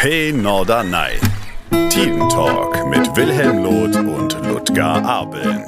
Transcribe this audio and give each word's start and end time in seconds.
Hey 0.00 0.32
Norderney. 0.32 1.18
Team 1.90 2.20
Talk 2.28 2.86
mit 2.88 3.16
Wilhelm 3.16 3.64
Loth 3.64 3.96
und 3.96 4.46
Ludger 4.46 5.04
Abeln. 5.04 5.64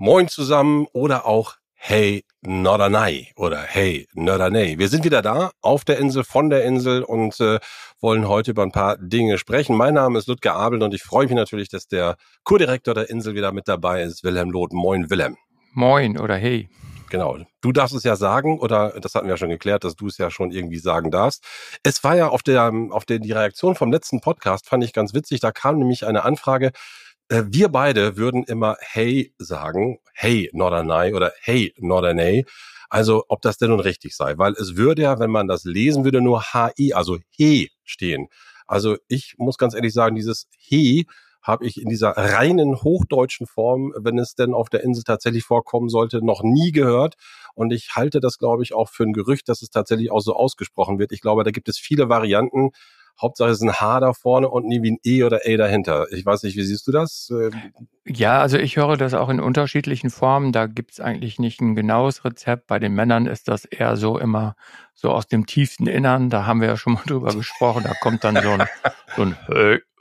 Moin 0.00 0.26
zusammen 0.26 0.88
oder 0.92 1.24
auch 1.24 1.54
Hey 1.72 2.24
Norderney 2.42 3.28
oder 3.36 3.58
Hey 3.58 4.08
Norderney. 4.14 4.76
Wir 4.80 4.88
sind 4.88 5.04
wieder 5.04 5.22
da 5.22 5.52
auf 5.60 5.84
der 5.84 5.98
Insel, 5.98 6.24
von 6.24 6.50
der 6.50 6.64
Insel 6.64 7.04
und 7.04 7.38
äh, 7.38 7.60
wollen 8.00 8.26
heute 8.26 8.50
über 8.50 8.64
ein 8.64 8.72
paar 8.72 8.96
Dinge 8.98 9.38
sprechen. 9.38 9.76
Mein 9.76 9.94
Name 9.94 10.18
ist 10.18 10.26
Ludger 10.26 10.56
Abel 10.56 10.82
und 10.82 10.94
ich 10.94 11.04
freue 11.04 11.26
mich 11.26 11.36
natürlich, 11.36 11.68
dass 11.68 11.86
der 11.86 12.16
Kurdirektor 12.42 12.92
der 12.92 13.08
Insel 13.08 13.36
wieder 13.36 13.52
mit 13.52 13.68
dabei 13.68 14.02
ist, 14.02 14.24
Wilhelm 14.24 14.50
Loth. 14.50 14.72
Moin 14.72 15.10
Wilhelm. 15.10 15.36
Moin 15.74 16.18
oder 16.18 16.34
Hey. 16.34 16.68
Genau. 17.14 17.38
Du 17.60 17.70
darfst 17.70 17.94
es 17.94 18.02
ja 18.02 18.16
sagen, 18.16 18.58
oder 18.58 18.98
das 19.00 19.14
hatten 19.14 19.28
wir 19.28 19.34
ja 19.34 19.36
schon 19.36 19.48
geklärt, 19.48 19.84
dass 19.84 19.94
du 19.94 20.08
es 20.08 20.18
ja 20.18 20.32
schon 20.32 20.50
irgendwie 20.50 20.80
sagen 20.80 21.12
darfst. 21.12 21.44
Es 21.84 22.02
war 22.02 22.16
ja 22.16 22.26
auf 22.26 22.42
der, 22.42 22.72
auf 22.90 23.04
der, 23.04 23.20
die 23.20 23.30
Reaktion 23.30 23.76
vom 23.76 23.92
letzten 23.92 24.20
Podcast, 24.20 24.66
fand 24.66 24.82
ich 24.82 24.92
ganz 24.92 25.14
witzig. 25.14 25.38
Da 25.38 25.52
kam 25.52 25.78
nämlich 25.78 26.08
eine 26.08 26.24
Anfrage, 26.24 26.72
äh, 27.28 27.44
wir 27.46 27.68
beide 27.68 28.16
würden 28.16 28.42
immer 28.42 28.76
Hey 28.80 29.32
sagen, 29.38 30.00
Hey 30.12 30.50
Norderney 30.52 31.14
oder 31.14 31.32
Hey 31.40 31.72
Norderney. 31.78 32.46
Also 32.90 33.22
ob 33.28 33.42
das 33.42 33.58
denn 33.58 33.70
nun 33.70 33.78
richtig 33.78 34.16
sei, 34.16 34.36
weil 34.36 34.54
es 34.54 34.74
würde 34.74 35.02
ja, 35.02 35.20
wenn 35.20 35.30
man 35.30 35.46
das 35.46 35.62
lesen 35.62 36.02
würde, 36.02 36.20
nur 36.20 36.42
HI, 36.42 36.94
also 36.94 37.18
He 37.30 37.70
stehen. 37.84 38.26
Also 38.66 38.96
ich 39.06 39.36
muss 39.38 39.56
ganz 39.56 39.74
ehrlich 39.74 39.92
sagen, 39.92 40.16
dieses 40.16 40.48
He 40.58 41.06
habe 41.44 41.66
ich 41.66 41.80
in 41.80 41.88
dieser 41.88 42.10
reinen 42.16 42.82
hochdeutschen 42.82 43.46
Form, 43.46 43.92
wenn 43.96 44.18
es 44.18 44.34
denn 44.34 44.54
auf 44.54 44.70
der 44.70 44.82
Insel 44.82 45.04
tatsächlich 45.04 45.44
vorkommen 45.44 45.90
sollte, 45.90 46.24
noch 46.24 46.42
nie 46.42 46.72
gehört. 46.72 47.14
Und 47.54 47.72
ich 47.72 47.90
halte 47.94 48.18
das, 48.18 48.38
glaube 48.38 48.62
ich, 48.62 48.74
auch 48.74 48.88
für 48.88 49.04
ein 49.04 49.12
Gerücht, 49.12 49.48
dass 49.48 49.62
es 49.62 49.70
tatsächlich 49.70 50.10
auch 50.10 50.20
so 50.20 50.34
ausgesprochen 50.34 50.98
wird. 50.98 51.12
Ich 51.12 51.20
glaube, 51.20 51.44
da 51.44 51.50
gibt 51.50 51.68
es 51.68 51.78
viele 51.78 52.08
Varianten. 52.08 52.70
Hauptsache 53.20 53.50
es 53.50 53.58
ist 53.58 53.62
ein 53.62 53.74
H 53.74 54.00
da 54.00 54.12
vorne 54.12 54.48
und 54.48 54.66
nie 54.66 54.82
wie 54.82 54.92
ein 54.92 54.98
E 55.04 55.22
oder 55.22 55.42
A 55.44 55.56
dahinter. 55.56 56.06
Ich 56.10 56.26
weiß 56.26 56.42
nicht, 56.42 56.56
wie 56.56 56.64
siehst 56.64 56.86
du 56.88 56.92
das? 56.92 57.30
Ähm, 57.30 57.52
ja, 58.04 58.40
also 58.40 58.58
ich 58.58 58.76
höre 58.76 58.96
das 58.96 59.14
auch 59.14 59.28
in 59.28 59.38
unterschiedlichen 59.38 60.10
Formen. 60.10 60.50
Da 60.50 60.66
gibt 60.66 60.92
es 60.92 61.00
eigentlich 61.00 61.38
nicht 61.38 61.60
ein 61.60 61.76
genaues 61.76 62.24
Rezept. 62.24 62.66
Bei 62.66 62.80
den 62.80 62.92
Männern 62.92 63.26
ist 63.26 63.46
das 63.46 63.66
eher 63.66 63.96
so 63.96 64.18
immer 64.18 64.56
so 64.94 65.10
aus 65.10 65.28
dem 65.28 65.46
tiefsten 65.46 65.86
Innern. 65.86 66.28
Da 66.28 66.44
haben 66.46 66.60
wir 66.60 66.68
ja 66.68 66.76
schon 66.76 66.94
mal 66.94 67.02
drüber 67.06 67.32
gesprochen. 67.34 67.84
Da 67.84 67.92
kommt 68.00 68.24
dann 68.24 68.34
so 68.42 68.50
ein, 68.50 68.66
so 69.14 69.22
ein 69.22 69.36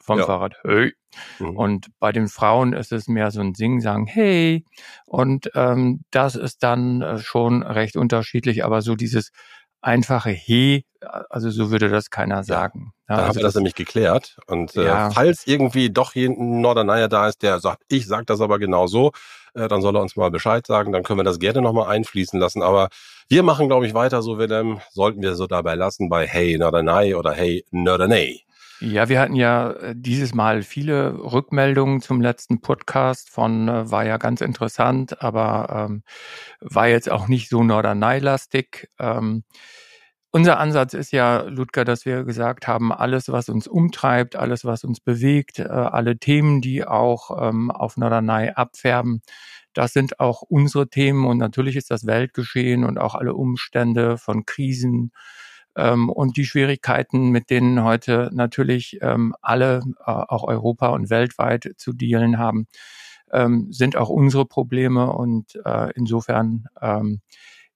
vom 0.03 0.19
ja. 0.19 0.25
Fahrrad. 0.25 0.55
Hey. 0.63 0.93
Mhm. 1.39 1.57
Und 1.57 1.87
bei 1.99 2.11
den 2.11 2.27
Frauen 2.27 2.73
ist 2.73 2.91
es 2.91 3.07
mehr 3.07 3.31
so 3.31 3.41
ein 3.41 3.55
Singen, 3.55 4.05
Hey. 4.05 4.65
Und 5.05 5.49
ähm, 5.55 6.01
das 6.11 6.35
ist 6.35 6.63
dann 6.63 7.01
äh, 7.01 7.17
schon 7.19 7.63
recht 7.63 7.95
unterschiedlich. 7.95 8.65
Aber 8.65 8.81
so 8.81 8.95
dieses 8.95 9.31
einfache 9.81 10.29
He, 10.29 10.85
also 11.29 11.49
so 11.49 11.71
würde 11.71 11.89
das 11.89 12.09
keiner 12.09 12.43
sagen. 12.43 12.91
Ja, 13.09 13.15
da 13.15 13.15
also 13.15 13.27
haben 13.27 13.35
wir 13.35 13.41
das, 13.43 13.53
das 13.53 13.55
nämlich 13.55 13.75
geklärt. 13.75 14.37
Und 14.47 14.75
äh, 14.75 14.85
ja. 14.85 15.09
falls 15.11 15.45
irgendwie 15.47 15.89
doch 15.89 16.15
ein 16.15 16.61
Norderneier 16.61 17.07
da 17.07 17.27
ist, 17.27 17.41
der 17.41 17.59
sagt, 17.59 17.83
ich 17.89 18.07
sag 18.07 18.25
das 18.27 18.41
aber 18.41 18.59
genau 18.59 18.87
so, 18.87 19.11
äh, 19.53 19.67
dann 19.67 19.81
soll 19.81 19.95
er 19.95 20.01
uns 20.01 20.15
mal 20.15 20.31
Bescheid 20.31 20.65
sagen, 20.65 20.91
dann 20.91 21.03
können 21.03 21.19
wir 21.19 21.23
das 21.25 21.39
gerne 21.39 21.61
nochmal 21.61 21.89
einfließen 21.89 22.39
lassen. 22.39 22.61
Aber 22.61 22.89
wir 23.29 23.43
machen, 23.43 23.67
glaube 23.67 23.85
ich, 23.85 23.93
weiter 23.93 24.21
so, 24.21 24.37
Willem, 24.37 24.79
sollten 24.91 25.21
wir 25.21 25.35
so 25.35 25.47
dabei 25.47 25.75
lassen 25.75 26.09
bei 26.09 26.27
Hey 26.27 26.57
Norderney 26.57 27.15
oder 27.15 27.33
Hey 27.33 27.65
Norderney. 27.71 28.43
Ja, 28.85 29.07
wir 29.07 29.21
hatten 29.21 29.35
ja 29.35 29.71
äh, 29.71 29.93
dieses 29.95 30.33
Mal 30.33 30.61
viele 30.61 31.13
Rückmeldungen 31.17 32.01
zum 32.01 32.19
letzten 32.19 32.59
Podcast 32.59 33.29
von, 33.29 33.69
äh, 33.69 33.89
war 33.89 34.05
ja 34.05 34.17
ganz 34.17 34.41
interessant, 34.41 35.21
aber 35.21 35.87
ähm, 35.89 36.03
war 36.59 36.87
jetzt 36.89 37.09
auch 37.09 37.29
nicht 37.29 37.47
so 37.49 37.63
Norderney-lastig. 37.63 38.89
Ähm, 38.99 39.45
unser 40.31 40.59
Ansatz 40.59 40.93
ist 40.93 41.13
ja, 41.13 41.43
Ludger, 41.43 41.85
dass 41.85 42.05
wir 42.05 42.25
gesagt 42.25 42.67
haben, 42.67 42.91
alles, 42.91 43.29
was 43.29 43.47
uns 43.47 43.67
umtreibt, 43.67 44.35
alles, 44.35 44.65
was 44.65 44.83
uns 44.83 44.99
bewegt, 44.99 45.59
äh, 45.59 45.63
alle 45.63 46.17
Themen, 46.17 46.59
die 46.59 46.85
auch 46.85 47.49
ähm, 47.49 47.71
auf 47.71 47.95
Norderney 47.95 48.49
abfärben, 48.49 49.21
das 49.73 49.93
sind 49.93 50.19
auch 50.19 50.41
unsere 50.41 50.89
Themen 50.89 51.25
und 51.25 51.37
natürlich 51.37 51.77
ist 51.77 51.89
das 51.89 52.05
Weltgeschehen 52.05 52.83
und 52.83 52.97
auch 52.97 53.15
alle 53.15 53.33
Umstände 53.33 54.17
von 54.17 54.45
Krisen, 54.45 55.11
ähm, 55.75 56.09
und 56.09 56.37
die 56.37 56.45
Schwierigkeiten, 56.45 57.29
mit 57.29 57.49
denen 57.49 57.83
heute 57.83 58.29
natürlich 58.33 58.99
ähm, 59.01 59.35
alle, 59.41 59.81
äh, 59.99 60.11
auch 60.11 60.43
Europa 60.43 60.87
und 60.89 61.09
weltweit 61.09 61.73
zu 61.77 61.93
dealen 61.93 62.37
haben, 62.37 62.67
ähm, 63.31 63.67
sind 63.71 63.97
auch 63.97 64.09
unsere 64.09 64.45
Probleme. 64.45 65.11
Und 65.11 65.59
äh, 65.65 65.91
insofern, 65.95 66.65
ähm, 66.81 67.21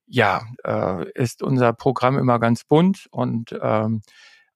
ja, 0.06 0.44
äh, 0.64 1.10
ist 1.14 1.44
unser 1.44 1.74
Programm 1.74 2.18
immer 2.18 2.40
ganz 2.40 2.64
bunt 2.64 3.08
und 3.12 3.58
ähm, 3.62 4.02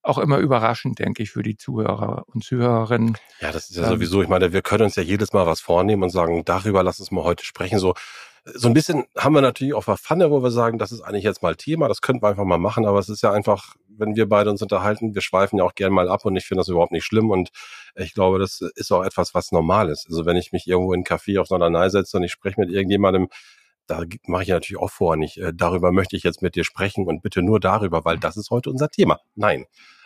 auch 0.04 0.18
immer 0.18 0.38
überraschend, 0.38 1.00
denke 1.00 1.24
ich, 1.24 1.32
für 1.32 1.44
die 1.44 1.58
Zuhörer 1.58 2.24
und 2.28 2.44
Zuhörerinnen. 2.44 3.18
Ja, 3.40 3.52
das 3.52 3.70
ist 3.70 3.78
ja 3.78 3.88
sowieso, 3.88 4.22
ich 4.22 4.30
meine, 4.30 4.52
wir 4.52 4.62
können 4.62 4.84
uns 4.84 4.96
ja 4.96 5.04
jedes 5.04 5.34
Mal 5.34 5.46
was 5.46 5.62
vornehmen 5.62 6.04
und 6.04 6.10
sagen, 6.10 6.44
darüber 6.44 6.82
lass 6.84 7.00
uns 7.00 7.12
mal 7.12 7.24
heute 7.24 7.46
sprechen. 7.46 7.78
So, 7.78 7.94
so 8.46 8.68
ein 8.68 8.74
bisschen 8.74 9.06
haben 9.16 9.36
wir 9.36 9.42
natürlich 9.42 9.74
auch 9.74 9.84
Pfanne, 9.84 10.32
wo 10.32 10.42
wir 10.42 10.50
sagen, 10.50 10.80
das 10.80 10.92
ist 10.92 11.02
eigentlich 11.02 11.24
jetzt 11.24 11.44
mal 11.44 11.56
Thema, 11.56 11.88
das 11.88 12.02
könnten 12.02 12.24
wir 12.24 12.30
einfach 12.30 12.44
mal 12.44 12.58
machen, 12.58 12.86
aber 12.86 12.98
es 12.98 13.08
ist 13.08 13.22
ja 13.22 13.32
einfach, 13.32 13.76
wenn 13.88 14.16
wir 14.16 14.28
beide 14.28 14.50
uns 14.50 14.62
unterhalten, 14.62 15.14
wir 15.14 15.22
schweifen 15.22 15.60
ja 15.60 15.64
auch 15.64 15.76
gern 15.76 15.94
mal 15.94 16.10
ab 16.10 16.26
und 16.26 16.36
ich 16.36 16.46
finde 16.46 16.62
das 16.62 16.68
überhaupt 16.68 16.92
nicht 16.92 17.06
schlimm 17.06 17.30
und 17.30 17.50
ich 17.96 18.14
glaube, 18.14 18.40
das 18.40 18.62
ist 18.76 18.92
auch 18.92 19.04
etwas, 19.04 19.36
was 19.36 19.52
normal 19.52 19.90
ist. 19.90 20.08
Also 20.10 20.26
wenn 20.26 20.38
ich 20.38 20.52
mich 20.52 20.66
irgendwo 20.66 20.94
in 20.94 21.00
einen 21.00 21.06
Café 21.06 21.40
auf 21.40 21.50
Norderney 21.52 21.90
setze 21.92 22.18
und 22.18 22.24
ich 22.24 22.32
spreche 22.32 22.60
mit 22.60 22.72
irgendjemandem, 22.72 23.28
da 23.86 24.04
mache 24.26 24.44
ich 24.44 24.50
natürlich 24.50 24.82
auch 24.82 24.92
vor, 24.92 25.18
nicht 25.18 25.38
äh, 25.38 25.52
darüber 25.54 25.92
möchte 25.92 26.16
ich 26.16 26.24
jetzt 26.24 26.42
mit 26.42 26.56
dir 26.56 26.64
sprechen 26.64 27.06
und 27.06 27.22
bitte 27.22 27.44
nur 27.44 27.60
darüber, 27.60 28.06
weil 28.06 28.18
das 28.18 28.38
ist 28.38 28.50
heute 28.50 28.72
unser 28.72 28.90
Thema. 28.90 29.20
Nein, 29.36 29.66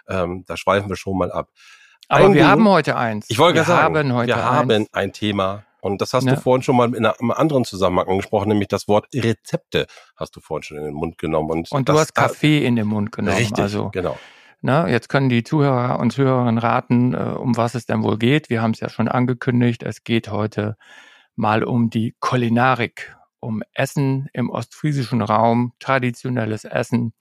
ähm, 0.10 0.44
da 0.46 0.58
schweifen 0.58 0.90
wir 0.90 0.98
schon 0.98 1.18
mal 1.18 1.32
ab. 1.32 1.50
Aber 2.10 2.26
ein 2.26 2.34
wir 2.34 2.42
Ding, 2.42 2.50
haben 2.50 2.68
heute 2.70 2.98
eins. 2.98 3.26
Ich 3.30 3.40
wollte 3.40 3.64
sagen, 3.64 3.98
haben 3.98 4.14
heute 4.14 4.28
wir 4.28 4.38
eins. 4.38 4.46
haben 4.46 4.88
ein 4.92 5.14
Thema 5.14 5.66
und 5.86 6.02
das 6.02 6.14
hast 6.14 6.26
ja. 6.26 6.34
du 6.34 6.42
vorhin 6.42 6.64
schon 6.64 6.76
mal 6.76 6.92
in 6.96 7.06
einem 7.06 7.30
anderen 7.30 7.64
Zusammenhang 7.64 8.08
angesprochen, 8.08 8.50
nämlich 8.50 8.70
das 8.70 8.88
Wort 8.88 9.06
Rezepte 9.14 9.86
hast 10.16 10.36
du 10.36 10.40
vorhin 10.40 10.64
schon 10.64 10.78
in 10.78 10.86
den 10.86 10.96
Mund 10.96 11.20
genommen. 11.20 11.52
Und, 11.52 11.72
und 11.72 11.88
du 11.88 11.94
hast 11.94 12.16
Kaffee 12.16 12.66
in 12.66 12.76
den 12.76 12.88
Mund 12.88 13.12
genommen. 13.12 13.38
Richtig, 13.38 13.60
also, 13.60 13.92
genau. 13.92 14.18
Na, 14.62 14.88
jetzt 14.90 15.10
können 15.10 15.30
die 15.30 15.44
Zuhörer 15.44 16.00
und 16.00 16.12
Zuhörerinnen 16.12 16.58
raten, 16.58 17.14
äh, 17.14 17.18
um 17.18 17.56
was 17.56 17.76
es 17.76 17.86
denn 17.86 18.02
wohl 18.02 18.18
geht. 18.18 18.50
Wir 18.50 18.64
haben 18.64 18.72
es 18.72 18.80
ja 18.80 18.90
schon 18.90 19.08
angekündigt. 19.08 19.84
Es 19.84 20.04
geht 20.04 20.32
heute 20.32 20.76
mal 21.36 21.64
um 21.64 21.92
die 21.92 22.16
Kulinarik, 22.20 23.16
um 23.40 23.62
Essen 23.74 24.28
im 24.34 24.50
ostfriesischen 24.50 25.22
Raum, 25.22 25.74
traditionelles 25.78 26.66
Essen, 26.66 27.14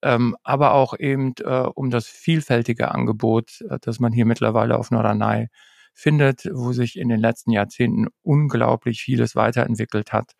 ähm, 0.00 0.38
aber 0.42 0.72
auch 0.72 0.98
eben 0.98 1.34
äh, 1.44 1.66
um 1.74 1.90
das 1.90 2.06
vielfältige 2.06 2.92
Angebot, 2.92 3.60
äh, 3.68 3.76
das 3.78 4.00
man 4.00 4.14
hier 4.14 4.24
mittlerweile 4.24 4.78
auf 4.78 4.90
Norderney 4.90 5.48
findet, 6.00 6.48
wo 6.52 6.72
sich 6.72 6.98
in 6.98 7.08
den 7.08 7.20
letzten 7.20 7.50
Jahrzehnten 7.52 8.08
unglaublich 8.22 9.02
vieles 9.02 9.36
weiterentwickelt 9.36 10.12
hat. 10.12 10.32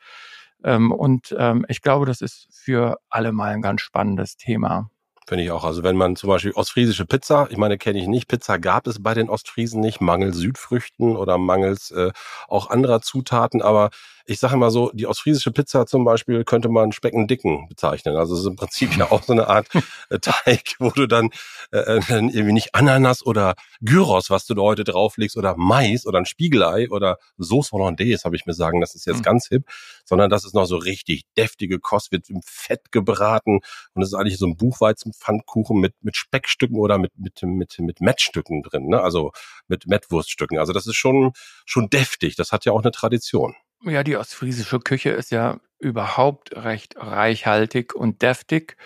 Ähm, 0.64 0.92
und 0.92 1.34
ähm, 1.38 1.64
ich 1.68 1.82
glaube, 1.82 2.06
das 2.06 2.20
ist 2.20 2.48
für 2.52 2.98
alle 3.08 3.32
mal 3.32 3.52
ein 3.52 3.62
ganz 3.62 3.80
spannendes 3.82 4.36
Thema. 4.36 4.90
Finde 5.26 5.44
ich 5.44 5.50
auch. 5.52 5.64
Also 5.64 5.84
wenn 5.84 5.96
man 5.96 6.16
zum 6.16 6.28
Beispiel 6.28 6.50
ostfriesische 6.52 7.06
Pizza, 7.06 7.46
ich 7.50 7.56
meine, 7.56 7.78
kenne 7.78 8.00
ich 8.00 8.08
nicht, 8.08 8.26
Pizza 8.26 8.58
gab 8.58 8.86
es 8.86 9.00
bei 9.00 9.14
den 9.14 9.30
Ostfriesen 9.30 9.80
nicht, 9.80 10.00
mangels 10.00 10.36
Südfrüchten 10.36 11.16
oder 11.16 11.38
mangels 11.38 11.92
äh, 11.92 12.10
auch 12.48 12.68
anderer 12.68 13.00
Zutaten, 13.00 13.62
aber 13.62 13.90
ich 14.26 14.38
sage 14.38 14.56
mal 14.56 14.70
so, 14.70 14.90
die 14.92 15.06
ostfriesische 15.06 15.50
Pizza 15.50 15.86
zum 15.86 16.04
Beispiel 16.04 16.44
könnte 16.44 16.68
man 16.68 16.92
Speckendicken 16.92 17.68
bezeichnen. 17.68 18.16
Also 18.16 18.34
es 18.34 18.40
ist 18.40 18.46
im 18.46 18.56
Prinzip 18.56 18.96
ja 18.96 19.10
auch 19.10 19.22
so 19.22 19.32
eine 19.32 19.48
Art 19.48 19.68
äh, 20.10 20.18
Teig, 20.18 20.74
wo 20.78 20.90
du 20.90 21.06
dann 21.06 21.30
äh, 21.72 21.78
äh, 21.78 22.00
irgendwie 22.08 22.52
nicht 22.52 22.74
Ananas 22.74 23.24
oder 23.24 23.54
Gyros, 23.80 24.30
was 24.30 24.46
du 24.46 24.54
da 24.54 24.62
heute 24.62 24.84
drauflegst, 24.84 25.36
oder 25.36 25.54
Mais 25.56 26.06
oder 26.06 26.18
ein 26.18 26.26
Spiegelei 26.26 26.88
oder 26.90 27.18
Sauce 27.38 27.72
Hollandaise, 27.72 28.24
habe 28.24 28.36
ich 28.36 28.46
mir 28.46 28.54
sagen, 28.54 28.80
das 28.80 28.94
ist 28.94 29.06
jetzt 29.06 29.18
mhm. 29.18 29.22
ganz 29.22 29.48
hip, 29.48 29.64
sondern 30.04 30.30
das 30.30 30.44
ist 30.44 30.54
noch 30.54 30.66
so 30.66 30.76
richtig 30.76 31.24
deftige 31.36 31.78
Kost, 31.78 32.12
wird 32.12 32.28
im 32.30 32.40
Fett 32.44 32.92
gebraten 32.92 33.60
und 33.94 34.02
es 34.02 34.08
ist 34.08 34.14
eigentlich 34.14 34.38
so 34.38 34.46
ein 34.46 34.56
Buchweizenpfannkuchen 34.56 35.78
mit, 35.78 35.94
mit 36.02 36.16
Speckstücken 36.16 36.76
oder 36.76 36.98
mit, 36.98 37.12
mit, 37.16 37.42
mit, 37.42 37.78
mit 37.78 38.00
Mettstücken 38.00 38.62
drin, 38.62 38.88
ne? 38.88 39.00
also 39.00 39.32
mit 39.68 39.86
Mettwurststücken. 39.86 40.58
Also 40.58 40.72
das 40.72 40.86
ist 40.86 40.96
schon, 40.96 41.32
schon 41.64 41.88
deftig, 41.88 42.36
das 42.36 42.52
hat 42.52 42.64
ja 42.64 42.72
auch 42.72 42.82
eine 42.82 42.90
Tradition. 42.90 43.54
Ja, 43.82 44.02
die 44.02 44.16
ostfriesische 44.16 44.78
Küche 44.80 45.10
ist 45.10 45.30
ja 45.30 45.58
überhaupt 45.78 46.54
recht 46.54 46.96
reichhaltig 46.98 47.94
und 47.94 48.20
deftig. 48.22 48.76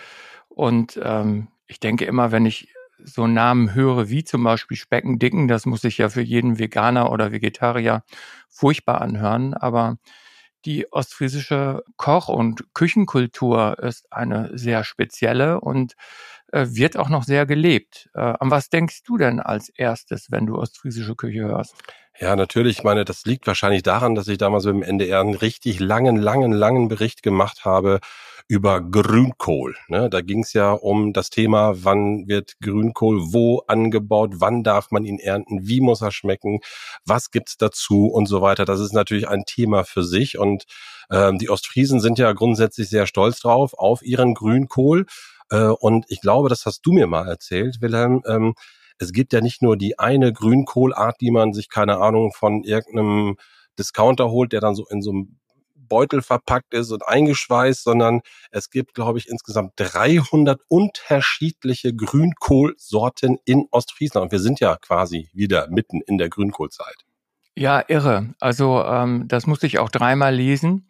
Und 0.48 0.98
ähm, 1.02 1.48
ich 1.66 1.80
denke 1.80 2.04
immer, 2.04 2.30
wenn 2.30 2.46
ich 2.46 2.68
so 3.02 3.26
Namen 3.26 3.74
höre 3.74 4.08
wie 4.08 4.22
zum 4.24 4.44
Beispiel 4.44 4.76
Speckendicken, 4.76 5.48
das 5.48 5.66
muss 5.66 5.80
sich 5.82 5.98
ja 5.98 6.08
für 6.08 6.22
jeden 6.22 6.58
Veganer 6.60 7.10
oder 7.10 7.32
Vegetarier 7.32 8.04
furchtbar 8.48 9.00
anhören. 9.00 9.54
Aber 9.54 9.98
die 10.64 10.92
ostfriesische 10.92 11.82
Koch- 11.96 12.28
und 12.28 12.64
Küchenkultur 12.74 13.78
ist 13.80 14.12
eine 14.12 14.56
sehr 14.56 14.84
spezielle 14.84 15.60
und 15.60 15.94
äh, 16.52 16.66
wird 16.70 16.96
auch 16.96 17.08
noch 17.10 17.24
sehr 17.24 17.46
gelebt. 17.46 18.10
Äh, 18.14 18.20
an 18.20 18.50
was 18.50 18.70
denkst 18.70 19.02
du 19.04 19.18
denn 19.18 19.40
als 19.40 19.68
erstes, 19.70 20.30
wenn 20.30 20.46
du 20.46 20.56
ostfriesische 20.58 21.16
Küche 21.16 21.40
hörst? 21.42 21.74
Ja, 22.20 22.36
natürlich. 22.36 22.78
Ich 22.78 22.84
meine, 22.84 23.04
das 23.04 23.24
liegt 23.24 23.46
wahrscheinlich 23.46 23.82
daran, 23.82 24.14
dass 24.14 24.28
ich 24.28 24.38
damals 24.38 24.64
mit 24.66 24.74
dem 24.74 24.82
NDR 24.82 25.20
einen 25.20 25.34
richtig 25.34 25.80
langen, 25.80 26.16
langen, 26.16 26.52
langen 26.52 26.86
Bericht 26.88 27.22
gemacht 27.24 27.64
habe 27.64 27.98
über 28.46 28.80
Grünkohl. 28.80 29.74
Ne? 29.88 30.08
Da 30.10 30.20
ging 30.20 30.42
es 30.42 30.52
ja 30.52 30.72
um 30.72 31.12
das 31.12 31.30
Thema, 31.30 31.72
wann 31.82 32.28
wird 32.28 32.54
Grünkohl 32.60 33.32
wo 33.32 33.62
angebaut, 33.66 34.34
wann 34.34 34.62
darf 34.62 34.90
man 34.92 35.04
ihn 35.04 35.18
ernten, 35.18 35.66
wie 35.66 35.80
muss 35.80 36.02
er 36.02 36.12
schmecken, 36.12 36.60
was 37.04 37.30
gibt's 37.32 37.56
dazu 37.56 38.06
und 38.06 38.26
so 38.26 38.42
weiter. 38.42 38.64
Das 38.64 38.80
ist 38.80 38.92
natürlich 38.92 39.28
ein 39.28 39.44
Thema 39.44 39.82
für 39.84 40.04
sich 40.04 40.38
und 40.38 40.64
ähm, 41.10 41.38
die 41.38 41.50
Ostfriesen 41.50 42.00
sind 42.00 42.18
ja 42.18 42.32
grundsätzlich 42.32 42.88
sehr 42.88 43.06
stolz 43.06 43.40
drauf 43.40 43.74
auf 43.74 44.02
ihren 44.02 44.34
Grünkohl. 44.34 45.06
Äh, 45.50 45.66
und 45.66 46.04
ich 46.08 46.20
glaube, 46.20 46.48
das 46.48 46.64
hast 46.66 46.82
du 46.82 46.92
mir 46.92 47.06
mal 47.06 47.26
erzählt, 47.28 47.80
Wilhelm. 47.80 48.22
Ähm, 48.28 48.54
es 48.98 49.12
gibt 49.12 49.32
ja 49.32 49.40
nicht 49.40 49.62
nur 49.62 49.76
die 49.76 49.98
eine 49.98 50.32
Grünkohlart, 50.32 51.20
die 51.20 51.30
man 51.30 51.52
sich, 51.52 51.68
keine 51.68 51.98
Ahnung, 51.98 52.32
von 52.32 52.62
irgendeinem 52.62 53.36
Discounter 53.78 54.30
holt, 54.30 54.52
der 54.52 54.60
dann 54.60 54.74
so 54.74 54.86
in 54.88 55.02
so 55.02 55.10
einem 55.10 55.38
Beutel 55.88 56.22
verpackt 56.22 56.74
ist 56.74 56.90
und 56.90 57.06
eingeschweißt, 57.06 57.84
sondern 57.84 58.20
es 58.50 58.70
gibt, 58.70 58.94
glaube 58.94 59.18
ich, 59.18 59.28
insgesamt 59.28 59.72
300 59.76 60.60
unterschiedliche 60.68 61.94
Grünkohlsorten 61.94 63.38
in 63.44 63.66
Ostfriesland. 63.70 64.24
Und 64.24 64.32
wir 64.32 64.40
sind 64.40 64.60
ja 64.60 64.76
quasi 64.76 65.28
wieder 65.32 65.68
mitten 65.68 66.00
in 66.00 66.18
der 66.18 66.28
Grünkohlzeit. 66.28 67.04
Ja, 67.56 67.84
irre. 67.86 68.34
Also 68.40 68.82
ähm, 68.82 69.28
das 69.28 69.46
musste 69.46 69.66
ich 69.66 69.78
auch 69.78 69.90
dreimal 69.90 70.34
lesen. 70.34 70.88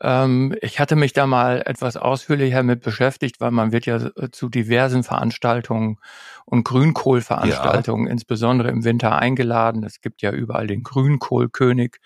Ähm, 0.00 0.54
ich 0.60 0.78
hatte 0.78 0.96
mich 0.96 1.12
da 1.12 1.26
mal 1.26 1.62
etwas 1.64 1.96
ausführlicher 1.96 2.62
mit 2.62 2.82
beschäftigt, 2.82 3.40
weil 3.40 3.50
man 3.50 3.72
wird 3.72 3.86
ja 3.86 3.96
äh, 3.96 4.30
zu 4.30 4.48
diversen 4.48 5.02
Veranstaltungen 5.02 5.98
und 6.44 6.64
Grünkohlveranstaltungen, 6.64 8.06
ja. 8.06 8.12
insbesondere 8.12 8.70
im 8.70 8.84
Winter, 8.84 9.18
eingeladen. 9.18 9.84
Es 9.84 10.00
gibt 10.00 10.22
ja 10.22 10.30
überall 10.30 10.66
den 10.66 10.82
Grünkohlkönig. 10.82 11.96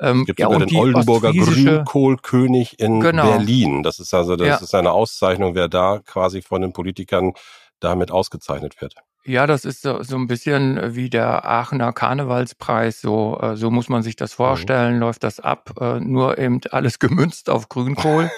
Ähm, 0.00 0.20
es 0.20 0.26
gibt 0.26 0.40
ja, 0.40 0.48
den 0.48 0.76
Oldenburger 0.76 1.32
Grünkohlkönig 1.32 2.78
in 2.78 3.00
genau. 3.00 3.30
Berlin. 3.30 3.82
Das 3.82 3.98
ist 3.98 4.14
also 4.14 4.36
das 4.36 4.46
ja. 4.46 4.56
ist 4.56 4.74
eine 4.74 4.92
Auszeichnung, 4.92 5.54
wer 5.54 5.68
da 5.68 6.00
quasi 6.04 6.42
von 6.42 6.62
den 6.62 6.72
Politikern 6.72 7.32
damit 7.80 8.10
ausgezeichnet 8.10 8.80
wird. 8.80 8.94
Ja, 9.26 9.48
das 9.48 9.64
ist 9.64 9.82
so, 9.82 10.04
so 10.04 10.16
ein 10.16 10.28
bisschen 10.28 10.94
wie 10.94 11.10
der 11.10 11.44
Aachener 11.44 11.92
Karnevalspreis. 11.92 13.00
So, 13.00 13.38
äh, 13.42 13.56
so 13.56 13.72
muss 13.72 13.88
man 13.88 14.04
sich 14.04 14.14
das 14.14 14.32
mhm. 14.32 14.36
vorstellen. 14.36 14.94
Mhm. 14.94 15.00
Läuft 15.00 15.24
das 15.24 15.40
ab, 15.40 15.74
äh, 15.80 15.98
nur 15.98 16.38
eben 16.38 16.60
alles 16.70 16.98
gemünzt 17.00 17.50
auf 17.50 17.68
Grünkohl. 17.68 18.30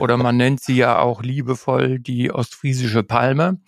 Oder 0.00 0.16
man 0.16 0.36
nennt 0.36 0.60
sie 0.60 0.76
ja 0.76 0.98
auch 0.98 1.22
liebevoll 1.22 2.00
die 2.00 2.32
ostfriesische 2.32 3.04
Palme. 3.04 3.60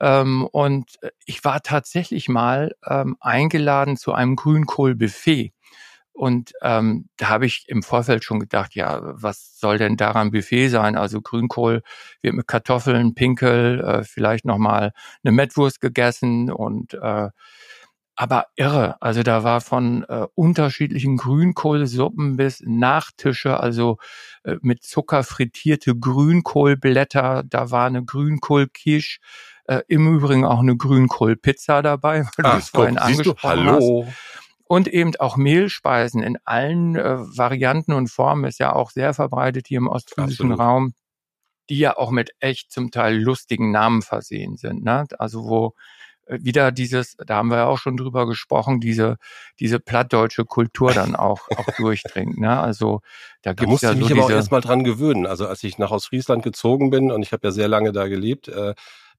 Ähm, 0.00 0.44
und 0.50 0.98
ich 1.24 1.44
war 1.44 1.62
tatsächlich 1.62 2.28
mal 2.28 2.74
ähm, 2.84 3.16
eingeladen 3.20 3.96
zu 3.96 4.12
einem 4.12 4.34
Grünkohlbuffet. 4.34 5.52
Und 6.12 6.52
ähm, 6.62 7.08
da 7.16 7.28
habe 7.30 7.46
ich 7.46 7.64
im 7.68 7.82
Vorfeld 7.82 8.22
schon 8.22 8.38
gedacht, 8.38 8.74
ja, 8.74 9.00
was 9.02 9.58
soll 9.58 9.78
denn 9.78 9.96
daran 9.96 10.30
Buffet 10.30 10.68
sein? 10.68 10.96
Also 10.96 11.22
Grünkohl 11.22 11.82
wird 12.20 12.34
mit 12.34 12.46
Kartoffeln, 12.46 13.14
Pinkel, 13.14 13.80
äh, 13.80 14.04
vielleicht 14.04 14.44
nochmal 14.44 14.92
eine 15.24 15.32
Mettwurst 15.32 15.80
gegessen 15.80 16.50
und 16.50 16.94
äh, 16.94 17.30
aber 18.14 18.46
irre. 18.56 18.96
Also 19.00 19.22
da 19.22 19.42
war 19.42 19.60
von 19.60 20.04
äh, 20.04 20.26
unterschiedlichen 20.34 21.16
Grünkohlsuppen 21.16 22.36
bis 22.36 22.62
Nachtische, 22.64 23.58
also 23.58 23.98
äh, 24.44 24.56
mit 24.60 24.84
Zucker 24.84 25.24
frittierte 25.24 25.96
Grünkohlblätter. 25.98 27.42
Da 27.48 27.70
war 27.70 27.86
eine 27.86 28.04
Grünkohlkisch. 28.04 29.18
Äh, 29.64 29.80
Im 29.88 30.14
Übrigen 30.14 30.44
auch 30.44 30.60
eine 30.60 30.76
Grünkohlpizza 30.76 31.82
dabei, 31.82 32.26
weil 32.36 32.52
du 32.52 32.58
es 32.58 32.68
vorhin 32.68 32.98
angesprochen? 32.98 33.38
Hallo. 33.42 34.04
hast 34.06 34.41
und 34.72 34.88
eben 34.88 35.14
auch 35.16 35.36
Mehlspeisen 35.36 36.22
in 36.22 36.38
allen 36.46 36.96
äh, 36.96 37.18
Varianten 37.18 37.92
und 37.92 38.08
Formen 38.08 38.44
ist 38.44 38.58
ja 38.58 38.72
auch 38.72 38.90
sehr 38.90 39.12
verbreitet 39.12 39.66
hier 39.66 39.76
im 39.76 39.86
ostfriesischen 39.86 40.50
Raum, 40.50 40.94
die 41.68 41.76
ja 41.76 41.98
auch 41.98 42.10
mit 42.10 42.30
echt 42.40 42.72
zum 42.72 42.90
Teil 42.90 43.18
lustigen 43.20 43.70
Namen 43.70 44.00
versehen 44.00 44.56
sind. 44.56 44.82
Ne? 44.82 45.04
Also 45.18 45.44
wo 45.44 45.74
äh, 46.24 46.38
wieder 46.40 46.72
dieses, 46.72 47.16
da 47.18 47.36
haben 47.36 47.50
wir 47.50 47.58
ja 47.58 47.66
auch 47.66 47.76
schon 47.76 47.98
drüber 47.98 48.26
gesprochen, 48.26 48.80
diese, 48.80 49.18
diese 49.60 49.78
plattdeutsche 49.78 50.46
Kultur 50.46 50.94
dann 50.94 51.16
auch, 51.16 51.50
auch 51.54 51.66
durchdringt. 51.76 52.38
Ne? 52.38 52.58
Also 52.58 53.02
da 53.42 53.52
gibt 53.52 53.70
es 53.74 53.82
ja 53.82 53.92
so 53.92 53.98
mich 53.98 54.06
diese... 54.06 54.20
aber 54.20 54.24
auch 54.24 54.30
erstmal 54.30 54.62
dran 54.62 54.84
gewöhnen. 54.84 55.26
Also 55.26 55.48
als 55.48 55.62
ich 55.64 55.76
nach 55.76 55.90
Ostfriesland 55.90 56.42
gezogen 56.42 56.88
bin 56.88 57.10
und 57.10 57.22
ich 57.22 57.32
habe 57.34 57.46
ja 57.46 57.50
sehr 57.50 57.68
lange 57.68 57.92
da 57.92 58.08
gelebt, 58.08 58.48
äh, 58.48 58.72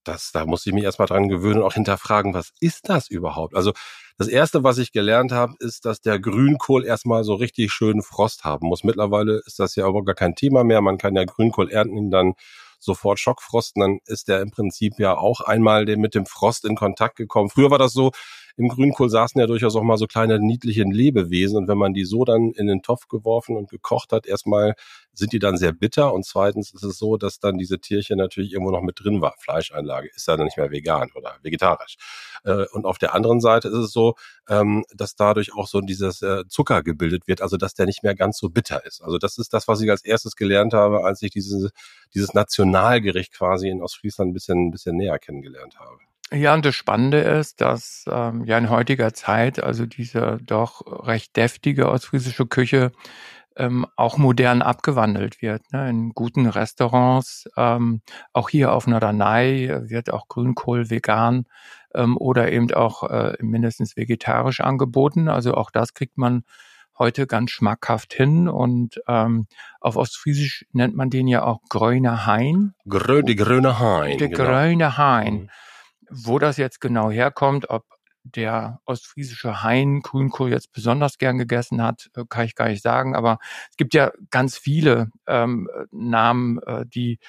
das, 0.03 0.31
da 0.31 0.45
musste 0.45 0.69
ich 0.69 0.73
mich 0.75 0.83
erstmal 0.83 1.07
dran 1.07 1.29
gewöhnen 1.29 1.59
und 1.59 1.65
auch 1.65 1.73
hinterfragen, 1.73 2.33
was 2.33 2.51
ist 2.59 2.89
das 2.89 3.09
überhaupt? 3.09 3.55
Also 3.55 3.73
das 4.17 4.27
erste, 4.27 4.63
was 4.63 4.77
ich 4.77 4.91
gelernt 4.91 5.31
habe, 5.31 5.53
ist, 5.59 5.85
dass 5.85 6.01
der 6.01 6.19
Grünkohl 6.19 6.85
erstmal 6.85 7.23
so 7.23 7.33
richtig 7.33 7.71
schön 7.71 8.01
Frost 8.01 8.43
haben 8.43 8.67
muss. 8.67 8.83
Mittlerweile 8.83 9.41
ist 9.45 9.59
das 9.59 9.75
ja 9.75 9.85
aber 9.85 10.03
gar 10.03 10.15
kein 10.15 10.35
Thema 10.35 10.63
mehr. 10.63 10.81
Man 10.81 10.97
kann 10.97 11.15
ja 11.15 11.25
Grünkohl 11.25 11.71
ernten, 11.71 11.97
ihn 11.97 12.11
dann 12.11 12.33
sofort 12.79 13.19
schockfrosten. 13.19 13.81
Dann 13.81 13.99
ist 14.05 14.27
der 14.27 14.41
im 14.41 14.51
Prinzip 14.51 14.99
ja 14.99 15.17
auch 15.17 15.41
einmal 15.41 15.85
mit 15.97 16.13
dem 16.13 16.25
Frost 16.25 16.65
in 16.65 16.75
Kontakt 16.75 17.15
gekommen. 17.15 17.49
Früher 17.49 17.71
war 17.71 17.79
das 17.79 17.93
so, 17.93 18.11
im 18.55 18.67
Grünkohl 18.67 19.09
saßen 19.09 19.39
ja 19.39 19.47
durchaus 19.47 19.75
auch 19.75 19.83
mal 19.83 19.97
so 19.97 20.05
kleine 20.05 20.39
niedliche 20.39 20.83
Lebewesen 20.83 21.57
und 21.57 21.67
wenn 21.67 21.77
man 21.77 21.93
die 21.93 22.05
so 22.05 22.23
dann 22.23 22.51
in 22.51 22.67
den 22.67 22.81
Topf 22.81 23.07
geworfen 23.07 23.55
und 23.57 23.69
gekocht 23.69 24.11
hat, 24.11 24.27
erstmal 24.27 24.75
sind 25.13 25.33
die 25.33 25.39
dann 25.39 25.57
sehr 25.57 25.71
bitter 25.71 26.13
und 26.13 26.25
zweitens 26.25 26.71
ist 26.73 26.83
es 26.83 26.97
so, 26.97 27.17
dass 27.17 27.39
dann 27.39 27.57
diese 27.57 27.79
Tierchen 27.79 28.17
natürlich 28.17 28.53
irgendwo 28.53 28.71
noch 28.71 28.81
mit 28.81 28.99
drin 28.99 29.21
war. 29.21 29.35
Fleischeinlage 29.39 30.09
ist 30.15 30.27
dann 30.27 30.43
nicht 30.43 30.57
mehr 30.57 30.71
vegan 30.71 31.09
oder 31.15 31.37
vegetarisch. 31.41 31.95
Äh, 32.43 32.65
und 32.73 32.85
auf 32.85 32.97
der 32.97 33.13
anderen 33.15 33.41
Seite 33.41 33.67
ist 33.69 33.75
es 33.75 33.91
so, 33.91 34.15
ähm, 34.49 34.85
dass 34.93 35.15
dadurch 35.15 35.53
auch 35.53 35.67
so 35.67 35.81
dieses 35.81 36.21
äh, 36.21 36.43
Zucker 36.47 36.83
gebildet 36.83 37.27
wird, 37.27 37.41
also 37.41 37.57
dass 37.57 37.73
der 37.73 37.85
nicht 37.85 38.03
mehr 38.03 38.15
ganz 38.15 38.37
so 38.37 38.49
bitter 38.49 38.85
ist. 38.85 39.01
Also 39.01 39.17
das 39.17 39.37
ist 39.37 39.53
das, 39.53 39.67
was 39.67 39.81
ich 39.81 39.89
als 39.89 40.03
erstes 40.03 40.35
gelernt 40.35 40.73
habe, 40.73 41.03
als 41.03 41.21
ich 41.21 41.31
dieses, 41.31 41.71
dieses 42.13 42.33
Nationalgericht 42.33 43.33
quasi 43.33 43.69
in 43.69 43.81
Ostfriesland 43.81 44.31
ein 44.31 44.33
bisschen, 44.33 44.67
ein 44.67 44.71
bisschen 44.71 44.97
näher 44.97 45.19
kennengelernt 45.19 45.79
habe. 45.79 45.97
Ja, 46.33 46.55
und 46.55 46.65
das 46.65 46.75
Spannende 46.75 47.19
ist, 47.19 47.61
dass 47.61 48.05
ähm, 48.09 48.43
ja 48.45 48.57
in 48.57 48.71
heutiger 48.71 49.13
Zeit 49.13 49.61
also 49.61 49.85
diese 49.85 50.39
doch 50.41 50.81
recht 51.07 51.35
deftige 51.35 51.89
ostfriesische 51.89 52.47
Küche 52.47 52.91
ähm, 53.55 53.85
auch 53.95 54.17
modern 54.17 54.63
abgewandelt 54.63 55.43
wird. 55.43 55.71
Ne? 55.71 55.87
In 55.89 56.09
guten 56.13 56.47
Restaurants, 56.47 57.47
ähm, 57.55 58.01
auch 58.33 58.49
hier 58.49 58.73
auf 58.73 58.87
Norderney 58.87 59.69
wird 59.83 60.11
auch 60.11 60.27
Grünkohl 60.27 60.89
vegan 60.89 61.45
ähm, 61.93 62.17
oder 62.17 62.51
eben 62.51 62.73
auch 62.73 63.03
äh, 63.03 63.35
mindestens 63.39 63.95
vegetarisch 63.95 64.61
angeboten. 64.61 65.27
Also 65.27 65.53
auch 65.53 65.69
das 65.69 65.93
kriegt 65.93 66.17
man 66.17 66.43
heute 66.97 67.27
ganz 67.27 67.51
schmackhaft 67.51 68.13
hin 68.13 68.47
und 68.47 69.01
ähm, 69.07 69.45
auf 69.81 69.97
Ostfriesisch 69.97 70.65
nennt 70.73 70.95
man 70.95 71.09
den 71.09 71.27
ja 71.27 71.43
auch 71.43 71.61
Gröner 71.69 72.25
Hain. 72.25 72.73
Grö, 72.87 73.21
die 73.23 73.35
Gröne 73.35 73.79
Hain. 73.79 74.17
Der 74.17 74.29
genau. 74.29 74.43
Gröne 74.43 74.97
Hain. 74.97 75.51
Wo 76.15 76.37
das 76.37 76.57
jetzt 76.57 76.79
genau 76.79 77.09
herkommt, 77.09 77.69
ob 77.71 77.85
der 78.23 78.79
ostfriesische 78.85 79.63
Hain 79.63 80.01
Grünkohl 80.01 80.51
jetzt 80.51 80.71
besonders 80.71 81.17
gern 81.17 81.39
gegessen 81.39 81.81
hat, 81.81 82.09
äh, 82.15 82.23
kann 82.29 82.45
ich 82.45 82.55
gar 82.55 82.67
nicht 82.69 82.83
sagen. 82.83 83.15
Aber 83.15 83.39
es 83.69 83.77
gibt 83.77 83.93
ja 83.93 84.11
ganz 84.29 84.57
viele 84.57 85.09
ähm, 85.27 85.67
Namen, 85.91 86.59
äh, 86.63 86.85
die 86.85 87.19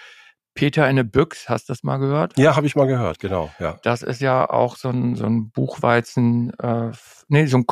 Peter 0.54 0.88
in 0.88 0.98
a 0.98 1.02
Büchs, 1.02 1.48
hast 1.48 1.68
du 1.68 1.72
das 1.72 1.82
mal 1.82 1.98
gehört? 1.98 2.38
Ja, 2.38 2.54
habe 2.54 2.66
ich 2.66 2.76
mal 2.76 2.86
gehört, 2.86 3.18
genau. 3.18 3.50
Ja. 3.58 3.76
Das 3.82 4.02
ist 4.02 4.20
ja 4.20 4.48
auch 4.48 4.76
so 4.76 4.88
ein, 4.88 5.16
so 5.16 5.26
ein 5.26 5.50
Buchweizen, 5.50 6.52
äh, 6.60 6.92
nee, 7.28 7.46
so 7.46 7.58
ein, 7.58 7.66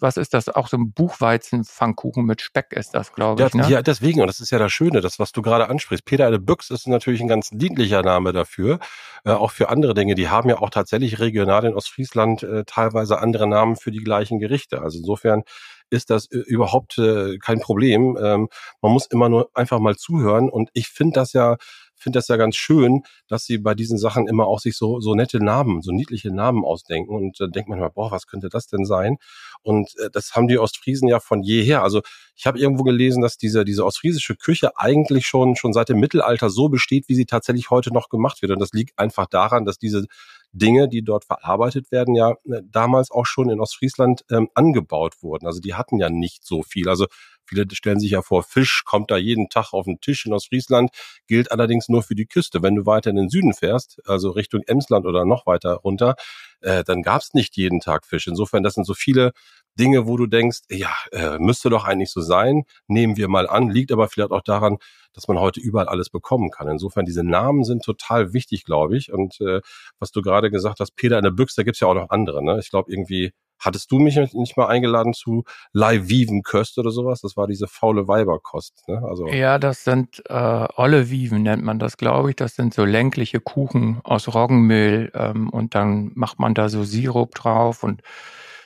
was 0.00 0.18
ist 0.18 0.34
das? 0.34 0.48
Auch 0.48 0.68
so 0.68 0.76
ein 0.76 0.92
Buchweizen-Pfannkuchen 0.92 2.24
mit 2.24 2.42
Speck 2.42 2.72
ist 2.72 2.94
das, 2.94 3.12
glaube 3.12 3.42
ich. 3.42 3.54
Ne? 3.54 3.66
Ja, 3.68 3.80
deswegen, 3.80 4.20
und 4.20 4.26
das 4.26 4.40
ist 4.40 4.50
ja 4.50 4.58
das 4.58 4.72
Schöne, 4.72 5.00
das, 5.00 5.18
was 5.18 5.32
du 5.32 5.40
gerade 5.40 5.68
ansprichst. 5.68 6.04
Peter 6.04 6.28
in 6.28 6.34
a 6.34 6.38
Büchs 6.38 6.70
ist 6.70 6.86
natürlich 6.86 7.22
ein 7.22 7.28
ganz 7.28 7.48
dienlicher 7.50 8.02
Name 8.02 8.32
dafür, 8.32 8.80
äh, 9.24 9.30
auch 9.30 9.50
für 9.50 9.70
andere 9.70 9.94
Dinge. 9.94 10.14
Die 10.14 10.28
haben 10.28 10.50
ja 10.50 10.58
auch 10.58 10.70
tatsächlich 10.70 11.18
regional 11.18 11.64
in 11.64 11.74
Ostfriesland 11.74 12.42
äh, 12.42 12.64
teilweise 12.66 13.18
andere 13.18 13.48
Namen 13.48 13.76
für 13.76 13.90
die 13.90 14.04
gleichen 14.04 14.38
Gerichte. 14.38 14.82
Also 14.82 14.98
insofern 14.98 15.42
ist 15.90 16.10
das 16.10 16.30
äh, 16.30 16.38
überhaupt 16.38 16.98
äh, 16.98 17.38
kein 17.38 17.60
Problem. 17.60 18.18
Ähm, 18.20 18.48
man 18.82 18.92
muss 18.92 19.06
immer 19.06 19.28
nur 19.28 19.50
einfach 19.54 19.78
mal 19.78 19.96
zuhören 19.96 20.48
und 20.50 20.70
ich 20.72 20.88
finde 20.88 21.14
das 21.14 21.32
ja 21.32 21.56
finde 21.96 22.18
das 22.18 22.28
ja 22.28 22.36
ganz 22.36 22.56
schön, 22.56 23.02
dass 23.28 23.44
sie 23.44 23.58
bei 23.58 23.74
diesen 23.74 23.98
Sachen 23.98 24.28
immer 24.28 24.46
auch 24.46 24.60
sich 24.60 24.76
so, 24.76 25.00
so 25.00 25.14
nette 25.14 25.42
Namen, 25.42 25.82
so 25.82 25.92
niedliche 25.92 26.30
Namen 26.30 26.64
ausdenken. 26.64 27.14
Und 27.14 27.40
dann 27.40 27.50
denkt 27.52 27.68
man 27.68 27.80
mal, 27.80 27.90
boah, 27.90 28.10
was 28.10 28.26
könnte 28.26 28.48
das 28.48 28.66
denn 28.66 28.84
sein? 28.84 29.16
Und 29.62 29.96
äh, 29.98 30.10
das 30.12 30.34
haben 30.34 30.48
die 30.48 30.58
Ostfriesen 30.58 31.08
ja 31.08 31.20
von 31.20 31.42
jeher. 31.42 31.82
Also 31.82 32.02
ich 32.34 32.46
habe 32.46 32.58
irgendwo 32.58 32.84
gelesen, 32.84 33.22
dass 33.22 33.38
diese, 33.38 33.64
diese 33.64 33.84
ostfriesische 33.84 34.36
Küche 34.36 34.76
eigentlich 34.76 35.26
schon, 35.26 35.56
schon 35.56 35.72
seit 35.72 35.88
dem 35.88 35.98
Mittelalter 35.98 36.50
so 36.50 36.68
besteht, 36.68 37.08
wie 37.08 37.14
sie 37.14 37.26
tatsächlich 37.26 37.70
heute 37.70 37.92
noch 37.92 38.08
gemacht 38.08 38.42
wird. 38.42 38.52
Und 38.52 38.60
das 38.60 38.72
liegt 38.72 38.98
einfach 38.98 39.26
daran, 39.26 39.64
dass 39.64 39.78
diese 39.78 40.06
Dinge, 40.52 40.88
die 40.88 41.02
dort 41.02 41.24
verarbeitet 41.24 41.90
werden, 41.90 42.14
ja 42.14 42.32
äh, 42.44 42.62
damals 42.70 43.10
auch 43.10 43.26
schon 43.26 43.50
in 43.50 43.60
Ostfriesland 43.60 44.24
ähm, 44.30 44.48
angebaut 44.54 45.14
wurden. 45.22 45.46
Also 45.46 45.60
die 45.60 45.74
hatten 45.74 45.98
ja 45.98 46.08
nicht 46.10 46.44
so 46.44 46.62
viel. 46.62 46.88
Also 46.88 47.06
Viele 47.46 47.66
stellen 47.72 48.00
sich 48.00 48.10
ja 48.10 48.22
vor, 48.22 48.42
Fisch 48.42 48.82
kommt 48.84 49.10
da 49.10 49.16
jeden 49.16 49.48
Tag 49.48 49.72
auf 49.72 49.84
den 49.84 50.00
Tisch 50.00 50.26
in 50.26 50.32
Ostfriesland, 50.32 50.90
gilt 51.26 51.52
allerdings 51.52 51.88
nur 51.88 52.02
für 52.02 52.14
die 52.14 52.26
Küste. 52.26 52.62
Wenn 52.62 52.74
du 52.76 52.86
weiter 52.86 53.10
in 53.10 53.16
den 53.16 53.30
Süden 53.30 53.54
fährst, 53.54 54.00
also 54.06 54.30
Richtung 54.30 54.62
Emsland 54.66 55.06
oder 55.06 55.24
noch 55.24 55.46
weiter 55.46 55.74
runter, 55.74 56.16
äh, 56.60 56.84
dann 56.84 57.02
gab 57.02 57.22
es 57.22 57.34
nicht 57.34 57.56
jeden 57.56 57.80
Tag 57.80 58.06
Fisch. 58.06 58.26
Insofern, 58.26 58.62
das 58.62 58.74
sind 58.74 58.86
so 58.86 58.94
viele 58.94 59.32
Dinge, 59.78 60.06
wo 60.06 60.16
du 60.16 60.26
denkst, 60.26 60.60
ja, 60.70 60.90
äh, 61.12 61.38
müsste 61.38 61.68
doch 61.70 61.84
eigentlich 61.84 62.10
so 62.10 62.20
sein, 62.20 62.64
nehmen 62.86 63.16
wir 63.16 63.28
mal 63.28 63.46
an, 63.48 63.68
liegt 63.68 63.92
aber 63.92 64.08
vielleicht 64.08 64.30
auch 64.30 64.42
daran, 64.42 64.78
dass 65.12 65.28
man 65.28 65.38
heute 65.38 65.60
überall 65.60 65.88
alles 65.88 66.10
bekommen 66.10 66.50
kann. 66.50 66.68
Insofern, 66.68 67.04
diese 67.04 67.24
Namen 67.24 67.64
sind 67.64 67.84
total 67.84 68.32
wichtig, 68.32 68.64
glaube 68.64 68.96
ich. 68.96 69.12
Und 69.12 69.40
äh, 69.40 69.60
was 69.98 70.12
du 70.12 70.22
gerade 70.22 70.50
gesagt 70.50 70.80
hast, 70.80 70.96
Peter 70.96 71.18
in 71.18 71.24
der 71.24 71.30
Büchse, 71.30 71.56
da 71.56 71.62
gibt's 71.62 71.80
ja 71.80 71.88
auch 71.88 71.94
noch 71.94 72.10
andere. 72.10 72.44
Ne? 72.44 72.58
Ich 72.60 72.70
glaube, 72.70 72.90
irgendwie 72.92 73.32
Hattest 73.58 73.90
du 73.90 73.98
mich 73.98 74.16
nicht 74.16 74.56
mal 74.56 74.66
eingeladen 74.66 75.12
zu 75.12 75.44
Live 75.72 76.08
Köst 76.44 76.78
oder 76.78 76.90
sowas? 76.90 77.20
Das 77.20 77.36
war 77.36 77.46
diese 77.46 77.66
faule 77.66 78.08
Weiberkost. 78.08 78.84
Ne? 78.88 79.02
Also 79.08 79.28
ja, 79.28 79.58
das 79.58 79.84
sind 79.84 80.22
äh, 80.28 80.68
Olle 80.76 81.10
Viven 81.10 81.42
nennt 81.42 81.62
man 81.62 81.78
das, 81.78 81.96
glaube 81.96 82.30
ich. 82.30 82.36
Das 82.36 82.54
sind 82.54 82.74
so 82.74 82.84
längliche 82.84 83.40
Kuchen 83.40 84.00
aus 84.04 84.34
Roggenmehl 84.34 85.10
ähm, 85.14 85.48
und 85.50 85.74
dann 85.74 86.12
macht 86.14 86.38
man 86.38 86.54
da 86.54 86.68
so 86.68 86.84
Sirup 86.84 87.34
drauf 87.34 87.82
und 87.82 88.02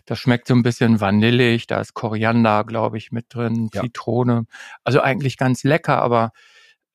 das 0.06 0.18
schmeckt 0.18 0.48
so 0.48 0.54
ein 0.54 0.62
bisschen 0.62 1.00
vanillig. 1.00 1.66
Da 1.66 1.80
ist 1.80 1.94
Koriander, 1.94 2.64
glaube 2.64 2.98
ich, 2.98 3.12
mit 3.12 3.26
drin, 3.28 3.70
ja. 3.72 3.82
Zitrone. 3.82 4.46
Also 4.82 5.00
eigentlich 5.00 5.36
ganz 5.36 5.62
lecker, 5.62 6.02
aber 6.02 6.32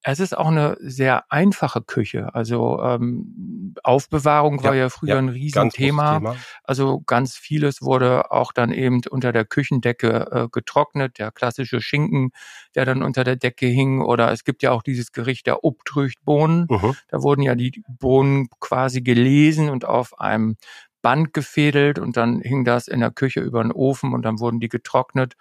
es 0.08 0.20
ist 0.20 0.38
auch 0.38 0.50
eine 0.50 0.78
sehr 0.80 1.32
einfache 1.32 1.82
Küche. 1.82 2.36
Also 2.36 2.80
ähm, 2.80 3.74
Aufbewahrung 3.84 4.64
war 4.64 4.76
ja 4.76 4.90
früher 4.90 5.16
ja, 5.16 5.18
ein 5.18 5.30
Riesenthema. 5.30 6.36
Also 6.64 7.02
ganz 7.08 7.36
vieles 7.36 7.82
wurde 7.82 8.32
auch 8.32 8.54
dann 8.54 8.72
eben 8.72 9.02
unter 9.10 9.32
der 9.32 9.46
Küchendecke 9.46 10.28
äh, 10.32 10.48
getrocknet. 10.52 11.18
Der 11.18 11.32
klassische 11.32 11.82
Schinken, 11.82 12.30
der 12.76 12.86
dann 12.86 13.02
unter 13.02 13.24
der 13.24 13.36
Decke 13.36 13.66
hing. 13.66 14.02
Oder 14.02 14.32
es 14.32 14.44
gibt 14.44 14.62
ja 14.62 14.72
auch 14.72 14.84
dieses 14.84 15.12
Gericht 15.12 15.48
der 15.48 15.64
Obtrüchtbohnen. 15.64 16.68
Mhm. 16.70 16.96
Da 17.08 17.24
wurden 17.24 17.42
ja 17.42 17.56
die 17.56 17.84
Bohnen 17.88 18.48
quasi 18.60 19.02
gelesen 19.02 19.70
und 19.70 19.86
auf 19.86 20.20
einem 20.20 20.56
Band 21.02 21.34
gefädelt 21.34 21.98
und 21.98 22.16
dann 22.16 22.42
hing 22.42 22.64
das 22.64 22.88
in 22.88 23.00
der 23.00 23.12
Küche 23.12 23.40
über 23.40 23.62
den 23.64 23.72
Ofen 23.72 24.14
und 24.14 24.22
dann 24.22 24.40
wurden 24.40 24.60
die 24.60 24.70
getrocknet. 24.70 25.36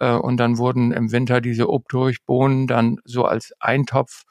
Äh, 0.00 0.12
und 0.12 0.36
dann 0.38 0.58
wurden 0.58 0.92
im 0.92 1.12
Winter 1.12 1.40
diese 1.40 1.68
Obdurchbohnen 1.68 2.66
dann 2.66 2.98
so 3.04 3.24
als 3.24 3.52
Eintopf 3.60 4.24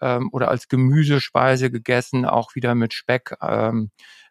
ähm, 0.00 0.28
oder 0.32 0.48
als 0.48 0.68
Gemüsespeise 0.68 1.70
gegessen, 1.70 2.24
auch 2.24 2.54
wieder 2.54 2.74
mit 2.74 2.94
Speck, 2.94 3.36
ähm, 3.42 3.90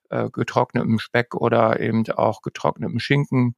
äh, 0.09 0.29
getrocknetem 0.31 0.99
Speck 0.99 1.35
oder 1.35 1.79
eben 1.79 2.09
auch 2.11 2.41
getrocknetem 2.41 2.99
Schinken. 2.99 3.55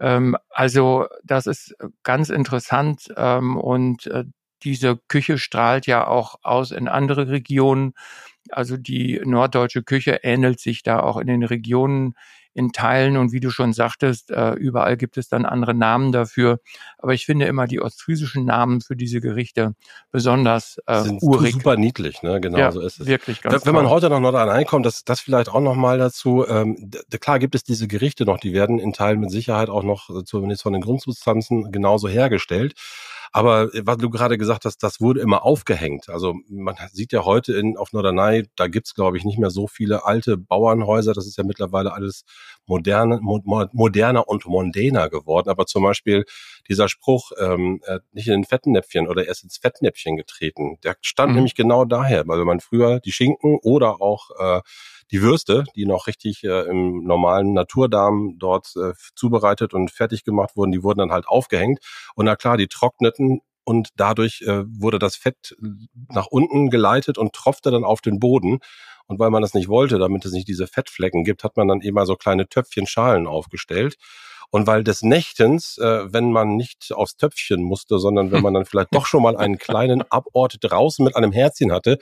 Ähm, 0.00 0.36
also 0.50 1.06
das 1.24 1.46
ist 1.46 1.74
ganz 2.02 2.30
interessant 2.30 3.08
ähm, 3.16 3.56
und 3.56 4.06
äh, 4.08 4.24
diese 4.62 4.98
Küche 5.08 5.38
strahlt 5.38 5.86
ja 5.86 6.06
auch 6.06 6.36
aus 6.42 6.70
in 6.72 6.88
andere 6.88 7.28
Regionen. 7.28 7.92
Also 8.50 8.76
die 8.76 9.20
norddeutsche 9.24 9.82
Küche 9.82 10.20
ähnelt 10.22 10.60
sich 10.60 10.82
da 10.82 11.00
auch 11.00 11.18
in 11.18 11.26
den 11.26 11.42
Regionen 11.44 12.14
in 12.56 12.72
Teilen 12.72 13.18
und 13.18 13.32
wie 13.32 13.40
du 13.40 13.50
schon 13.50 13.74
sagtest, 13.74 14.30
äh, 14.30 14.52
überall 14.52 14.96
gibt 14.96 15.18
es 15.18 15.28
dann 15.28 15.44
andere 15.44 15.74
Namen 15.74 16.10
dafür. 16.10 16.58
Aber 16.96 17.12
ich 17.12 17.26
finde 17.26 17.44
immer 17.44 17.66
die 17.66 17.82
ostfriesischen 17.82 18.46
Namen 18.46 18.80
für 18.80 18.96
diese 18.96 19.20
Gerichte 19.20 19.74
besonders 20.10 20.78
äh, 20.86 21.02
Sind 21.02 21.22
urig. 21.22 21.52
super 21.52 21.76
niedlich, 21.76 22.22
ne? 22.22 22.40
Genau 22.40 22.56
ja, 22.56 22.72
so 22.72 22.80
ist 22.80 22.98
es. 22.98 23.06
Wirklich 23.06 23.42
ganz 23.42 23.66
Wenn 23.66 23.74
man 23.74 23.90
heute 23.90 24.08
noch 24.08 24.20
Nordrhein 24.20 24.64
kommt, 24.64 24.86
das, 24.86 25.04
das 25.04 25.20
vielleicht 25.20 25.50
auch 25.50 25.60
noch 25.60 25.74
mal 25.74 25.98
dazu. 25.98 26.46
Ähm, 26.48 26.90
klar 27.20 27.38
gibt 27.38 27.54
es 27.54 27.62
diese 27.62 27.88
Gerichte 27.88 28.24
noch, 28.24 28.38
die 28.38 28.54
werden 28.54 28.78
in 28.78 28.94
Teilen 28.94 29.20
mit 29.20 29.30
Sicherheit 29.30 29.68
auch 29.68 29.82
noch 29.82 30.08
äh, 30.08 30.24
zumindest 30.24 30.62
von 30.62 30.72
den 30.72 30.80
Grundsubstanzen 30.80 31.70
genauso 31.70 32.08
hergestellt. 32.08 32.72
Aber 33.32 33.74
äh, 33.74 33.82
was 33.84 33.98
du 33.98 34.10
gerade 34.10 34.38
gesagt 34.38 34.64
hast, 34.64 34.78
das 34.78 35.00
wurde 35.00 35.20
immer 35.20 35.44
aufgehängt. 35.44 36.08
Also 36.08 36.34
man 36.48 36.76
sieht 36.92 37.12
ja 37.12 37.24
heute 37.24 37.54
in, 37.54 37.76
auf 37.76 37.92
Norderney, 37.92 38.48
da 38.56 38.68
gibt's 38.68 38.94
glaube 38.94 39.16
ich 39.16 39.24
nicht 39.24 39.38
mehr 39.38 39.50
so 39.50 39.66
viele 39.66 40.04
alte 40.04 40.36
Bauernhäuser. 40.36 41.12
Das 41.12 41.26
ist 41.26 41.36
ja 41.36 41.44
mittlerweile 41.44 41.92
alles 41.92 42.24
moderne, 42.66 43.20
mo 43.20 43.40
moderner 43.72 44.28
und 44.28 44.46
mondäner 44.46 45.08
geworden. 45.08 45.48
Aber 45.48 45.66
zum 45.66 45.82
Beispiel 45.82 46.24
dieser 46.68 46.88
Spruch, 46.88 47.32
ähm, 47.38 47.80
äh, 47.86 48.00
nicht 48.12 48.28
in 48.28 48.34
den 48.34 48.44
Fettnäpfchen 48.44 49.08
oder 49.08 49.26
erst 49.26 49.44
ins 49.44 49.58
Fettnäpfchen 49.58 50.16
getreten, 50.16 50.78
der 50.82 50.96
stand 51.00 51.30
mhm. 51.30 51.36
nämlich 51.36 51.54
genau 51.54 51.84
daher, 51.84 52.26
weil 52.26 52.38
wenn 52.38 52.46
man 52.46 52.60
früher 52.60 53.00
die 53.00 53.12
Schinken 53.12 53.58
oder 53.62 54.00
auch 54.00 54.30
äh, 54.38 54.60
die 55.10 55.22
Würste, 55.22 55.64
die 55.74 55.86
noch 55.86 56.06
richtig 56.06 56.44
äh, 56.44 56.62
im 56.68 57.04
normalen 57.04 57.52
Naturdarm 57.52 58.36
dort 58.38 58.74
äh, 58.76 58.92
zubereitet 59.14 59.74
und 59.74 59.90
fertig 59.90 60.24
gemacht 60.24 60.56
wurden, 60.56 60.72
die 60.72 60.82
wurden 60.82 60.98
dann 60.98 61.12
halt 61.12 61.28
aufgehängt. 61.28 61.78
Und 62.14 62.26
na 62.26 62.36
klar, 62.36 62.56
die 62.56 62.68
trockneten 62.68 63.40
und 63.64 63.88
dadurch 63.96 64.42
äh, 64.42 64.62
wurde 64.66 64.98
das 64.98 65.16
Fett 65.16 65.56
nach 66.08 66.26
unten 66.26 66.70
geleitet 66.70 67.18
und 67.18 67.32
tropfte 67.32 67.70
dann 67.70 67.84
auf 67.84 68.00
den 68.00 68.20
Boden. 68.20 68.60
Und 69.08 69.18
weil 69.18 69.30
man 69.30 69.42
das 69.42 69.54
nicht 69.54 69.68
wollte, 69.68 69.98
damit 69.98 70.24
es 70.24 70.32
nicht 70.32 70.48
diese 70.48 70.66
Fettflecken 70.66 71.24
gibt, 71.24 71.44
hat 71.44 71.56
man 71.56 71.68
dann 71.68 71.80
eben 71.80 72.04
so 72.06 72.16
kleine 72.16 72.48
Töpfchen 72.48 72.86
Schalen 72.86 73.26
aufgestellt. 73.26 73.96
Und 74.50 74.66
weil 74.66 74.84
des 74.84 75.02
Nächtens, 75.02 75.78
äh, 75.78 76.12
wenn 76.12 76.30
man 76.30 76.56
nicht 76.56 76.92
aufs 76.92 77.16
Töpfchen 77.16 77.62
musste, 77.62 77.98
sondern 77.98 78.30
wenn 78.30 78.42
man 78.42 78.54
dann 78.54 78.66
vielleicht 78.66 78.94
doch 78.94 79.06
schon 79.06 79.22
mal 79.22 79.36
einen 79.36 79.58
kleinen 79.58 80.02
Abort 80.10 80.58
draußen 80.60 81.04
mit 81.04 81.16
einem 81.16 81.32
Herzchen 81.32 81.72
hatte, 81.72 81.98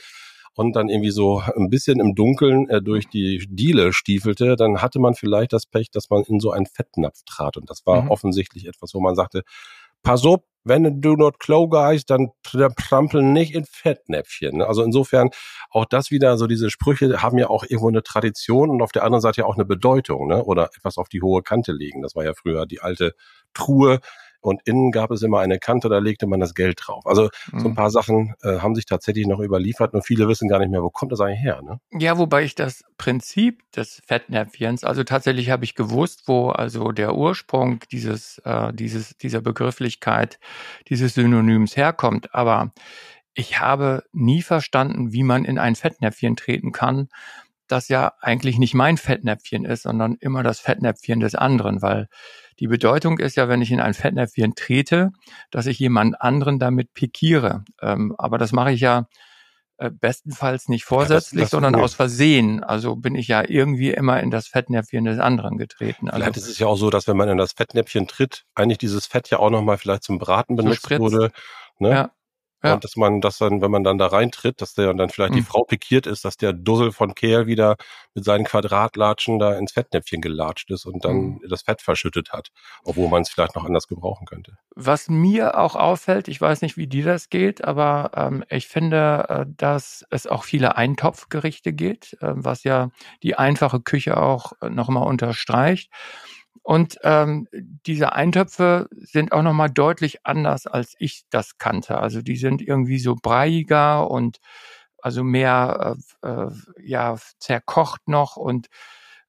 und 0.54 0.76
dann 0.76 0.88
irgendwie 0.88 1.10
so 1.10 1.42
ein 1.56 1.68
bisschen 1.68 2.00
im 2.00 2.14
Dunkeln 2.14 2.68
äh, 2.68 2.80
durch 2.80 3.08
die 3.08 3.46
Diele 3.48 3.92
stiefelte, 3.92 4.56
dann 4.56 4.80
hatte 4.82 4.98
man 4.98 5.14
vielleicht 5.14 5.52
das 5.52 5.66
Pech, 5.66 5.90
dass 5.90 6.10
man 6.10 6.22
in 6.24 6.40
so 6.40 6.50
einen 6.50 6.66
Fettnapf 6.66 7.22
trat. 7.26 7.56
Und 7.56 7.68
das 7.70 7.84
war 7.86 8.02
mhm. 8.02 8.10
offensichtlich 8.10 8.66
etwas, 8.66 8.94
wo 8.94 9.00
man 9.00 9.14
sagte, 9.14 9.42
pass 10.02 10.24
auf, 10.24 10.40
wenn 10.64 11.02
du 11.02 11.14
not 11.14 11.38
Klo 11.38 11.68
gehst, 11.68 12.08
dann 12.08 12.30
trampel 12.42 13.22
nicht 13.22 13.54
in 13.54 13.66
Fettnäpfchen. 13.66 14.62
Also 14.62 14.82
insofern 14.82 15.28
auch 15.70 15.84
das 15.84 16.10
wieder, 16.10 16.38
so 16.38 16.46
diese 16.46 16.70
Sprüche 16.70 17.22
haben 17.22 17.38
ja 17.38 17.48
auch 17.48 17.64
irgendwo 17.64 17.88
eine 17.88 18.02
Tradition 18.02 18.70
und 18.70 18.80
auf 18.80 18.92
der 18.92 19.04
anderen 19.04 19.20
Seite 19.20 19.42
ja 19.42 19.46
auch 19.46 19.56
eine 19.56 19.66
Bedeutung, 19.66 20.26
ne? 20.26 20.42
Oder 20.42 20.70
etwas 20.74 20.96
auf 20.96 21.08
die 21.10 21.20
hohe 21.20 21.42
Kante 21.42 21.72
legen. 21.72 22.00
Das 22.00 22.16
war 22.16 22.24
ja 22.24 22.32
früher 22.34 22.64
die 22.64 22.80
alte 22.80 23.12
Truhe, 23.52 24.00
und 24.44 24.60
innen 24.64 24.90
gab 24.90 25.10
es 25.10 25.22
immer 25.22 25.40
eine 25.40 25.58
Kante, 25.58 25.88
da 25.88 25.98
legte 25.98 26.26
man 26.26 26.38
das 26.38 26.54
Geld 26.54 26.80
drauf. 26.82 27.06
Also 27.06 27.30
mhm. 27.50 27.58
so 27.58 27.68
ein 27.68 27.70
mhm. 27.70 27.74
paar 27.74 27.90
Sachen 27.90 28.34
äh, 28.42 28.58
haben 28.58 28.74
sich 28.74 28.84
tatsächlich 28.84 29.26
noch 29.26 29.40
überliefert, 29.40 29.94
nur 29.94 30.02
viele 30.02 30.28
wissen 30.28 30.48
gar 30.48 30.58
nicht 30.58 30.70
mehr, 30.70 30.82
wo 30.82 30.90
kommt 30.90 31.12
das 31.12 31.20
eigentlich 31.20 31.42
her. 31.42 31.62
Ne? 31.62 31.80
Ja, 31.98 32.18
wobei 32.18 32.44
ich 32.44 32.54
das 32.54 32.84
Prinzip 32.98 33.62
des 33.72 34.02
Fettnäpfchens, 34.06 34.84
also 34.84 35.02
tatsächlich 35.02 35.50
habe 35.50 35.64
ich 35.64 35.74
gewusst, 35.74 36.24
wo 36.26 36.50
also 36.50 36.92
der 36.92 37.14
Ursprung 37.16 37.80
dieses, 37.90 38.38
äh, 38.44 38.72
dieses, 38.74 39.16
dieser 39.16 39.40
Begrifflichkeit, 39.40 40.38
dieses 40.88 41.14
Synonyms 41.14 41.76
herkommt, 41.76 42.34
aber 42.34 42.72
ich 43.32 43.60
habe 43.60 44.04
nie 44.12 44.42
verstanden, 44.42 45.12
wie 45.12 45.22
man 45.22 45.44
in 45.44 45.58
ein 45.58 45.74
Fettnäpfchen 45.74 46.36
treten 46.36 46.70
kann, 46.70 47.08
das 47.68 47.88
ja 47.88 48.12
eigentlich 48.20 48.58
nicht 48.58 48.74
mein 48.74 48.96
Fettnäpfchen 48.96 49.64
ist, 49.64 49.82
sondern 49.82 50.16
immer 50.20 50.42
das 50.42 50.60
Fettnäpfchen 50.60 51.20
des 51.20 51.34
anderen, 51.34 51.82
weil 51.82 52.08
die 52.60 52.68
Bedeutung 52.68 53.18
ist 53.18 53.36
ja, 53.36 53.48
wenn 53.48 53.62
ich 53.62 53.70
in 53.70 53.80
ein 53.80 53.94
Fettnäpfchen 53.94 54.54
trete, 54.54 55.10
dass 55.50 55.66
ich 55.66 55.78
jemand 55.78 56.20
anderen 56.20 56.58
damit 56.58 56.92
pikiere. 56.94 57.64
Ähm, 57.82 58.14
aber 58.18 58.38
das 58.38 58.52
mache 58.52 58.72
ich 58.72 58.80
ja 58.80 59.06
äh, 59.76 59.90
bestenfalls 59.90 60.68
nicht 60.68 60.84
vorsätzlich, 60.84 61.32
ja, 61.32 61.40
das, 61.40 61.50
das 61.50 61.50
sondern 61.50 61.74
aus 61.74 61.94
Versehen. 61.94 62.62
Also 62.62 62.94
bin 62.94 63.16
ich 63.16 63.26
ja 63.26 63.42
irgendwie 63.46 63.90
immer 63.90 64.20
in 64.20 64.30
das 64.30 64.46
Fettnäpfchen 64.46 65.04
des 65.04 65.18
anderen 65.18 65.58
getreten. 65.58 66.08
Also 66.08 66.22
vielleicht 66.22 66.36
ist 66.36 66.48
es 66.48 66.58
ja 66.60 66.68
auch 66.68 66.76
so, 66.76 66.90
dass 66.90 67.08
wenn 67.08 67.16
man 67.16 67.28
in 67.28 67.38
das 67.38 67.52
Fettnäpfchen 67.52 68.06
tritt, 68.06 68.44
eigentlich 68.54 68.78
dieses 68.78 69.06
Fett 69.06 69.30
ja 69.30 69.40
auch 69.40 69.50
nochmal 69.50 69.76
vielleicht 69.76 70.04
zum 70.04 70.18
Braten 70.18 70.54
benutzt 70.54 70.88
wurde. 70.90 71.32
Ne? 71.80 71.90
Ja. 71.90 72.10
Ja. 72.64 72.74
Und 72.74 72.84
dass 72.84 72.96
man 72.96 73.20
das 73.20 73.38
dann, 73.38 73.60
wenn 73.60 73.70
man 73.70 73.84
dann 73.84 73.98
da 73.98 74.06
reintritt, 74.06 74.62
dass 74.62 74.72
der 74.72 74.92
dann 74.94 75.10
vielleicht 75.10 75.32
mhm. 75.32 75.36
die 75.36 75.42
Frau 75.42 75.64
pikiert 75.64 76.06
ist, 76.06 76.24
dass 76.24 76.38
der 76.38 76.54
Dussel 76.54 76.92
von 76.92 77.14
Kehl 77.14 77.46
wieder 77.46 77.76
mit 78.14 78.24
seinen 78.24 78.44
Quadratlatschen 78.44 79.38
da 79.38 79.56
ins 79.58 79.72
Fettnäpfchen 79.72 80.22
gelatscht 80.22 80.70
ist 80.70 80.86
und 80.86 81.04
dann 81.04 81.16
mhm. 81.16 81.40
das 81.48 81.62
Fett 81.62 81.82
verschüttet 81.82 82.32
hat, 82.32 82.48
obwohl 82.84 83.08
man 83.08 83.22
es 83.22 83.28
vielleicht 83.28 83.54
noch 83.54 83.64
anders 83.64 83.86
gebrauchen 83.86 84.24
könnte. 84.26 84.56
Was 84.74 85.10
mir 85.10 85.58
auch 85.58 85.76
auffällt, 85.76 86.28
ich 86.28 86.40
weiß 86.40 86.62
nicht, 86.62 86.78
wie 86.78 86.86
dir 86.86 87.04
das 87.04 87.28
geht, 87.28 87.62
aber 87.62 88.12
ähm, 88.16 88.44
ich 88.48 88.66
finde, 88.66 89.26
äh, 89.28 89.44
dass 89.46 90.04
es 90.10 90.26
auch 90.26 90.44
viele 90.44 90.76
Eintopfgerichte 90.76 91.74
geht, 91.74 92.16
äh, 92.20 92.32
was 92.34 92.64
ja 92.64 92.88
die 93.22 93.36
einfache 93.36 93.80
Küche 93.80 94.16
auch 94.16 94.52
äh, 94.62 94.70
nochmal 94.70 95.06
unterstreicht. 95.06 95.90
Und 96.64 96.96
ähm, 97.02 97.46
diese 97.52 98.14
Eintöpfe 98.14 98.88
sind 98.90 99.32
auch 99.32 99.42
nochmal 99.42 99.68
deutlich 99.68 100.24
anders, 100.24 100.66
als 100.66 100.94
ich 100.98 101.24
das 101.28 101.58
kannte. 101.58 101.98
Also 101.98 102.22
die 102.22 102.36
sind 102.36 102.62
irgendwie 102.62 102.98
so 102.98 103.16
breiiger 103.20 104.10
und 104.10 104.38
also 104.96 105.22
mehr 105.22 105.94
äh, 106.22 106.26
äh, 106.26 106.50
ja 106.82 107.16
zerkocht 107.38 108.08
noch 108.08 108.36
und 108.36 108.68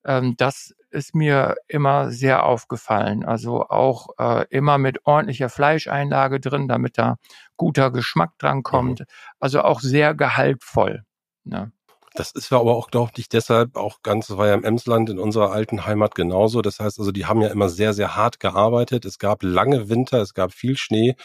ähm, 0.06 0.36
das 0.38 0.74
ist 0.92 1.14
mir 1.14 1.56
immer 1.68 2.10
sehr 2.10 2.46
aufgefallen. 2.46 3.26
Also 3.26 3.68
auch 3.68 4.08
äh, 4.18 4.46
immer 4.50 4.78
mit 4.78 5.06
ordentlicher 5.06 5.50
Fleischeinlage 5.50 6.40
drin, 6.40 6.70
damit 6.70 6.98
da 6.98 7.18
guter 7.58 7.92
Geschmack 7.92 8.32
dran 8.38 8.64
kommt. 8.64 9.02
Mhm. 9.02 9.06
Also 9.42 9.62
auch 9.62 9.82
sehr 9.82 10.14
gehaltvoll. 10.14 11.04
Ne? 11.44 11.74
Das 12.16 12.32
ist 12.32 12.50
ja 12.50 12.60
aber 12.60 12.76
auch, 12.76 12.92
glaube 12.92 13.12
ich, 13.18 13.28
deshalb 13.28 13.76
auch 13.76 14.02
ganz, 14.02 14.30
war 14.30 14.48
ja 14.48 14.54
im 14.54 14.64
Emsland 14.64 15.10
in 15.10 15.20
unserer 15.20 15.52
alten 15.52 15.86
Heimat 15.86 16.16
genauso. 16.16 16.62
Das 16.62 16.80
heißt 16.80 16.98
also, 16.98 17.12
die 17.12 17.26
haben 17.26 17.42
ja 17.42 17.50
immer 17.50 17.68
sehr, 17.68 17.94
sehr 17.94 18.16
hart 18.16 18.40
gearbeitet. 18.40 19.04
Es 19.04 19.20
gab 19.20 19.44
lange 19.44 19.90
Winter, 19.90 20.22
es 20.22 20.34
gab 20.34 20.54
viel 20.54 20.78
Schnee. 20.78 21.16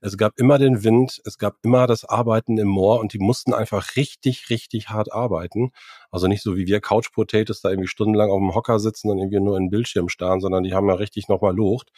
Es 0.00 0.16
gab 0.16 0.38
immer 0.38 0.58
den 0.58 0.84
Wind, 0.84 1.20
es 1.24 1.38
gab 1.38 1.56
immer 1.62 1.86
das 1.86 2.04
Arbeiten 2.04 2.58
im 2.58 2.68
Moor 2.68 3.00
und 3.00 3.12
die 3.12 3.18
mussten 3.18 3.54
einfach 3.54 3.96
richtig, 3.96 4.50
richtig 4.50 4.88
hart 4.90 5.12
arbeiten. 5.12 5.72
Also 6.10 6.28
nicht 6.28 6.42
so 6.42 6.56
wie 6.56 6.66
wir 6.66 6.80
Couch 6.80 7.12
Potatoes 7.12 7.60
da 7.60 7.70
irgendwie 7.70 7.88
stundenlang 7.88 8.30
auf 8.30 8.38
dem 8.38 8.54
Hocker 8.54 8.78
sitzen 8.78 9.10
und 9.10 9.18
irgendwie 9.18 9.40
nur 9.40 9.56
in 9.56 9.64
den 9.64 9.70
Bildschirm 9.70 10.08
starren, 10.08 10.40
sondern 10.40 10.62
die 10.62 10.74
haben 10.74 10.88
ja 10.88 10.94
richtig 10.94 11.28
nochmal 11.28 11.56
Lucht. 11.56 11.90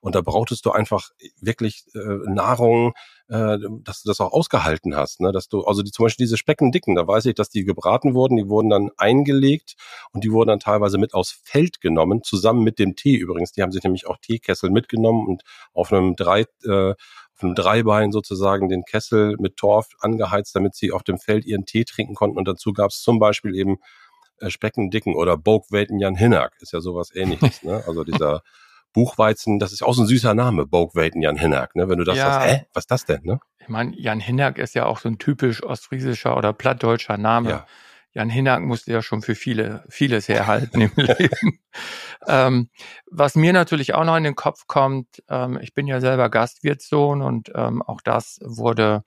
Und 0.00 0.14
da 0.14 0.20
brauchtest 0.20 0.64
du 0.66 0.70
einfach 0.70 1.10
wirklich 1.40 1.84
äh, 1.94 2.30
Nahrung, 2.30 2.92
äh, 3.28 3.58
dass 3.82 4.02
du 4.02 4.08
das 4.08 4.20
auch 4.20 4.32
ausgehalten 4.32 4.96
hast. 4.96 5.20
Ne? 5.20 5.32
Dass 5.32 5.48
du, 5.48 5.64
also 5.64 5.82
die, 5.82 5.90
zum 5.90 6.04
Beispiel 6.04 6.24
diese 6.24 6.36
Speckendicken, 6.36 6.94
da 6.94 7.06
weiß 7.06 7.26
ich, 7.26 7.34
dass 7.34 7.48
die 7.48 7.64
gebraten 7.64 8.14
wurden, 8.14 8.36
die 8.36 8.48
wurden 8.48 8.70
dann 8.70 8.90
eingelegt 8.96 9.74
und 10.12 10.24
die 10.24 10.32
wurden 10.32 10.48
dann 10.48 10.60
teilweise 10.60 10.98
mit 10.98 11.14
aus 11.14 11.38
Feld 11.42 11.80
genommen, 11.80 12.22
zusammen 12.22 12.62
mit 12.62 12.78
dem 12.78 12.96
Tee 12.96 13.16
übrigens. 13.16 13.52
Die 13.52 13.62
haben 13.62 13.72
sich 13.72 13.82
nämlich 13.82 14.06
auch 14.06 14.18
Teekessel 14.18 14.70
mitgenommen 14.70 15.26
und 15.26 15.42
auf 15.72 15.92
einem 15.92 16.16
drei 16.16 16.44
äh, 16.64 16.94
auf 17.36 17.42
einem 17.42 17.54
Dreibein 17.54 18.12
sozusagen 18.12 18.70
den 18.70 18.84
Kessel 18.84 19.36
mit 19.38 19.58
Torf 19.58 19.88
angeheizt, 20.00 20.56
damit 20.56 20.74
sie 20.74 20.90
auf 20.90 21.02
dem 21.02 21.18
Feld 21.18 21.44
ihren 21.44 21.66
Tee 21.66 21.84
trinken 21.84 22.14
konnten. 22.14 22.38
Und 22.38 22.48
dazu 22.48 22.72
gab 22.72 22.90
es 22.90 23.02
zum 23.02 23.18
Beispiel 23.18 23.54
eben 23.54 23.76
äh, 24.40 24.48
Speckendicken 24.48 25.14
oder 25.14 25.36
Bogweten 25.36 25.98
Jan 25.98 26.14
Hinnack, 26.14 26.56
ist 26.60 26.72
ja 26.72 26.80
sowas 26.80 27.14
ähnliches. 27.14 27.62
ne? 27.62 27.82
Also 27.86 28.04
dieser 28.04 28.42
Buchweizen, 28.96 29.58
das 29.58 29.72
ist 29.72 29.82
auch 29.82 29.92
so 29.92 30.02
ein 30.02 30.06
süßer 30.06 30.32
Name, 30.32 30.66
Bogweizen 30.66 31.20
Jan 31.20 31.36
Hinnack, 31.36 31.76
ne? 31.76 31.86
Wenn 31.90 31.98
du 31.98 32.04
das 32.04 32.16
ja. 32.16 32.32
sagst, 32.32 32.48
hä, 32.48 32.66
was 32.72 32.84
ist 32.84 32.90
das 32.90 33.04
denn, 33.04 33.20
ne? 33.24 33.40
Ich 33.58 33.68
meine, 33.68 33.94
Jan 33.94 34.20
Hinnack 34.20 34.56
ist 34.56 34.74
ja 34.74 34.86
auch 34.86 34.98
so 34.98 35.10
ein 35.10 35.18
typisch 35.18 35.62
ostfriesischer 35.62 36.34
oder 36.34 36.54
plattdeutscher 36.54 37.18
Name. 37.18 37.50
Ja. 37.50 37.66
Jan 38.12 38.30
Hinnack 38.30 38.62
musste 38.62 38.92
ja 38.92 39.02
schon 39.02 39.20
für 39.20 39.34
viele, 39.34 39.84
vieles 39.90 40.28
herhalten 40.28 40.80
im 40.80 40.92
Leben. 40.96 41.60
ähm, 42.26 42.70
was 43.10 43.34
mir 43.34 43.52
natürlich 43.52 43.92
auch 43.92 44.04
noch 44.04 44.16
in 44.16 44.24
den 44.24 44.34
Kopf 44.34 44.66
kommt, 44.66 45.22
ähm, 45.28 45.58
ich 45.60 45.74
bin 45.74 45.86
ja 45.86 46.00
selber 46.00 46.30
Gastwirtssohn 46.30 47.20
und 47.20 47.52
ähm, 47.54 47.82
auch 47.82 48.00
das 48.00 48.38
wurde 48.42 49.04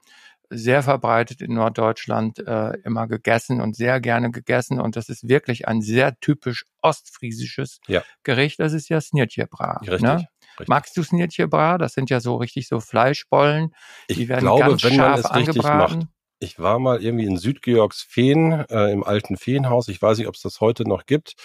sehr 0.50 0.84
verbreitet 0.84 1.42
in 1.42 1.54
Norddeutschland 1.54 2.40
äh, 2.40 2.72
immer 2.84 3.08
gegessen 3.08 3.62
und 3.62 3.76
sehr 3.76 4.00
gerne 4.02 4.32
gegessen. 4.32 4.80
Und 4.80 4.96
das 4.96 5.10
ist 5.10 5.28
wirklich 5.28 5.68
ein 5.68 5.82
sehr 5.82 6.20
typisch 6.20 6.66
ostfriesisches 6.82 7.80
ja. 7.88 8.04
Gericht. 8.24 8.60
Das 8.60 8.74
ist 8.74 8.90
ja 8.90 9.00
Snirtjebra. 9.00 9.80
Richtig. 9.82 10.02
Ne? 10.02 10.28
Richtig. 10.52 10.68
Magst 10.68 10.98
du 10.98 11.04
Snirtjebra? 11.04 11.78
Das 11.78 11.94
sind 11.94 12.10
ja 12.10 12.20
so 12.20 12.36
richtig 12.36 12.68
so 12.68 12.80
Fleischbollen. 12.80 13.74
Die 14.10 14.24
ich 14.24 14.30
werden 14.30 14.42
glaube, 14.42 14.62
ganz 14.62 14.84
wenn 14.84 14.96
scharf 14.96 15.24
man 15.24 15.42
es 15.42 15.48
richtig 15.48 15.64
macht. 15.64 16.00
Ich 16.42 16.58
war 16.58 16.80
mal 16.80 17.04
irgendwie 17.04 17.26
in 17.26 17.38
Südgeorgsfehn 17.38 18.66
äh, 18.70 18.92
im 18.92 19.04
alten 19.04 19.36
Feenhaus. 19.36 19.90
Ich 19.90 20.02
weiß 20.02 20.18
nicht, 20.18 20.28
ob 20.28 20.36
es 20.36 20.42
das 20.42 20.62
heute 20.62 20.88
noch 20.88 21.06
gibt. 21.06 21.36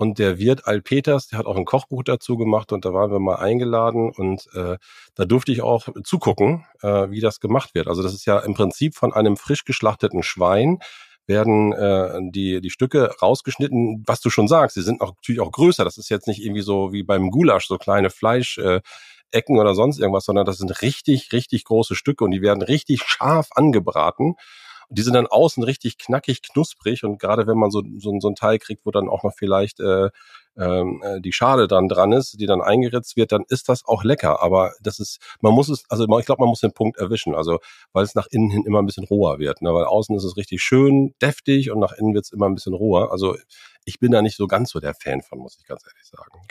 Und 0.00 0.18
der 0.18 0.38
Wirt 0.38 0.66
Al 0.66 0.80
Peters, 0.80 1.28
der 1.28 1.38
hat 1.38 1.44
auch 1.44 1.58
ein 1.58 1.66
Kochbuch 1.66 2.02
dazu 2.02 2.38
gemacht 2.38 2.72
und 2.72 2.86
da 2.86 2.94
waren 2.94 3.10
wir 3.10 3.18
mal 3.18 3.34
eingeladen 3.34 4.10
und 4.10 4.48
äh, 4.54 4.78
da 5.14 5.24
durfte 5.26 5.52
ich 5.52 5.60
auch 5.60 5.88
zugucken, 6.04 6.64
äh, 6.80 7.10
wie 7.10 7.20
das 7.20 7.38
gemacht 7.38 7.74
wird. 7.74 7.86
Also 7.86 8.02
das 8.02 8.14
ist 8.14 8.24
ja 8.24 8.38
im 8.38 8.54
Prinzip 8.54 8.94
von 8.94 9.12
einem 9.12 9.36
frisch 9.36 9.66
geschlachteten 9.66 10.22
Schwein 10.22 10.78
werden 11.26 11.74
äh, 11.74 12.18
die, 12.30 12.62
die 12.62 12.70
Stücke 12.70 13.14
rausgeschnitten, 13.20 14.02
was 14.06 14.22
du 14.22 14.30
schon 14.30 14.48
sagst, 14.48 14.76
sie 14.76 14.82
sind 14.82 15.02
auch, 15.02 15.12
natürlich 15.16 15.42
auch 15.42 15.52
größer. 15.52 15.84
Das 15.84 15.98
ist 15.98 16.08
jetzt 16.08 16.26
nicht 16.26 16.42
irgendwie 16.42 16.62
so 16.62 16.94
wie 16.94 17.02
beim 17.02 17.30
Gulasch, 17.30 17.66
so 17.66 17.76
kleine 17.76 18.08
Fleisch. 18.08 18.56
Äh, 18.56 18.80
Ecken 19.32 19.60
oder 19.60 19.76
sonst 19.76 20.00
irgendwas, 20.00 20.24
sondern 20.24 20.44
das 20.44 20.58
sind 20.58 20.82
richtig, 20.82 21.32
richtig 21.32 21.62
große 21.62 21.94
Stücke 21.94 22.24
und 22.24 22.32
die 22.32 22.42
werden 22.42 22.62
richtig 22.62 23.02
scharf 23.06 23.46
angebraten 23.54 24.34
die 24.90 25.02
sind 25.02 25.14
dann 25.14 25.26
außen 25.26 25.62
richtig 25.62 25.98
knackig, 25.98 26.42
knusprig 26.42 27.04
und 27.04 27.18
gerade 27.18 27.46
wenn 27.46 27.56
man 27.56 27.70
so, 27.70 27.82
so, 27.98 28.18
so 28.20 28.28
ein 28.28 28.34
Teil 28.34 28.58
kriegt, 28.58 28.84
wo 28.84 28.90
dann 28.90 29.08
auch 29.08 29.22
noch 29.22 29.32
vielleicht 29.34 29.80
äh, 29.80 30.10
ähm, 30.58 31.02
äh, 31.04 31.20
die 31.20 31.32
Schale 31.32 31.68
dann 31.68 31.88
dran 31.88 32.12
ist, 32.12 32.40
die 32.40 32.46
dann 32.46 32.60
eingeritzt 32.60 33.16
wird, 33.16 33.32
dann 33.32 33.44
ist 33.48 33.68
das 33.68 33.84
auch 33.86 34.04
lecker. 34.04 34.42
Aber 34.42 34.72
das 34.82 34.98
ist, 34.98 35.20
man 35.40 35.54
muss 35.54 35.68
es, 35.68 35.84
also 35.88 36.06
ich 36.18 36.26
glaube, 36.26 36.42
man 36.42 36.48
muss 36.48 36.60
den 36.60 36.72
Punkt 36.72 36.98
erwischen, 36.98 37.34
also 37.34 37.60
weil 37.92 38.04
es 38.04 38.14
nach 38.14 38.26
innen 38.30 38.50
hin 38.50 38.64
immer 38.66 38.80
ein 38.80 38.86
bisschen 38.86 39.04
roher 39.04 39.38
wird. 39.38 39.62
Ne? 39.62 39.72
Weil 39.72 39.84
außen 39.84 40.16
ist 40.16 40.24
es 40.24 40.36
richtig 40.36 40.62
schön, 40.62 41.14
deftig 41.22 41.70
und 41.70 41.78
nach 41.78 41.92
innen 41.92 42.14
wird 42.14 42.24
es 42.24 42.32
immer 42.32 42.46
ein 42.46 42.54
bisschen 42.54 42.74
roher. 42.74 43.12
Also 43.12 43.36
ich 43.84 44.00
bin 44.00 44.12
da 44.12 44.22
nicht 44.22 44.36
so 44.36 44.46
ganz 44.46 44.70
so 44.70 44.80
der 44.80 44.94
Fan 44.94 45.22
von, 45.22 45.38
muss 45.38 45.56
ich 45.58 45.66
ganz 45.66 45.84
ehrlich 45.86 46.06
sagen. 46.06 46.42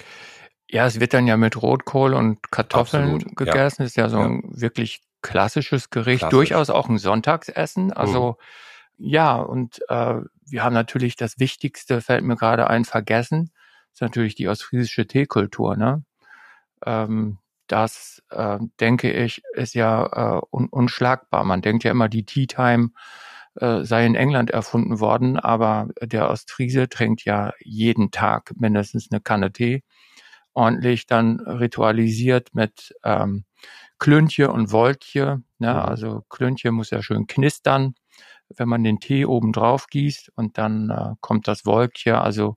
Ja, 0.71 0.85
es 0.85 0.99
wird 0.99 1.13
dann 1.13 1.27
ja 1.27 1.35
mit 1.35 1.61
Rotkohl 1.61 2.13
und 2.13 2.51
Kartoffeln 2.51 3.15
Absolut, 3.15 3.35
gegessen. 3.35 3.81
Ja. 3.81 3.85
Ist 3.85 3.97
ja 3.97 4.09
so 4.09 4.19
ein 4.19 4.43
ja. 4.53 4.61
wirklich 4.61 5.01
klassisches 5.21 5.89
Gericht, 5.89 6.19
Klassisch. 6.19 6.31
durchaus 6.31 6.69
auch 6.69 6.89
ein 6.89 6.97
Sonntagsessen. 6.97 7.85
Mhm. 7.85 7.93
Also 7.93 8.37
mhm. 8.97 9.05
ja, 9.05 9.35
und 9.35 9.79
äh, 9.89 10.15
wir 10.45 10.63
haben 10.63 10.73
natürlich 10.73 11.15
das 11.15 11.39
Wichtigste, 11.39 12.01
fällt 12.01 12.23
mir 12.23 12.35
gerade 12.35 12.69
ein, 12.69 12.85
vergessen, 12.85 13.51
ist 13.93 14.01
natürlich 14.01 14.35
die 14.35 14.47
ostfriesische 14.47 15.07
Teekultur. 15.07 15.75
Ne? 15.75 16.03
Ähm, 16.85 17.37
das, 17.67 18.23
äh, 18.31 18.57
denke 18.79 19.11
ich, 19.11 19.43
ist 19.53 19.75
ja 19.75 20.39
äh, 20.39 20.41
un 20.51 20.67
unschlagbar. 20.69 21.43
Man 21.43 21.61
denkt 21.61 21.83
ja 21.83 21.91
immer, 21.91 22.09
die 22.09 22.25
Tea 22.25 22.47
Time 22.47 22.89
äh, 23.55 23.83
sei 23.83 24.05
in 24.05 24.15
England 24.15 24.49
erfunden 24.51 24.99
worden, 24.99 25.37
aber 25.37 25.89
der 26.01 26.29
Ostfriese 26.29 26.89
trinkt 26.89 27.25
ja 27.25 27.53
jeden 27.59 28.11
Tag 28.11 28.53
mindestens 28.57 29.09
eine 29.11 29.21
Kanne 29.21 29.51
Tee, 29.51 29.83
ordentlich 30.53 31.05
dann 31.05 31.39
ritualisiert 31.39 32.55
mit 32.55 32.95
ähm, 33.03 33.45
Klöntje 33.99 34.51
und 34.51 34.71
Woltje. 34.71 35.41
Ne? 35.59 35.73
Mhm. 35.73 35.79
Also 35.79 36.23
Klöntje 36.29 36.71
muss 36.71 36.89
ja 36.89 37.01
schön 37.01 37.27
knistern, 37.27 37.95
wenn 38.49 38.69
man 38.69 38.83
den 38.83 38.99
Tee 38.99 39.25
oben 39.25 39.51
drauf 39.51 39.87
gießt 39.87 40.31
und 40.35 40.57
dann 40.57 40.89
äh, 40.89 41.15
kommt 41.21 41.47
das 41.47 41.65
Wolkje, 41.65 42.19
also 42.19 42.55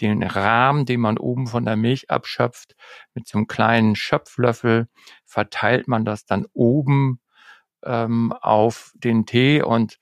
den 0.00 0.22
Rahmen, 0.22 0.84
den 0.84 1.00
man 1.00 1.18
oben 1.18 1.46
von 1.46 1.64
der 1.64 1.76
Milch 1.76 2.10
abschöpft, 2.10 2.76
mit 3.14 3.26
so 3.26 3.38
einem 3.38 3.46
kleinen 3.46 3.96
Schöpflöffel 3.96 4.88
verteilt 5.24 5.88
man 5.88 6.04
das 6.04 6.26
dann 6.26 6.46
oben 6.52 7.20
ähm, 7.84 8.32
auf 8.32 8.92
den 8.94 9.26
Tee 9.26 9.62
und 9.62 9.98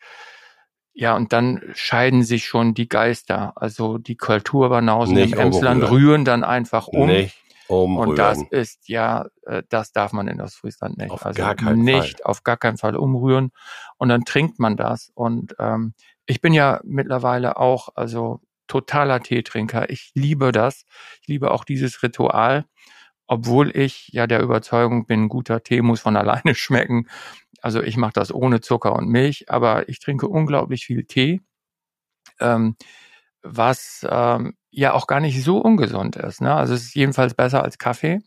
ja, 0.96 1.16
und 1.16 1.32
dann 1.32 1.60
scheiden 1.74 2.22
sich 2.22 2.44
schon 2.44 2.72
die 2.72 2.88
Geister. 2.88 3.52
Also 3.56 3.98
die 3.98 4.16
Kulturbanausen 4.16 5.16
im 5.16 5.32
Emsland 5.32 5.90
rühren 5.90 6.24
dann 6.24 6.44
einfach 6.44 6.86
um. 6.86 7.08
Nicht 7.08 7.43
umrühren. 7.68 8.10
Und 8.10 8.18
das 8.18 8.42
ist 8.50 8.88
ja, 8.88 9.26
äh, 9.42 9.62
das 9.68 9.92
darf 9.92 10.12
man 10.12 10.28
in 10.28 10.40
Ostfriesland 10.40 10.98
nicht. 10.98 11.10
Auf 11.10 11.24
also 11.24 11.40
gar 11.40 11.54
keinen 11.54 11.82
nicht, 11.82 12.20
Fall. 12.20 12.30
auf 12.30 12.42
gar 12.42 12.56
keinen 12.56 12.76
Fall 12.76 12.96
umrühren. 12.96 13.50
Und 13.96 14.08
dann 14.08 14.24
trinkt 14.24 14.58
man 14.58 14.76
das. 14.76 15.10
Und 15.14 15.54
ähm, 15.58 15.94
ich 16.26 16.40
bin 16.40 16.52
ja 16.52 16.80
mittlerweile 16.84 17.56
auch, 17.56 17.90
also 17.94 18.40
totaler 18.66 19.20
Teetrinker. 19.20 19.90
Ich 19.90 20.12
liebe 20.14 20.52
das. 20.52 20.84
Ich 21.22 21.28
liebe 21.28 21.50
auch 21.50 21.64
dieses 21.64 22.02
Ritual. 22.02 22.64
Obwohl 23.26 23.74
ich 23.74 24.08
ja 24.12 24.26
der 24.26 24.42
Überzeugung 24.42 25.06
bin, 25.06 25.28
guter 25.28 25.62
Tee 25.62 25.82
muss 25.82 26.00
von 26.00 26.16
alleine 26.16 26.54
schmecken. 26.54 27.08
Also 27.60 27.82
ich 27.82 27.96
mache 27.96 28.12
das 28.14 28.32
ohne 28.32 28.60
Zucker 28.60 28.94
und 28.94 29.08
Milch, 29.08 29.50
aber 29.50 29.88
ich 29.88 29.98
trinke 29.98 30.28
unglaublich 30.28 30.84
viel 30.84 31.04
Tee. 31.04 31.40
Ähm, 32.40 32.76
was 33.44 34.06
ähm, 34.10 34.54
ja 34.70 34.94
auch 34.94 35.06
gar 35.06 35.20
nicht 35.20 35.42
so 35.44 35.58
ungesund 35.58 36.16
ist. 36.16 36.40
Ne? 36.40 36.52
Also 36.52 36.74
es 36.74 36.82
ist 36.82 36.94
jedenfalls 36.94 37.34
besser 37.34 37.62
als 37.62 37.78
Kaffee. 37.78 38.20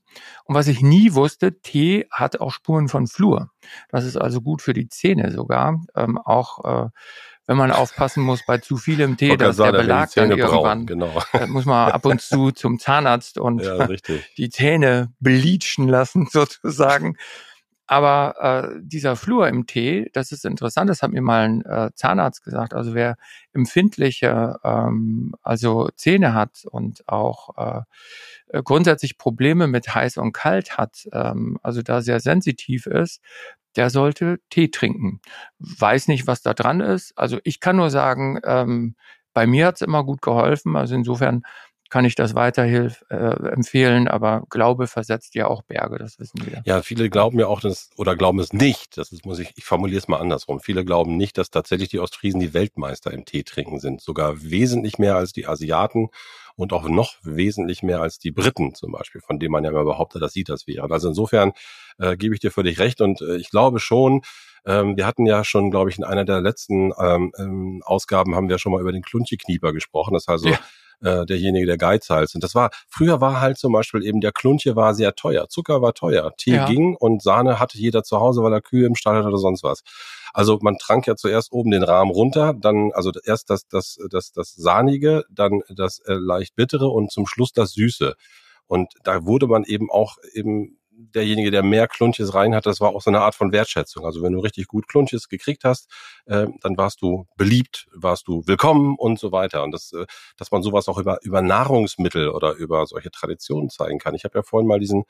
Und 0.45 0.55
was 0.55 0.67
ich 0.67 0.81
nie 0.81 1.13
wusste, 1.13 1.59
Tee 1.59 2.07
hat 2.11 2.39
auch 2.39 2.53
Spuren 2.53 2.87
von 2.87 3.07
Fluor. 3.07 3.49
Das 3.89 4.05
ist 4.05 4.15
also 4.15 4.41
gut 4.41 4.61
für 4.61 4.73
die 4.73 4.87
Zähne 4.87 5.31
sogar. 5.31 5.81
Ähm, 5.95 6.17
auch 6.17 6.85
äh, 6.85 6.89
wenn 7.47 7.57
man 7.57 7.71
aufpassen 7.71 8.23
muss 8.23 8.45
bei 8.45 8.57
zu 8.57 8.77
vielem 8.77 9.17
Tee, 9.17 9.37
dass 9.37 9.55
der 9.55 9.71
Belag 9.71 10.13
dann 10.13 10.31
irgendwann, 10.31 10.85
genau. 10.85 11.23
muss 11.47 11.65
man 11.65 11.91
ab 11.91 12.05
und 12.05 12.21
zu 12.21 12.51
zum 12.51 12.77
Zahnarzt 12.77 13.37
und 13.37 13.63
ja, 13.63 13.87
die 14.37 14.49
Zähne 14.49 15.13
bleachen 15.19 15.87
lassen 15.87 16.27
sozusagen. 16.31 17.15
Aber 17.87 18.73
äh, 18.75 18.79
dieser 18.81 19.15
Flur 19.15 19.47
im 19.47 19.65
Tee, 19.65 20.09
das 20.13 20.31
ist 20.33 20.45
interessant, 20.45 20.89
das 20.89 21.01
hat 21.01 21.11
mir 21.11 21.21
mal 21.21 21.45
ein 21.45 21.65
äh, 21.65 21.89
Zahnarzt 21.95 22.43
gesagt. 22.43 22.73
Also 22.73 22.93
wer 22.93 23.15
empfindliche 23.53 24.57
ähm, 24.63 25.33
also 25.41 25.89
Zähne 25.95 26.33
hat 26.33 26.65
und 26.69 27.07
auch 27.07 27.57
äh, 27.57 28.61
grundsätzlich 28.63 29.17
Probleme 29.17 29.67
mit 29.67 29.93
heiß 29.93 30.17
und 30.17 30.33
kalt 30.33 30.77
hat, 30.77 31.07
ähm, 31.13 31.57
also 31.63 31.81
da 31.81 32.01
sehr 32.01 32.19
sensitiv 32.19 32.87
ist, 32.87 33.21
der 33.77 33.89
sollte 33.89 34.39
Tee 34.49 34.69
trinken. 34.69 35.21
Weiß 35.59 36.07
nicht, 36.07 36.27
was 36.27 36.41
da 36.41 36.53
dran 36.53 36.81
ist. 36.81 37.17
Also 37.17 37.39
ich 37.43 37.59
kann 37.59 37.77
nur 37.77 37.89
sagen, 37.89 38.39
ähm, 38.43 38.95
bei 39.33 39.45
mir 39.45 39.67
hat's 39.67 39.81
immer 39.81 40.03
gut 40.03 40.21
geholfen. 40.21 40.75
Also 40.75 40.95
insofern 40.95 41.43
kann 41.89 42.05
ich 42.05 42.15
das 42.15 42.35
weiterhin 42.35 42.93
äh, 43.09 43.15
empfehlen, 43.15 44.07
aber 44.07 44.43
Glaube 44.49 44.87
versetzt 44.87 45.35
ja 45.35 45.47
auch 45.47 45.61
Berge, 45.63 45.97
das 45.97 46.19
wissen 46.19 46.45
wir. 46.45 46.61
Ja, 46.65 46.81
viele 46.81 47.09
glauben 47.09 47.39
ja 47.39 47.47
auch, 47.47 47.61
dass, 47.61 47.89
oder 47.97 48.15
glauben 48.15 48.39
es 48.39 48.53
nicht, 48.53 48.97
das 48.97 49.11
ist, 49.11 49.25
muss 49.25 49.39
ich, 49.39 49.53
ich 49.55 49.65
formuliere 49.65 49.99
es 49.99 50.07
mal 50.07 50.19
andersrum. 50.19 50.59
Viele 50.59 50.83
glauben 50.83 51.17
nicht, 51.17 51.37
dass 51.37 51.49
tatsächlich 51.49 51.89
die 51.89 51.99
Ostfriesen 51.99 52.39
die 52.39 52.53
Weltmeister 52.53 53.11
im 53.11 53.25
Tee 53.25 53.43
trinken 53.43 53.79
sind. 53.79 54.01
Sogar 54.01 54.41
wesentlich 54.41 54.97
mehr 54.97 55.15
als 55.15 55.31
die 55.31 55.47
Asiaten 55.47 56.09
und 56.55 56.73
auch 56.73 56.89
noch 56.89 57.15
wesentlich 57.23 57.83
mehr 57.83 58.01
als 58.01 58.19
die 58.19 58.31
Briten 58.31 58.73
zum 58.73 58.91
Beispiel, 58.91 59.21
von 59.21 59.39
denen 59.39 59.51
man 59.51 59.63
ja 59.63 59.69
immer 59.69 59.85
behauptet, 59.85 60.21
dass 60.21 60.33
sie 60.33 60.43
das 60.43 60.67
wären. 60.67 60.91
Also 60.91 61.09
insofern 61.09 61.53
äh, 61.99 62.17
gebe 62.17 62.33
ich 62.33 62.41
dir 62.41 62.51
völlig 62.51 62.79
recht 62.79 62.99
und 63.01 63.21
äh, 63.21 63.37
ich 63.37 63.49
glaube 63.49 63.79
schon, 63.79 64.21
ähm, 64.65 64.97
wir 64.97 65.05
hatten 65.05 65.25
ja 65.25 65.43
schon, 65.43 65.71
glaube 65.71 65.89
ich, 65.89 65.97
in 65.97 66.03
einer 66.03 66.25
der 66.25 66.41
letzten 66.41 66.91
ähm, 66.99 67.31
ähm, 67.37 67.81
Ausgaben 67.85 68.35
haben 68.35 68.49
wir 68.49 68.57
schon 68.57 68.73
mal 68.73 68.81
über 68.81 68.91
den 68.91 69.03
Kluntje-Knieper 69.03 69.71
gesprochen. 69.71 70.13
Das 70.13 70.27
heißt 70.27 70.45
also 70.45 70.49
ja 70.49 70.59
äh, 71.01 71.25
derjenige, 71.25 71.65
der 71.65 71.77
Geizhals. 71.77 72.35
Und 72.35 72.43
das 72.43 72.55
war, 72.55 72.71
früher 72.89 73.21
war 73.21 73.39
halt 73.41 73.57
zum 73.57 73.73
Beispiel 73.73 74.03
eben 74.03 74.21
der 74.21 74.31
Kluntje 74.31 74.75
war 74.75 74.93
sehr 74.93 75.15
teuer, 75.15 75.47
Zucker 75.49 75.81
war 75.81 75.93
teuer, 75.93 76.33
Tee 76.37 76.55
ja. 76.55 76.65
ging 76.65 76.95
und 76.95 77.21
Sahne 77.21 77.59
hatte 77.59 77.77
jeder 77.77 78.03
zu 78.03 78.19
Hause, 78.19 78.43
weil 78.43 78.53
er 78.53 78.61
Kühe 78.61 78.85
im 78.85 78.95
Stall 78.95 79.17
hatte 79.17 79.27
oder 79.27 79.37
sonst 79.37 79.63
was. 79.63 79.81
Also 80.33 80.59
man 80.61 80.77
trank 80.77 81.07
ja 81.07 81.15
zuerst 81.15 81.51
oben 81.51 81.71
den 81.71 81.83
Rahmen 81.83 82.11
runter, 82.11 82.53
dann 82.59 82.91
also 82.93 83.11
erst 83.23 83.49
das, 83.49 83.67
das, 83.67 83.97
das, 84.09 84.31
das 84.31 84.55
Sahnige, 84.55 85.23
dann 85.29 85.61
das 85.69 85.99
äh, 86.05 86.13
leicht 86.13 86.55
bittere 86.55 86.87
und 86.87 87.11
zum 87.11 87.27
Schluss 87.27 87.51
das 87.51 87.73
Süße. 87.73 88.15
Und 88.67 88.93
da 89.03 89.25
wurde 89.25 89.47
man 89.47 89.63
eben 89.63 89.89
auch 89.89 90.17
eben 90.33 90.77
derjenige, 90.97 91.51
der 91.51 91.63
mehr 91.63 91.87
Klunches 91.87 92.33
rein 92.33 92.55
hat, 92.55 92.65
das 92.65 92.81
war 92.81 92.95
auch 92.95 93.01
so 93.01 93.09
eine 93.09 93.21
Art 93.21 93.35
von 93.35 93.51
Wertschätzung. 93.51 94.05
Also 94.05 94.23
wenn 94.23 94.33
du 94.33 94.39
richtig 94.39 94.67
gut 94.67 94.87
Klunches 94.87 95.29
gekriegt 95.29 95.63
hast, 95.63 95.89
äh, 96.25 96.47
dann 96.61 96.77
warst 96.77 97.01
du 97.01 97.27
beliebt, 97.37 97.87
warst 97.93 98.27
du 98.27 98.45
willkommen 98.47 98.95
und 98.97 99.19
so 99.19 99.31
weiter. 99.31 99.63
Und 99.63 99.71
das, 99.71 99.93
äh, 99.93 100.05
dass 100.37 100.51
man 100.51 100.63
sowas 100.63 100.87
auch 100.87 100.97
über, 100.97 101.19
über 101.21 101.41
Nahrungsmittel 101.41 102.29
oder 102.29 102.53
über 102.53 102.85
solche 102.87 103.11
Traditionen 103.11 103.69
zeigen 103.69 103.99
kann. 103.99 104.15
Ich 104.15 104.23
habe 104.23 104.39
ja 104.39 104.43
vorhin 104.43 104.67
mal 104.67 104.79
diesen 104.79 105.03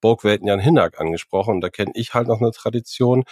Burgwelten 0.00 0.46
Jan 0.46 0.60
Hinnack 0.60 0.98
angesprochen 0.98 1.60
da 1.60 1.68
kenne 1.68 1.92
ich 1.94 2.14
halt 2.14 2.28
noch 2.28 2.40
eine 2.40 2.52
Tradition, 2.52 3.24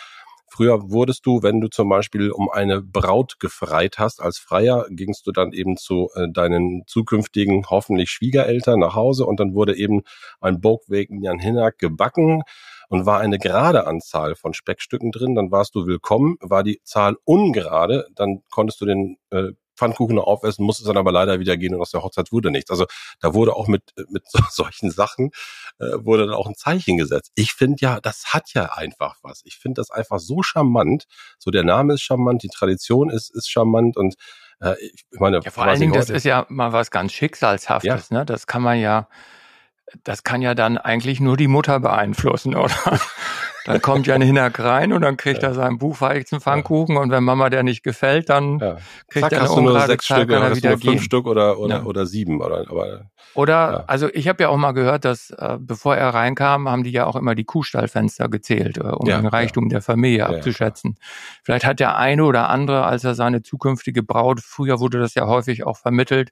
Früher 0.51 0.91
wurdest 0.91 1.27
du, 1.27 1.43
wenn 1.43 1.61
du 1.61 1.69
zum 1.69 1.89
Beispiel 1.89 2.31
um 2.31 2.51
eine 2.51 2.83
Braut 2.83 3.39
gefreit 3.39 3.99
hast, 3.99 4.21
als 4.21 4.39
Freier, 4.39 4.87
gingst 4.91 5.27
du 5.27 5.33
dann 5.33 5.53
eben 5.53 5.77
zu 5.77 6.09
äh, 6.15 6.27
deinen 6.31 6.83
zukünftigen, 6.87 7.67
hoffentlich 7.69 8.11
Schwiegereltern 8.11 8.81
nach 8.81 8.95
Hause 8.95 9.27
und 9.27 9.41
dann 9.41 9.55
wurde 9.55 9.77
eben 9.77 10.03
ein 10.41 10.61
Bogwegen 10.61 11.23
Jan 11.23 11.39
Hinnack 11.39 11.79
gebacken 11.79 12.43
und 12.89 13.07
war 13.07 13.21
eine 13.21 13.39
gerade 13.39 13.87
Anzahl 13.87 14.35
von 14.35 14.55
Speckstücken 14.55 15.13
drin, 15.13 15.35
dann 15.35 15.51
warst 15.51 15.75
du 15.75 15.87
willkommen. 15.87 16.37
War 16.41 16.63
die 16.63 16.81
Zahl 16.83 17.17
ungerade, 17.25 18.07
dann 18.15 18.43
konntest 18.51 18.81
du 18.81 18.87
den 18.87 19.19
äh, 19.31 19.53
Pfannkuchen 19.79 20.19
aufessen, 20.19 20.65
musste 20.65 20.85
dann 20.85 20.97
aber 20.97 21.13
leider 21.13 21.41
wieder 21.41 21.57
gehen 21.57 21.75
und 21.75 21.81
aus 21.81 21.91
der 21.91 22.03
Hochzeit 22.03 22.33
wurde 22.33 22.51
nichts. 22.51 22.71
Also 22.71 22.87
da 23.21 23.35
wurde 23.35 23.55
auch 23.55 23.69
mit, 23.69 23.83
mit 24.09 24.25
solchen 24.51 24.91
Sachen, 24.91 25.31
äh, 25.79 25.87
wurde 25.99 26.27
dann 26.27 26.35
auch 26.35 26.47
ein 26.47 26.57
Zeichen 26.57 26.99
gesetzt. 26.99 27.33
Ich 27.35 27.53
finde 27.53 27.77
ja, 27.81 28.01
das 28.01 28.33
hat 28.33 28.53
ja 28.55 28.73
einfach 28.73 29.17
was. 29.23 29.43
Ich 29.45 29.57
finde 29.57 29.81
das 29.81 29.91
einfach 29.91 30.19
so 30.19 30.43
charmant. 30.43 31.05
So 31.39 31.51
der 31.51 31.65
Name 31.65 31.95
ist 31.95 32.03
charmant, 32.03 32.43
die 32.43 32.49
Tradition 32.49 33.11
ist, 33.11 33.35
ist 33.35 33.51
charmant 33.51 33.97
und 33.97 34.15
äh, 34.61 34.75
ich 34.83 35.05
meine, 35.13 35.41
ja, 35.43 35.51
vor 35.51 35.65
allen 35.65 35.81
Dingen, 35.81 35.93
das 35.93 36.11
ist 36.11 36.25
ja 36.25 36.47
mal 36.49 36.73
was 36.73 36.91
ganz 36.91 37.13
Schicksalshaftes, 37.13 38.09
ja. 38.11 38.19
ne? 38.19 38.27
Das 38.27 38.47
kann 38.47 38.63
man 38.63 38.79
ja, 38.79 39.09
das 40.05 40.23
kann 40.23 40.43
ja 40.43 40.55
dann 40.55 40.79
eigentlich 40.79 41.21
nur 41.21 41.37
die 41.37 41.49
Mutter 41.49 41.81
beeinflussen, 41.81 42.55
oder? 42.55 42.75
Dann 43.69 43.83
kommt 43.83 44.07
Jan 44.07 44.23
Hinak 44.23 44.61
rein 44.61 44.95
und 44.95 45.03
dann 45.03 45.19
kriegt 45.19 45.43
ja. 45.43 45.51
er 45.51 45.55
seinen 45.55 45.77
Buchweizenpfannkuchen 45.77 46.95
ja. 46.95 47.03
und 47.03 47.11
wenn 47.11 47.23
Mama 47.23 47.51
der 47.51 47.63
nicht 47.63 47.83
gefällt, 47.83 48.31
dann 48.31 48.59
ja. 48.61 48.79
kriegt 49.09 49.25
Zack, 49.25 49.33
er 49.33 49.41
eine 49.41 49.49
hast 49.49 49.57
du 49.59 49.61
nur 49.61 49.81
sechs 49.81 50.07
Zeit, 50.07 50.23
Stück 50.23 50.31
oder 50.31 50.57
wieder 50.57 50.79
fünf 50.79 51.03
Stück 51.03 51.27
oder 51.27 51.59
oder, 51.59 51.77
ja. 51.77 51.83
oder 51.83 52.07
sieben 52.07 52.41
oder 52.41 52.65
aber 52.71 53.11
oder 53.35 53.85
also 53.87 54.09
ich 54.15 54.27
habe 54.27 54.43
ja 54.43 54.49
auch 54.49 54.57
mal 54.57 54.73
gehört, 54.73 55.05
dass 55.05 55.31
äh, 55.33 55.59
bevor 55.61 55.97
er 55.97 56.15
reinkam, 56.15 56.67
haben 56.67 56.83
die 56.83 56.93
ja 56.93 57.05
auch 57.05 57.15
immer 57.15 57.35
die 57.35 57.45
Kuhstallfenster 57.45 58.31
gezählt, 58.31 58.79
äh, 58.79 58.85
um 58.85 59.05
den 59.05 59.27
Reichtum 59.27 59.69
der 59.69 59.83
Familie 59.83 60.27
abzuschätzen. 60.27 60.97
Vielleicht 61.45 61.67
hat 61.67 61.79
der 61.79 61.99
eine 61.99 62.25
oder 62.25 62.49
andere, 62.49 62.87
als 62.87 63.05
er 63.05 63.15
seine 63.15 63.43
zukünftige 63.43 64.03
Braut, 64.03 64.41
früher 64.41 64.81
wurde 64.81 64.99
das 64.99 65.15
ja 65.15 65.27
häufig 65.27 65.67
auch 65.67 65.77
vermittelt, 65.77 66.31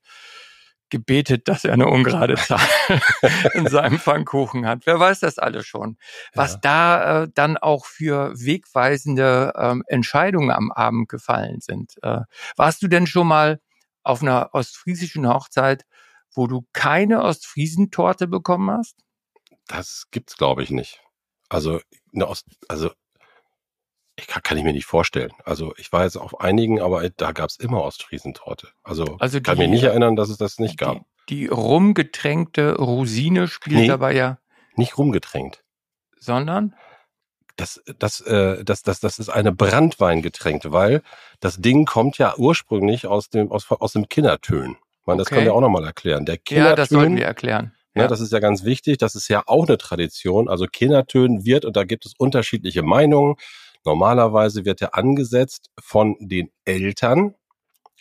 gebetet, 0.90 1.48
dass 1.48 1.64
er 1.64 1.72
eine 1.72 1.86
ungerade 1.86 2.36
Zahl 2.36 2.60
in 3.54 3.66
seinem 3.68 3.98
Pfannkuchen 3.98 4.66
hat. 4.66 4.86
Wer 4.86 5.00
weiß 5.00 5.20
das 5.20 5.38
alles 5.38 5.66
schon. 5.66 5.96
Was 6.34 6.54
ja. 6.54 6.58
da 6.62 7.22
äh, 7.22 7.28
dann 7.34 7.56
auch 7.56 7.86
für 7.86 8.32
wegweisende 8.36 9.52
ähm, 9.56 9.82
Entscheidungen 9.86 10.50
am 10.50 10.70
Abend 10.70 11.08
gefallen 11.08 11.60
sind. 11.60 11.94
Äh, 12.02 12.20
warst 12.56 12.82
du 12.82 12.88
denn 12.88 13.06
schon 13.06 13.26
mal 13.26 13.60
auf 14.02 14.22
einer 14.22 14.50
ostfriesischen 14.52 15.28
Hochzeit, 15.28 15.84
wo 16.32 16.46
du 16.46 16.66
keine 16.72 17.22
Ostfriesentorte 17.22 18.28
bekommen 18.28 18.70
hast? 18.70 18.96
Das 19.66 20.04
gibt's, 20.10 20.36
glaube 20.36 20.62
ich, 20.62 20.70
nicht. 20.70 21.00
Also, 21.48 21.80
eine 22.14 22.28
Ost, 22.28 22.46
also 22.68 22.90
ich 24.18 24.26
kann, 24.26 24.42
kann 24.42 24.58
ich 24.58 24.64
mir 24.64 24.72
nicht 24.72 24.86
vorstellen. 24.86 25.32
Also 25.44 25.74
ich 25.76 25.92
war 25.92 26.04
jetzt 26.04 26.16
auf 26.16 26.40
einigen, 26.40 26.80
aber 26.80 27.08
da 27.10 27.32
gab 27.32 27.50
es 27.50 27.56
immer 27.58 27.82
Ostfriesentorte. 27.82 28.68
Also, 28.82 29.16
also 29.18 29.38
ich 29.38 29.44
kann 29.44 29.58
mich 29.58 29.68
nicht 29.68 29.84
erinnern, 29.84 30.16
dass 30.16 30.30
es 30.30 30.38
das 30.38 30.58
nicht 30.58 30.78
gab. 30.78 30.98
Die, 31.28 31.40
die 31.40 31.46
rumgetränkte 31.46 32.76
Rosine 32.76 33.48
spielt 33.48 33.80
nee, 33.80 33.86
dabei 33.86 34.14
ja. 34.14 34.38
Nicht 34.74 34.96
rumgetränkt. 34.96 35.62
Sondern? 36.18 36.74
Das, 37.56 37.82
das, 37.98 38.20
äh, 38.20 38.64
das, 38.64 38.82
das, 38.82 39.00
das 39.00 39.18
ist 39.18 39.28
eine 39.28 39.52
Brandweingetränkte, 39.52 40.72
weil 40.72 41.02
das 41.40 41.56
Ding 41.56 41.86
kommt 41.86 42.18
ja 42.18 42.34
ursprünglich 42.36 43.06
aus 43.06 43.30
dem, 43.30 43.50
aus, 43.50 43.70
aus 43.70 43.92
dem 43.92 44.08
Kindertön. 44.08 44.76
Man, 45.06 45.18
das 45.18 45.28
okay. 45.28 45.36
können 45.36 45.46
wir 45.46 45.54
auch 45.54 45.60
nochmal 45.60 45.84
erklären. 45.84 46.26
Der 46.26 46.36
Kindertön, 46.36 46.70
ja, 46.70 46.76
das 46.76 46.88
sollten 46.88 47.16
wir 47.16 47.24
erklären. 47.24 47.72
Ja. 47.94 48.02
ja. 48.02 48.08
das 48.08 48.20
ist 48.20 48.32
ja 48.32 48.40
ganz 48.40 48.64
wichtig. 48.64 48.98
Das 48.98 49.14
ist 49.14 49.28
ja 49.28 49.42
auch 49.46 49.66
eine 49.66 49.78
Tradition. 49.78 50.48
Also 50.48 50.66
Kindertön 50.66 51.44
wird, 51.44 51.64
und 51.64 51.76
da 51.76 51.84
gibt 51.84 52.04
es 52.04 52.12
unterschiedliche 52.18 52.82
Meinungen. 52.82 53.36
Normalerweise 53.86 54.64
wird 54.64 54.82
er 54.82 54.94
angesetzt 54.94 55.70
von 55.78 56.16
den 56.20 56.50
Eltern 56.64 57.34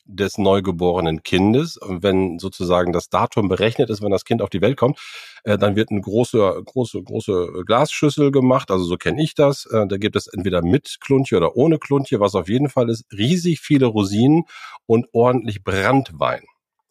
des 0.06 0.38
neugeborenen 0.38 1.24
Kindes. 1.24 1.80
Wenn 1.88 2.40
sozusagen 2.40 2.92
das 2.92 3.10
Datum 3.10 3.50
berechnet 3.50 3.90
ist, 3.90 4.02
wenn 4.02 4.12
das 4.12 4.26
Kind 4.26 4.42
auf 4.42 4.50
die 4.50 4.62
Welt 4.62 4.78
kommt, 4.78 5.00
äh, 5.44 5.58
dann 5.58 5.76
wird 5.76 5.92
eine 5.92 6.02
große, 6.02 6.64
große, 6.66 7.02
große 7.02 7.64
Glasschüssel 7.66 8.32
gemacht. 8.32 8.72
Also 8.72 8.86
so 8.86 8.98
kenne 8.98 9.22
ich 9.22 9.34
das. 9.36 9.66
Äh, 9.66 9.88
da 9.88 9.98
gibt 9.98 10.16
es 10.16 10.28
entweder 10.28 10.62
mit 10.62 10.98
Kluntje 11.02 11.38
oder 11.38 11.56
ohne 11.56 11.80
Kluntje. 11.80 12.20
Was 12.20 12.36
auf 12.36 12.50
jeden 12.50 12.70
Fall 12.70 12.90
ist, 12.90 13.06
riesig 13.12 13.60
viele 13.60 13.88
Rosinen 13.88 14.44
und 14.86 15.08
ordentlich 15.14 15.64
Brandwein. 15.64 16.44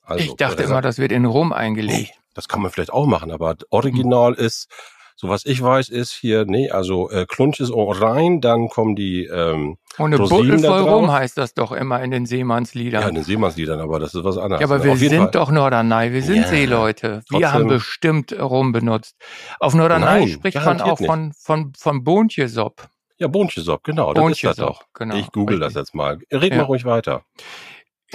Also, 0.03 0.25
ich 0.25 0.35
dachte 0.35 0.65
immer, 0.65 0.83
das 0.83 0.99
wird 0.99 1.13
in 1.13 1.25
Rum 1.25 1.53
eingelegt. 1.53 2.13
Das 2.35 2.49
kann 2.49 2.61
man 2.61 2.71
vielleicht 2.71 2.93
auch 2.93 3.07
machen, 3.07 3.31
aber 3.31 3.57
original 3.71 4.37
hm. 4.37 4.45
ist 4.45 4.69
so 5.16 5.29
was 5.29 5.46
ich 5.46 5.62
weiß 5.62 5.90
ist 5.90 6.12
hier, 6.12 6.44
nee, 6.44 6.70
also 6.70 7.11
äh, 7.11 7.24
Klunch 7.27 7.61
ist 7.61 7.72
rein, 7.74 8.40
dann 8.40 8.68
kommen 8.68 8.96
die 8.96 9.24
ähm, 9.24 9.77
Ohne 9.98 10.18
Buddel 10.18 10.59
voll 10.59 10.81
rum 10.81 11.12
heißt 11.12 11.38
das 11.38 11.55
doch 11.55 11.72
immer 11.72 12.03
in 12.03 12.11
den 12.11 12.27
Seemannsliedern. 12.27 13.03
Ja, 13.03 13.09
in 13.09 13.14
den 13.14 13.24
Seemannsliedern, 13.24 13.81
aber 13.81 14.00
das 14.00 14.14
ist 14.14 14.24
was 14.24 14.38
anderes. 14.38 14.61
Ja, 14.61 14.66
aber 14.66 14.83
wir 14.83 14.96
sind 14.96 15.16
Fall. 15.16 15.31
doch 15.31 15.50
Norderney, 15.50 16.12
wir 16.12 16.22
sind 16.22 16.42
ja, 16.42 16.48
Seeleute. 16.48 17.22
Wir 17.29 17.40
trotzdem. 17.40 17.48
haben 17.53 17.68
bestimmt 17.68 18.33
rum 18.40 18.72
benutzt. 18.72 19.16
Auf 19.61 19.74
Norderney 19.74 20.29
spricht 20.29 20.64
man 20.64 20.81
auch 20.81 20.98
von, 20.98 21.33
von, 21.33 21.72
von 21.79 22.03
Bontjesop. 22.03 22.88
Ja, 23.16 23.29
Bontjesop, 23.29 23.85
genau. 23.85 24.12
Das 24.12 24.20
Bontjesop, 24.20 24.50
ist 24.50 24.59
das 24.59 24.66
doch. 24.66 24.83
Genau, 24.94 25.14
ich 25.14 25.31
google 25.31 25.59
richtig. 25.59 25.74
das 25.74 25.81
jetzt 25.81 25.94
mal. 25.94 26.18
Red 26.33 26.50
ja. 26.50 26.59
mal 26.59 26.64
ruhig 26.64 26.85
weiter. 26.85 27.22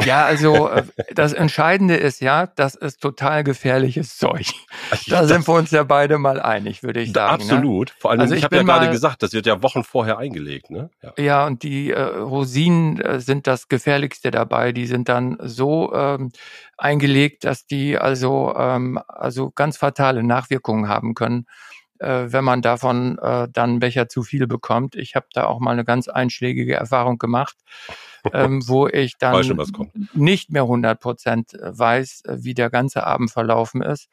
Ja, 0.05 0.25
also 0.25 0.69
äh, 0.69 0.83
das 1.13 1.33
Entscheidende 1.33 1.95
ist 1.95 2.21
ja, 2.21 2.47
das 2.47 2.75
ist 2.75 3.01
total 3.01 3.43
gefährliches 3.43 4.17
Zeug. 4.17 4.47
Da 5.07 5.25
sind 5.25 5.47
wir 5.47 5.53
uns 5.55 5.71
ja 5.71 5.83
beide 5.83 6.17
mal 6.17 6.39
einig, 6.39 6.83
würde 6.83 7.01
ich 7.01 7.12
sagen. 7.12 7.45
Ne? 7.45 7.53
Absolut. 7.53 7.89
Ne? 7.89 7.93
Vor 7.99 8.12
allem, 8.12 8.19
also 8.21 8.33
ich, 8.33 8.39
ich 8.39 8.43
habe 8.43 8.55
ja 8.55 8.63
gerade 8.63 8.89
gesagt, 8.89 9.23
das 9.23 9.33
wird 9.33 9.45
ja 9.45 9.62
Wochen 9.62 9.83
vorher 9.83 10.17
eingelegt. 10.17 10.69
Ne? 10.69 10.89
Ja, 11.01 11.13
ja 11.17 11.45
und 11.45 11.63
die 11.63 11.91
äh, 11.91 12.01
Rosinen 12.01 12.99
äh, 13.01 13.19
sind 13.19 13.47
das 13.47 13.67
gefährlichste 13.67 14.31
dabei. 14.31 14.71
Die 14.71 14.88
sind 14.88 15.09
dann 15.09 15.38
so 15.41 15.93
ähm, 15.93 16.31
eingelegt, 16.77 17.43
dass 17.43 17.65
die 17.65 17.97
also, 17.97 18.53
ähm, 18.57 18.99
also 19.07 19.51
ganz 19.51 19.77
fatale 19.77 20.23
Nachwirkungen 20.23 20.88
haben 20.88 21.13
können 21.13 21.45
wenn 21.99 22.43
man 22.43 22.62
davon 22.62 23.17
äh, 23.19 23.47
dann 23.51 23.71
einen 23.71 23.79
Becher 23.79 24.07
zu 24.07 24.23
viel 24.23 24.47
bekommt. 24.47 24.95
Ich 24.95 25.15
habe 25.15 25.27
da 25.33 25.45
auch 25.45 25.59
mal 25.59 25.71
eine 25.71 25.83
ganz 25.83 26.07
einschlägige 26.07 26.75
Erfahrung 26.75 27.17
gemacht, 27.17 27.57
ähm, 28.33 28.62
wo 28.67 28.88
ich 28.88 29.17
dann 29.17 29.43
schon, 29.43 29.91
nicht 30.13 30.51
mehr 30.51 30.63
100 30.63 30.99
Prozent 30.99 31.53
äh, 31.53 31.77
weiß, 31.77 32.23
äh, 32.25 32.38
wie 32.39 32.53
der 32.53 32.69
ganze 32.69 33.05
Abend 33.05 33.31
verlaufen 33.31 33.81
ist. 33.81 34.07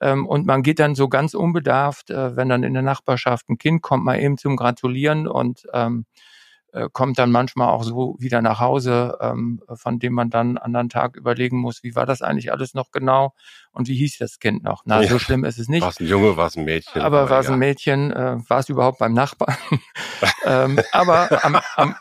Ähm, 0.00 0.26
und 0.26 0.46
man 0.46 0.62
geht 0.62 0.78
dann 0.78 0.94
so 0.94 1.08
ganz 1.08 1.34
unbedarft, 1.34 2.10
äh, 2.10 2.36
wenn 2.36 2.48
dann 2.48 2.62
in 2.62 2.74
der 2.74 2.82
Nachbarschaft 2.82 3.48
ein 3.48 3.58
Kind 3.58 3.82
kommt, 3.82 4.04
mal 4.04 4.20
eben 4.20 4.38
zum 4.38 4.56
Gratulieren 4.56 5.26
und 5.26 5.66
ähm, 5.72 6.06
äh, 6.72 6.88
kommt 6.92 7.18
dann 7.18 7.30
manchmal 7.30 7.68
auch 7.68 7.82
so 7.82 8.16
wieder 8.18 8.42
nach 8.42 8.60
Hause, 8.60 9.16
ähm, 9.20 9.62
von 9.74 9.98
dem 9.98 10.12
man 10.12 10.28
dann 10.28 10.58
anderen 10.58 10.88
Tag 10.88 11.16
überlegen 11.16 11.58
muss, 11.58 11.82
wie 11.82 11.94
war 11.94 12.04
das 12.04 12.20
eigentlich 12.20 12.52
alles 12.52 12.74
noch 12.74 12.90
genau 12.90 13.32
und 13.72 13.88
wie 13.88 13.96
hieß 13.96 14.18
das 14.18 14.38
Kind 14.38 14.64
noch? 14.64 14.82
Na, 14.84 15.00
ja. 15.00 15.08
so 15.08 15.18
schlimm 15.18 15.44
ist 15.44 15.58
es 15.58 15.68
nicht. 15.68 15.82
War 15.82 15.90
es 15.90 16.00
ein 16.00 16.06
Junge, 16.06 16.36
war 16.36 16.46
es 16.46 16.56
ein 16.56 16.64
Mädchen? 16.64 17.00
Aber 17.00 17.30
war 17.30 17.40
es 17.40 17.48
ein 17.48 17.58
Mädchen, 17.58 18.12
äh, 18.12 18.36
war 18.48 18.58
es 18.58 18.68
überhaupt 18.68 18.98
beim 18.98 19.14
Nachbarn? 19.14 19.56
ähm, 20.44 20.78
aber 20.92 21.42
am, 21.42 21.58
am, 21.76 21.94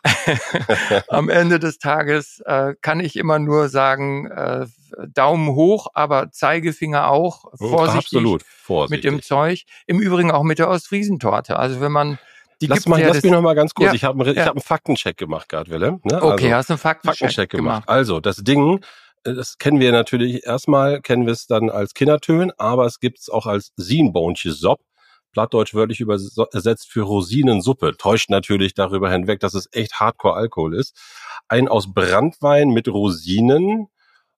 am, 1.07 1.29
Ende 1.29 1.59
des 1.59 1.77
Tages 1.77 2.41
äh, 2.45 2.73
kann 2.81 2.99
ich 2.99 3.15
immer 3.15 3.39
nur 3.39 3.69
sagen, 3.69 4.27
äh, 4.27 4.65
Daumen 5.07 5.55
hoch, 5.55 5.87
aber 5.93 6.31
Zeigefinger 6.31 7.09
auch, 7.09 7.45
vorsichtig, 7.55 8.17
Absolut, 8.17 8.43
vorsichtig 8.43 9.03
mit 9.03 9.13
dem 9.13 9.21
Zeug. 9.21 9.63
Im 9.85 9.99
Übrigen 9.99 10.31
auch 10.31 10.43
mit 10.43 10.59
der 10.59 10.69
Ostfriesentorte. 10.69 11.57
Also 11.57 11.79
wenn 11.79 11.91
man 11.91 12.19
die 12.61 12.67
lass, 12.67 12.87
mal, 12.87 12.99
ja 12.99 13.07
lass 13.07 13.21
mich 13.21 13.31
noch 13.31 13.41
mal 13.41 13.53
ganz 13.53 13.73
kurz. 13.73 13.87
Ja, 13.87 13.93
ich 13.93 14.03
habe 14.03 14.31
ja. 14.31 14.45
hab 14.45 14.53
einen 14.53 14.61
Faktencheck 14.61 15.17
gemacht 15.17 15.49
gerade, 15.49 15.69
Willem. 15.69 16.01
Ne? 16.03 16.21
Okay, 16.21 16.45
also, 16.45 16.55
hast 16.55 16.69
du 16.69 16.73
einen 16.73 16.79
Faktencheck, 16.79 17.19
Faktencheck 17.19 17.49
gemacht. 17.51 17.85
gemacht. 17.85 17.89
Also, 17.89 18.19
das 18.19 18.37
Ding, 18.37 18.83
äh, 19.23 19.33
das 19.33 19.57
kennen 19.57 19.79
wir 19.79 19.91
natürlich 19.91 20.45
erstmal, 20.45 21.01
kennen 21.01 21.25
wir 21.25 21.33
es 21.33 21.47
dann 21.47 21.69
als 21.69 21.93
Kindertön, 21.93 22.51
aber 22.57 22.85
es 22.85 22.99
gibt 22.99 23.19
es 23.19 23.29
auch 23.29 23.45
als 23.45 23.71
Sienbonche 23.75 24.51
Sop. 24.51 24.81
Plattdeutsch 25.33 25.75
wörtlich 25.75 25.99
übersetzt 25.99 26.89
für 26.89 27.01
Rosinensuppe. 27.01 27.95
Täuscht 27.97 28.29
natürlich 28.29 28.73
darüber 28.73 29.11
hinweg, 29.11 29.39
dass 29.39 29.53
es 29.53 29.67
echt 29.71 29.99
Hardcore-Alkohol 29.99 30.75
ist. 30.75 30.97
Ein 31.47 31.67
aus 31.67 31.93
Brandwein 31.93 32.69
mit 32.69 32.87
Rosinen 32.87 33.87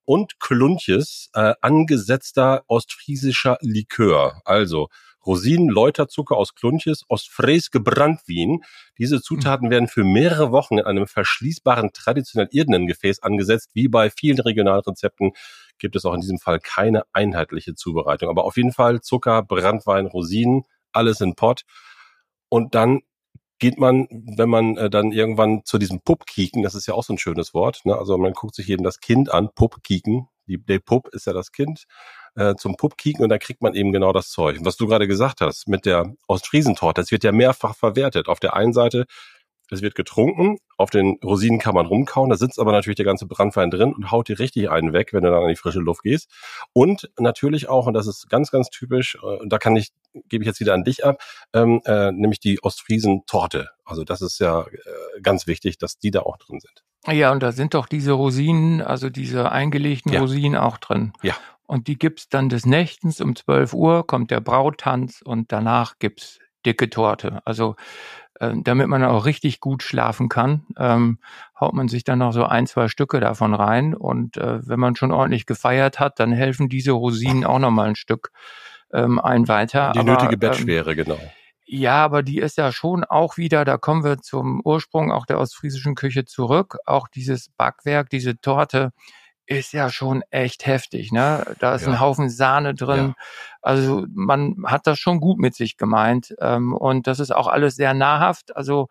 und 0.04 0.40
Kluntjes 0.40 1.30
äh, 1.34 1.54
angesetzter 1.62 2.64
ostfriesischer 2.66 3.56
Likör. 3.60 4.42
Also 4.44 4.88
Rosinen, 5.26 5.68
Läuterzucker 5.68 6.36
aus 6.36 6.54
Kluntjes, 6.54 7.04
Ostfries 7.08 7.70
Gebrandwien. 7.70 8.62
Diese 8.98 9.20
Zutaten 9.20 9.70
werden 9.70 9.88
für 9.88 10.04
mehrere 10.04 10.52
Wochen 10.52 10.78
in 10.78 10.84
einem 10.84 11.06
verschließbaren 11.06 11.90
traditionell 11.92 12.48
irdenen 12.52 12.86
Gefäß 12.86 13.22
angesetzt. 13.22 13.70
Wie 13.74 13.88
bei 13.88 14.10
vielen 14.10 14.40
Regionalrezepten 14.40 15.32
gibt 15.78 15.96
es 15.96 16.04
auch 16.04 16.14
in 16.14 16.20
diesem 16.20 16.38
Fall 16.38 16.60
keine 16.60 17.04
einheitliche 17.12 17.74
Zubereitung. 17.74 18.28
Aber 18.28 18.44
auf 18.44 18.56
jeden 18.56 18.72
Fall 18.72 19.00
Zucker, 19.00 19.42
Brandwein, 19.42 20.06
Rosinen, 20.06 20.64
alles 20.92 21.20
in 21.20 21.34
Pott. 21.34 21.62
Und 22.48 22.74
dann 22.74 23.00
geht 23.60 23.78
man, 23.78 24.08
wenn 24.10 24.48
man 24.48 24.76
äh, 24.76 24.90
dann 24.90 25.12
irgendwann 25.12 25.64
zu 25.64 25.78
diesem 25.78 26.00
Pup 26.00 26.26
kieken, 26.26 26.62
das 26.62 26.74
ist 26.74 26.86
ja 26.86 26.94
auch 26.94 27.04
so 27.04 27.12
ein 27.12 27.18
schönes 27.18 27.54
Wort, 27.54 27.82
ne? 27.84 27.96
also 27.96 28.16
man 28.16 28.32
guckt 28.32 28.54
sich 28.54 28.68
eben 28.70 28.82
das 28.82 29.00
Kind 29.00 29.30
an, 29.30 29.50
Pup 29.54 29.84
kieken, 29.84 30.28
die, 30.50 30.58
der 30.58 30.80
Pup 30.80 31.08
ist 31.12 31.26
ja 31.26 31.32
das 31.32 31.52
Kind, 31.52 31.84
äh, 32.34 32.54
zum 32.56 32.76
Pup 32.76 32.96
kieken 32.96 33.22
und 33.22 33.28
dann 33.28 33.38
kriegt 33.38 33.62
man 33.62 33.74
eben 33.74 33.92
genau 33.92 34.12
das 34.12 34.28
Zeug. 34.30 34.58
Und 34.58 34.66
was 34.66 34.76
du 34.76 34.86
gerade 34.86 35.08
gesagt 35.08 35.40
hast 35.40 35.68
mit 35.68 35.86
der 35.86 36.12
Ostfriesentorte, 36.26 37.00
das 37.00 37.10
wird 37.10 37.24
ja 37.24 37.32
mehrfach 37.32 37.76
verwertet. 37.76 38.28
Auf 38.28 38.40
der 38.40 38.54
einen 38.54 38.72
Seite 38.72 39.06
es 39.70 39.82
wird 39.82 39.94
getrunken, 39.94 40.58
auf 40.76 40.90
den 40.90 41.18
Rosinen 41.24 41.60
kann 41.60 41.74
man 41.74 41.86
rumkauen, 41.86 42.30
da 42.30 42.36
sitzt 42.36 42.58
aber 42.58 42.72
natürlich 42.72 42.96
der 42.96 43.04
ganze 43.04 43.26
Brandwein 43.26 43.70
drin 43.70 43.92
und 43.92 44.10
haut 44.10 44.28
dir 44.28 44.38
richtig 44.38 44.70
einen 44.70 44.92
weg, 44.92 45.12
wenn 45.12 45.22
du 45.22 45.30
dann 45.30 45.42
an 45.42 45.48
die 45.48 45.56
frische 45.56 45.78
Luft 45.78 46.02
gehst. 46.02 46.28
Und 46.72 47.10
natürlich 47.18 47.68
auch, 47.68 47.86
und 47.86 47.94
das 47.94 48.06
ist 48.06 48.28
ganz, 48.28 48.50
ganz 48.50 48.70
typisch, 48.70 49.16
äh, 49.22 49.26
und 49.26 49.52
da 49.52 49.58
kann 49.58 49.76
ich, 49.76 49.90
gebe 50.28 50.42
ich 50.42 50.48
jetzt 50.48 50.60
wieder 50.60 50.74
an 50.74 50.84
dich 50.84 51.04
ab, 51.04 51.22
ähm, 51.52 51.80
äh, 51.84 52.10
nämlich 52.12 52.40
die 52.40 52.62
Ostfriesen-Torte. 52.62 53.70
Also 53.84 54.04
das 54.04 54.22
ist 54.22 54.40
ja 54.40 54.62
äh, 54.62 55.20
ganz 55.22 55.46
wichtig, 55.46 55.78
dass 55.78 55.98
die 55.98 56.10
da 56.10 56.20
auch 56.20 56.36
drin 56.36 56.60
sind. 56.60 56.82
Ja, 57.06 57.32
und 57.32 57.42
da 57.42 57.52
sind 57.52 57.74
doch 57.74 57.86
diese 57.86 58.12
Rosinen, 58.12 58.82
also 58.82 59.08
diese 59.08 59.50
eingelegten 59.50 60.12
Ja. 60.12 60.20
Rosinen 60.20 60.60
auch 60.60 60.78
drin. 60.78 61.12
Ja. 61.22 61.34
Und 61.66 61.86
die 61.86 61.98
gibt's 61.98 62.28
dann 62.28 62.48
des 62.48 62.66
Nächtens 62.66 63.20
um 63.20 63.36
12 63.36 63.72
Uhr, 63.74 64.06
kommt 64.06 64.30
der 64.30 64.40
Brautanz 64.40 65.22
und 65.22 65.52
danach 65.52 65.98
gibt's 65.98 66.40
dicke 66.66 66.90
Torte. 66.90 67.40
Also 67.44 67.76
äh, 68.40 68.54
damit 68.62 68.88
man 68.88 69.04
auch 69.04 69.24
richtig 69.24 69.60
gut 69.60 69.82
schlafen 69.82 70.28
kann, 70.28 70.66
ähm, 70.78 71.18
haut 71.58 71.72
man 71.74 71.88
sich 71.88 72.04
dann 72.04 72.18
noch 72.18 72.32
so 72.32 72.44
ein, 72.44 72.66
zwei 72.66 72.88
Stücke 72.88 73.20
davon 73.20 73.54
rein. 73.54 73.94
Und 73.94 74.36
äh, 74.36 74.66
wenn 74.66 74.80
man 74.80 74.96
schon 74.96 75.12
ordentlich 75.12 75.46
gefeiert 75.46 76.00
hat, 76.00 76.18
dann 76.20 76.32
helfen 76.32 76.68
diese 76.68 76.92
Rosinen 76.92 77.44
auch 77.44 77.58
noch 77.58 77.70
mal 77.70 77.88
ein 77.88 77.96
Stück 77.96 78.30
ähm, 78.92 79.18
ein 79.18 79.46
weiter. 79.48 79.92
Die 79.94 80.00
Aber, 80.00 80.12
nötige 80.12 80.34
ähm, 80.34 80.40
Bettschwere, 80.40 80.96
genau. 80.96 81.18
Ja, 81.72 82.04
aber 82.04 82.22
die 82.24 82.38
ist 82.38 82.56
ja 82.58 82.72
schon 82.72 83.04
auch 83.04 83.36
wieder, 83.36 83.64
da 83.64 83.78
kommen 83.78 84.02
wir 84.02 84.18
zum 84.18 84.60
Ursprung 84.64 85.12
auch 85.12 85.24
der 85.24 85.38
ostfriesischen 85.38 85.94
Küche 85.94 86.24
zurück. 86.24 86.76
Auch 86.84 87.06
dieses 87.06 87.50
Backwerk, 87.56 88.10
diese 88.10 88.40
Torte 88.40 88.90
ist 89.46 89.72
ja 89.72 89.88
schon 89.90 90.22
echt 90.30 90.66
heftig, 90.66 91.12
ne? 91.12 91.56
Da 91.60 91.74
ist 91.76 91.82
Ja. 91.82 91.88
ein 91.90 92.00
Haufen 92.00 92.28
Sahne 92.28 92.74
drin. 92.74 93.14
Also 93.62 94.04
man 94.12 94.56
hat 94.66 94.86
das 94.88 94.98
schon 94.98 95.20
gut 95.20 95.38
mit 95.38 95.54
sich 95.54 95.76
gemeint. 95.76 96.34
Ähm, 96.40 96.74
und 96.74 97.06
das 97.06 97.20
ist 97.20 97.30
auch 97.32 97.46
alles 97.46 97.76
sehr 97.76 97.94
nahrhaft. 97.94 98.56
Also 98.56 98.88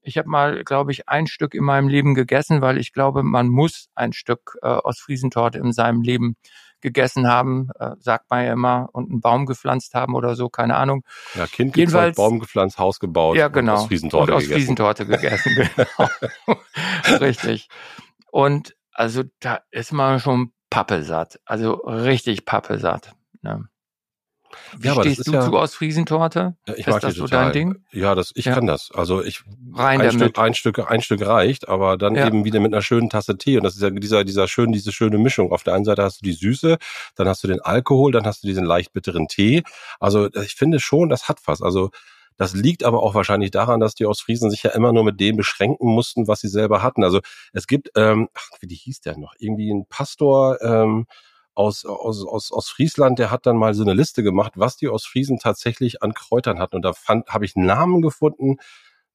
ich 0.00 0.18
habe 0.18 0.28
mal, 0.28 0.64
glaube 0.64 0.92
ich, 0.92 1.08
ein 1.08 1.26
Stück 1.26 1.54
in 1.54 1.64
meinem 1.64 1.88
Leben 1.88 2.14
gegessen, 2.14 2.60
weil 2.60 2.78
ich 2.78 2.92
glaube, 2.92 3.22
man 3.24 3.48
muss 3.48 3.88
ein 3.96 4.12
Stück 4.12 4.56
äh, 4.62 4.66
Ostfriesentorte 4.68 5.58
in 5.58 5.72
seinem 5.72 6.02
Leben 6.02 6.36
gegessen 6.82 7.26
haben, 7.28 7.68
äh, 7.78 7.92
sagt 8.00 8.28
man 8.30 8.44
ja 8.44 8.52
immer, 8.52 8.88
und 8.92 9.10
einen 9.10 9.20
Baum 9.20 9.46
gepflanzt 9.46 9.94
haben 9.94 10.14
oder 10.14 10.34
so, 10.34 10.48
keine 10.48 10.76
Ahnung. 10.76 11.04
Ja, 11.34 11.46
Kind 11.46 11.76
jedenfalls- 11.76 12.10
gezeugt, 12.10 12.16
Baum 12.16 12.40
gepflanzt, 12.40 12.78
Haus 12.78 13.00
gebaut 13.00 13.36
Ja, 13.36 13.46
und 13.46 13.52
genau. 13.54 13.74
Ostfriesentorte 13.74 14.34
und 14.34 14.40
gegessen. 14.40 14.52
Ostfriesentorte 14.52 15.06
gegessen, 15.06 15.54
genau. 17.06 17.18
richtig. 17.20 17.68
Und 18.30 18.76
also 18.92 19.22
da 19.40 19.60
ist 19.70 19.92
man 19.92 20.20
schon 20.20 20.52
pappesatt. 20.70 21.40
Also 21.44 21.72
richtig 21.72 22.44
pappesatt. 22.44 23.14
Ne? 23.42 23.68
Wie 24.78 24.86
Ja, 24.88 24.94
stehst 24.94 25.26
du 25.26 25.32
ja- 25.32 25.40
zu 25.42 25.52
Ostfriesentorte? 25.52 26.56
Ich 26.66 26.78
ist 26.80 26.88
mag 26.88 27.00
das 27.00 27.14
so 27.14 27.24
total. 27.24 27.44
dein 27.46 27.52
Ding? 27.52 27.84
Ja, 27.92 28.14
das, 28.14 28.32
ich 28.34 28.44
Ja. 28.46 28.54
kann 28.54 28.66
das. 28.66 28.90
Also 28.94 29.22
ich 29.22 29.42
Rein 29.74 30.00
ein 30.00 30.06
damit. 30.08 30.22
Stück, 30.22 30.38
ein 30.38 30.54
Stück, 30.54 30.90
ein 30.90 31.02
Stück 31.02 31.26
reicht, 31.26 31.68
aber 31.68 31.96
dann 31.96 32.14
Ja. 32.14 32.26
eben 32.26 32.44
wieder 32.44 32.60
mit 32.60 32.72
einer 32.72 32.82
schönen 32.82 33.10
Tasse 33.10 33.36
Tee. 33.38 33.56
Und 33.56 33.64
das 33.64 33.74
ist 33.76 33.82
ja 33.82 33.90
dieser, 33.90 34.24
dieser 34.24 34.48
schön, 34.48 34.72
diese 34.72 34.92
schöne 34.92 35.18
Mischung. 35.18 35.52
Auf 35.52 35.62
der 35.62 35.74
einen 35.74 35.84
Seite 35.84 36.02
hast 36.02 36.20
du 36.20 36.24
die 36.24 36.32
Süße, 36.32 36.78
dann 37.16 37.28
hast 37.28 37.42
du 37.44 37.48
den 37.48 37.60
Alkohol, 37.60 38.12
dann 38.12 38.24
hast 38.26 38.42
du 38.42 38.46
diesen 38.48 38.64
leicht 38.64 38.92
bitteren 38.92 39.28
Tee. 39.28 39.62
Also 40.00 40.28
ich 40.34 40.54
finde 40.54 40.80
schon, 40.80 41.08
das 41.08 41.28
hat 41.28 41.38
was. 41.46 41.62
Also 41.62 41.90
das 42.38 42.54
liegt 42.54 42.82
aber 42.82 43.02
auch 43.02 43.14
wahrscheinlich 43.14 43.50
daran, 43.50 43.78
dass 43.78 43.94
die 43.94 44.06
Ostfriesen 44.06 44.50
sich 44.50 44.62
ja 44.62 44.70
immer 44.70 44.92
nur 44.92 45.04
mit 45.04 45.20
dem 45.20 45.36
beschränken 45.36 45.86
mussten, 45.88 46.28
was 46.28 46.40
sie 46.40 46.48
selber 46.48 46.82
hatten. 46.82 47.04
Also 47.04 47.20
es 47.52 47.66
gibt, 47.66 47.90
ähm, 47.94 48.28
ach, 48.34 48.48
wie 48.60 48.66
die 48.66 48.74
hieß 48.74 49.00
der 49.02 49.18
noch? 49.18 49.34
Irgendwie 49.38 49.70
ein 49.70 49.84
Pastor, 49.88 50.60
ähm, 50.62 51.06
aus, 51.54 51.84
aus, 51.84 52.24
aus, 52.24 52.52
aus 52.52 52.68
Friesland, 52.68 53.18
der 53.18 53.30
hat 53.30 53.46
dann 53.46 53.56
mal 53.56 53.74
so 53.74 53.82
eine 53.82 53.94
Liste 53.94 54.22
gemacht, 54.22 54.52
was 54.56 54.76
die 54.76 54.88
Ostfriesen 54.88 55.38
tatsächlich 55.38 56.02
an 56.02 56.14
Kräutern 56.14 56.58
hatten. 56.58 56.76
Und 56.76 56.82
da 56.82 56.92
fand, 56.92 57.28
habe 57.28 57.44
ich 57.44 57.56
Namen 57.56 58.02
gefunden. 58.02 58.56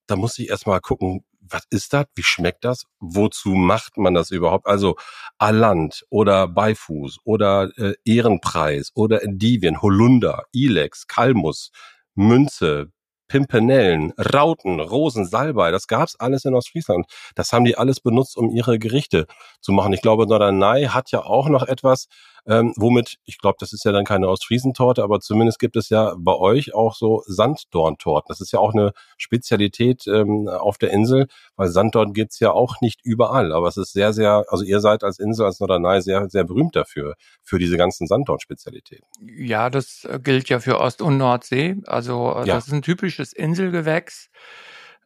Da 0.08 0.15
muss 0.15 0.39
ich 0.39 0.50
erstmal 0.50 0.80
gucken, 0.80 1.26
was 1.50 1.63
ist 1.69 1.93
das? 1.93 2.06
Wie 2.15 2.23
schmeckt 2.23 2.65
das? 2.65 2.86
Wozu 3.00 3.50
macht 3.50 3.97
man 3.97 4.13
das 4.13 4.32
überhaupt? 4.32 4.67
Also 4.67 4.95
Alant 5.38 6.06
oder 6.10 6.47
Beifuß 6.47 7.19
oder 7.23 7.71
äh, 7.78 7.93
Ehrenpreis 8.06 8.91
oder 8.95 9.23
Endivien, 9.23 9.82
Holunder, 9.82 10.43
Ilex, 10.52 11.08
Kalmus, 11.08 11.71
Münze, 12.15 12.91
Pimpernellen, 13.27 14.13
Rauten, 14.33 14.79
Rosen, 14.79 15.25
Salbei, 15.25 15.71
das 15.71 15.87
gab's 15.87 16.15
alles 16.15 16.45
in 16.45 16.53
Ostfriesland. 16.53 17.05
Das 17.35 17.51
haben 17.51 17.65
die 17.65 17.77
alles 17.77 17.99
benutzt, 17.99 18.37
um 18.37 18.49
ihre 18.49 18.79
Gerichte 18.79 19.27
zu 19.61 19.71
machen. 19.71 19.93
Ich 19.93 20.01
glaube, 20.01 20.27
Norderney 20.27 20.85
hat 20.85 21.11
ja 21.11 21.23
auch 21.23 21.49
noch 21.49 21.63
etwas, 21.63 22.07
ähm, 22.47 22.73
womit, 22.77 23.17
ich 23.25 23.38
glaube, 23.39 23.57
das 23.60 23.73
ist 23.73 23.83
ja 23.83 23.91
dann 23.91 24.05
keine 24.05 24.29
Ostfriesentorte, 24.29 25.03
aber 25.03 25.19
zumindest 25.19 25.60
gibt 25.60 25.75
es 25.75 25.89
ja 25.89 26.15
bei 26.17 26.33
euch 26.33 26.73
auch 26.73 26.95
so 26.95 27.23
Sanddorntorten. 27.25 28.27
Das 28.29 28.39
ist 28.39 28.53
ja 28.53 28.60
auch 28.60 28.73
eine 28.73 28.93
Spezialität 29.17 30.07
ähm, 30.07 30.47
auf 30.47 30.77
der 30.77 30.91
Insel, 30.91 31.27
weil 31.57 31.67
Sanddorn 31.67 32.13
gibt's 32.13 32.39
ja 32.39 32.51
auch 32.51 32.79
nicht 32.79 33.01
überall. 33.03 33.51
Aber 33.51 33.67
es 33.67 33.75
ist 33.77 33.91
sehr, 33.93 34.13
sehr, 34.13 34.45
also 34.47 34.63
ihr 34.63 34.79
seid 34.79 35.03
als 35.03 35.19
Insel, 35.19 35.45
als 35.45 35.60
Norderney 35.60 36.01
sehr, 36.01 36.29
sehr 36.29 36.45
berühmt 36.45 36.75
dafür, 36.75 37.15
für 37.43 37.60
diese 37.60 37.77
ganzen 37.77 38.07
Sanddorn-Spezialitäten. 38.07 39.05
Ja, 39.38 39.69
das 39.69 40.05
äh, 40.05 40.19
gilt 40.21 40.47
ja 40.49 40.60
für 40.60 40.79
Ost- 40.79 41.01
und 41.01 41.17
Nordsee. 41.17 41.75
Also 41.86 42.31
äh, 42.31 42.47
Ja. 42.47 42.55
das 42.55 42.67
ist 42.67 42.73
ein 42.73 42.81
typisches 42.81 43.33
Inselgewächs. 43.33 44.29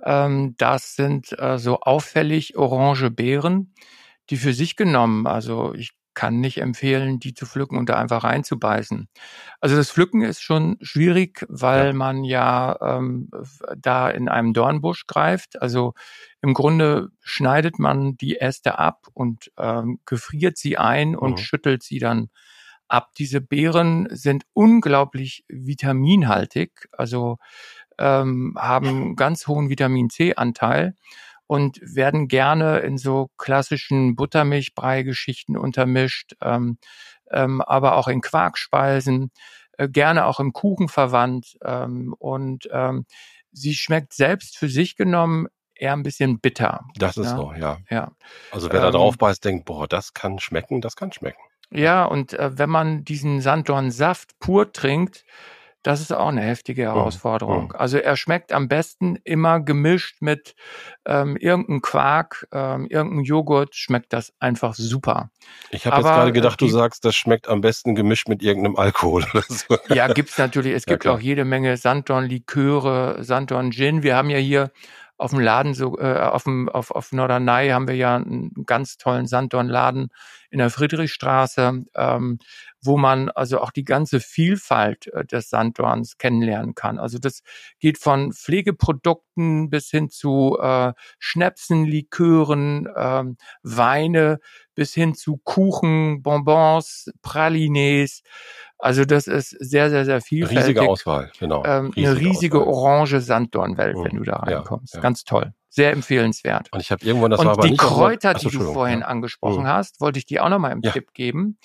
Ähm, 0.04 0.56
das 0.58 0.96
sind 0.96 1.38
äh, 1.40 1.58
so 1.58 1.80
auffällig 1.80 2.56
orange 2.58 3.10
Beeren, 3.10 3.74
die 4.30 4.38
für 4.38 4.54
sich 4.54 4.76
genommen, 4.76 5.28
also 5.28 5.74
ich 5.74 5.92
kann 6.14 6.40
nicht 6.40 6.60
empfehlen, 6.60 7.20
die 7.20 7.34
zu 7.34 7.46
pflücken 7.46 7.78
und 7.78 7.90
da 7.90 7.96
einfach 7.98 8.24
reinzubeißen. 8.24 9.08
Also 9.60 9.76
das 9.76 9.92
Pflücken 9.92 10.22
ist 10.24 10.42
schon 10.42 10.78
schwierig, 10.82 11.46
weil 11.50 11.92
Ja. 11.92 11.94
man 11.94 12.24
ja 12.24 12.78
ähm, 12.82 13.30
da 13.78 14.10
in 14.10 14.30
einem 14.30 14.54
Dornbusch 14.54 15.08
greift. 15.08 15.62
Also 15.62 15.94
im 16.42 16.54
Grunde 16.54 17.10
schneidet 17.22 17.80
man 17.80 18.18
die 18.18 18.38
Äste 18.40 18.80
ab 18.80 19.08
und 19.14 19.52
ähm, 19.58 20.00
gefriert 20.06 20.58
sie 20.58 20.78
ein 20.78 21.16
und 21.16 21.40
Mhm. 21.40 21.44
schüttelt 21.46 21.84
sie 21.84 22.00
dann 22.00 22.30
ab. 22.88 23.12
Diese 23.18 23.42
Beeren 23.42 24.08
sind 24.12 24.44
unglaublich 24.54 25.46
vitaminhaltig, 25.48 26.90
also 26.92 27.38
ähm, 27.98 28.56
haben 28.58 29.16
ganz 29.16 29.48
hohen 29.48 29.70
Vitamin 29.70 30.10
C-Anteil 30.10 30.96
und 31.52 31.82
werden 31.82 32.30
gerne 32.30 32.80
in 32.80 32.98
so 32.98 33.30
klassischen 33.38 34.16
Buttermilchbrei-Geschichten 34.16 35.58
untermischt, 35.58 36.32
ähm, 36.42 36.78
ähm, 37.30 37.60
aber 37.60 37.98
auch 37.98 38.08
in 38.08 38.22
Quarkspeisen, 38.22 39.32
äh, 39.78 39.90
gerne 39.90 40.28
auch 40.28 40.40
im 40.40 40.54
Kuchen 40.54 40.88
verwandt. 40.88 41.58
Ähm, 41.62 42.16
und 42.18 42.70
ähm, 42.72 43.06
sie 43.52 43.74
schmeckt 43.74 44.14
selbst 44.14 44.58
für 44.58 44.70
sich 44.70 44.96
genommen 44.96 45.48
eher 45.76 45.92
ein 45.92 46.04
bisschen 46.04 46.40
bitter. 46.40 46.86
Das 46.96 47.18
ist 47.18 47.32
so, 47.32 47.52
ja. 47.52 47.80
Ja. 47.90 48.14
Also 48.52 48.72
wer 48.72 48.80
da 48.80 48.88
Ähm, 48.88 48.94
drauf 48.94 49.18
beißt, 49.18 49.44
denkt, 49.44 49.66
boah, 49.66 49.90
das 49.90 50.14
kann 50.14 50.40
schmecken, 50.40 50.80
das 50.80 50.96
kann 50.96 51.12
schmecken. 51.12 51.42
Ja, 51.70 52.06
und 52.06 52.32
äh, 52.32 52.58
wenn 52.58 52.70
man 52.70 53.04
diesen 53.04 53.42
Sanddornsaft 53.42 54.40
pur 54.40 54.72
trinkt, 54.72 55.26
das 55.84 56.00
ist 56.02 56.12
auch 56.14 56.28
eine 56.28 56.42
heftige 56.42 56.84
Herausforderung. 56.84 57.66
mhm. 57.66 57.76
Also 57.76 57.98
er 57.98 58.16
schmeckt 58.16 58.52
am 58.54 58.68
besten 58.68 59.18
immer 59.24 59.60
gemischt 59.60 60.18
mit 60.22 60.54
ähm, 61.06 61.36
irgendeinem 61.38 61.82
Quark, 61.82 62.48
ähm, 62.52 62.88
irgendeinem 62.88 63.24
Joghurt, 63.24 63.76
schmeckt 63.76 64.14
das 64.14 64.32
einfach 64.40 64.76
super. 64.76 65.32
Ich 65.72 65.86
habe 65.88 65.98
jetzt 65.98 66.06
gerade 66.06 66.32
gedacht, 66.32 66.56
äh, 66.56 66.58
du 66.58 66.66
die- 66.66 66.72
sagst, 66.72 67.04
das 67.06 67.16
schmeckt 67.16 67.48
am 67.50 67.62
besten 67.62 67.96
gemischt 67.96 68.28
mit 68.28 68.44
irgendeinem 68.44 68.76
Alkohol 68.76 69.26
oder 69.34 69.44
so. 69.48 69.78
Ja, 69.90 70.08
gibt's 70.08 70.38
natürlich. 70.38 70.74
Es 70.74 70.84
Ja, 70.88 70.94
gibt 70.94 71.04
klar. 71.04 71.16
auch 71.16 71.20
jede 71.20 71.46
Menge 71.46 71.76
Sanddorn-Liköre, 71.78 73.24
Sanddorn-Gin. 73.24 74.04
Wir 74.04 74.16
haben 74.16 74.30
ja 74.30 74.38
hier 74.38 74.72
auf 75.22 75.32
dem 75.32 75.40
Laden 75.40 75.74
so 75.74 76.00
äh, 76.00 76.18
auf 76.18 76.44
dem 76.44 76.68
auf 76.68 76.92
auf 76.92 77.12
Norderney 77.12 77.70
haben 77.70 77.88
wir 77.88 77.96
ja 77.96 78.16
einen 78.16 78.52
ganz 78.66 78.98
tollen 78.98 79.28
Sanddornladen 79.28 80.10
in 80.50 80.58
der 80.58 80.70
Friedrichstraße, 80.72 81.86
ähm, 81.96 82.40
wo 82.82 82.98
man 82.98 83.30
also 83.30 83.62
auch 83.62 83.72
die 83.72 83.84
ganze 83.84 84.20
Vielfalt 84.20 85.08
äh, 85.08 85.24
des 85.24 85.50
Sanddorns 85.50 86.18
kennenlernen 86.18 86.74
kann. 86.74 86.98
Also 86.98 87.20
das 87.20 87.44
geht 87.80 88.00
von 88.00 88.34
Pflegeprodukten 88.34 89.70
bis 89.70 89.90
hin 89.90 90.10
zu 90.10 90.58
äh, 90.60 90.94
Schnäpsen, 91.20 91.86
Likören, 91.86 92.88
äh, 92.88 93.24
Weine 93.62 94.40
bis 94.74 94.94
hin 94.94 95.14
zu 95.14 95.38
Kuchen, 95.38 96.24
Bonbons, 96.24 97.12
Pralines. 97.22 98.24
Also 98.82 99.06
das 99.06 99.28
ist 99.28 99.52
sehr, 99.60 99.92
sehr, 99.92 100.06
sehr 100.06 100.22
vielfältig. 100.22 100.66
Riesige 100.66 100.82
Auswahl, 100.90 101.32
genau. 101.40 101.64
Ähm, 101.66 101.92
riesige 101.92 102.10
eine 102.10 102.20
riesige 102.20 102.62
Auswahl. 102.62 102.74
orange 102.74 103.22
Sanddornwelt, 103.22 103.96
mhm. 103.96 104.04
wenn 104.04 104.18
du 104.18 104.24
da 104.24 104.38
reinkommst. 104.38 104.96
Ja, 104.96 104.98
ja. 104.98 105.02
Ganz 105.04 105.24
toll. 105.24 105.54
Sehr 105.70 105.92
empfehlenswert. 105.92 106.68
Und 106.74 106.82
ich 106.82 106.92
habe 106.92 107.06
irgendwann, 107.06 107.30
das 107.30 107.40
und 107.40 107.46
war 107.46 107.54
aber 107.54 107.62
die 107.62 107.72
nicht 107.72 107.80
Kräuter, 107.80 108.38
so, 108.40 108.50
die 108.50 108.58
du 108.58 108.74
vorhin 108.74 109.02
ja. 109.02 109.06
angesprochen 109.06 109.64
mhm. 109.64 109.68
hast, 109.68 110.02
wollte 110.02 110.18
ich 110.18 110.26
dir 110.26 110.44
auch 110.44 110.50
nochmal 110.50 110.72
im 110.72 110.82
Tipp 110.82 111.14
geben. 111.14 111.60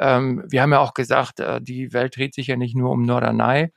Ähm, 0.00 0.44
wir 0.48 0.62
haben 0.62 0.72
ja 0.72 0.80
auch 0.80 0.94
gesagt, 0.94 1.40
äh, 1.40 1.60
die 1.60 1.92
Welt 1.92 2.16
dreht 2.16 2.34
sich 2.34 2.46
ja 2.46 2.56
nicht 2.56 2.74
nur 2.74 2.90
um 2.90 3.02
Norderney. 3.02 3.70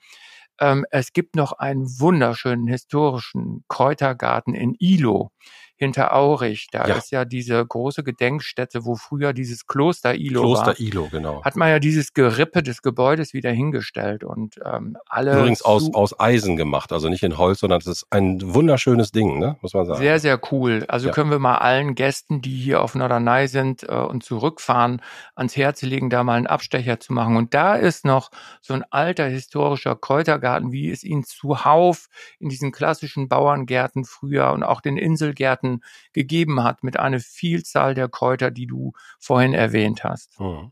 Ähm, 0.62 0.86
es 0.90 1.12
gibt 1.12 1.36
noch 1.36 1.52
einen 1.52 1.84
wunderschönen 2.00 2.66
historischen 2.66 3.66
Kräutergarten 3.68 4.54
in 4.54 4.74
Ilo 4.80 5.32
hinter 5.78 6.16
Aurich. 6.16 6.68
Da 6.72 6.88
ja. 6.88 6.96
ist 6.96 7.12
ja 7.12 7.26
diese 7.26 7.66
große 7.66 8.04
Gedenkstätte, 8.04 8.86
wo 8.86 8.96
früher 8.96 9.34
dieses 9.34 9.68
Kloster 9.68 10.16
Ilo 10.16 10.42
Kloster 10.42 10.68
war. 10.68 10.74
Kloster 10.76 10.84
Ilo, 10.84 11.08
genau. 11.12 11.44
Hat 11.44 11.56
man 11.56 11.70
ja 11.70 11.80
dieses 11.80 12.14
Gerippe 12.14 12.64
des 12.64 12.82
Gebäudes 12.82 13.34
wieder 13.34 13.52
hingestellt 13.52 14.24
und 14.24 14.56
ähm, 14.64 14.98
alle. 15.08 15.38
Übrigens 15.38 15.62
aus, 15.62 15.94
aus 15.94 16.20
Eisen 16.20 16.56
gemacht, 16.56 16.92
also 16.92 17.10
nicht 17.10 17.24
in 17.24 17.38
Holz, 17.38 17.60
sondern 17.60 17.80
es 17.80 17.88
ist 17.88 18.06
ein 18.10 18.42
wunderschönes 18.42 19.12
Ding, 19.12 19.40
ne? 19.40 19.58
muss 19.62 19.74
man 19.74 19.86
sagen. 19.86 20.00
Sehr, 20.00 20.20
sehr 20.20 20.40
cool. 20.52 20.86
Also 20.88 21.08
ja. 21.08 21.14
können 21.14 21.32
wir 21.32 21.40
mal 21.40 21.58
allen 21.58 21.96
Gästen, 21.96 22.42
die 22.42 22.56
hier 22.56 22.82
auf 22.82 22.96
Norderney 22.96 23.48
sind 23.48 23.84
äh, 23.84 23.94
und 23.94 24.24
zurückfahren, 24.24 25.02
ans 25.36 25.58
Herz 25.58 25.82
legen, 25.82 26.10
da 26.10 26.24
mal 26.24 26.36
einen 26.36 26.48
Abstecher 26.48 27.00
zu 27.00 27.14
machen. 27.14 27.36
Und 27.36 27.54
da 27.54 27.76
ist 27.76 28.06
noch 28.06 28.32
so 28.62 28.74
ein 28.74 28.84
alter 28.92 29.26
historischer 29.26 29.96
Kräutergarten, 29.96 30.72
wie 30.72 30.90
es 30.90 31.04
ihn 31.04 31.24
zuhauf 31.24 32.08
in 32.40 32.50
diesen 32.50 32.72
klassischen 32.72 33.28
Bauerngärten 33.28 34.06
früher 34.06 34.52
und 34.52 34.64
auch 34.64 34.82
den 34.82 34.98
Inselgärten 34.98 35.65
Gärten 35.66 35.82
gegeben 36.14 36.64
hat 36.64 36.84
mit 36.84 36.98
einer 37.00 37.20
Vielzahl 37.20 37.94
der 37.94 38.10
Kräuter, 38.10 38.52
die 38.52 38.68
du 38.68 38.94
vorhin 39.20 39.54
erwähnt 39.54 40.04
hast. 40.04 40.40
Mhm. 40.40 40.72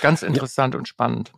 Ganz 0.00 0.22
interessant 0.22 0.74
ja. 0.74 0.78
und 0.78 0.86
spannend. 0.86 1.32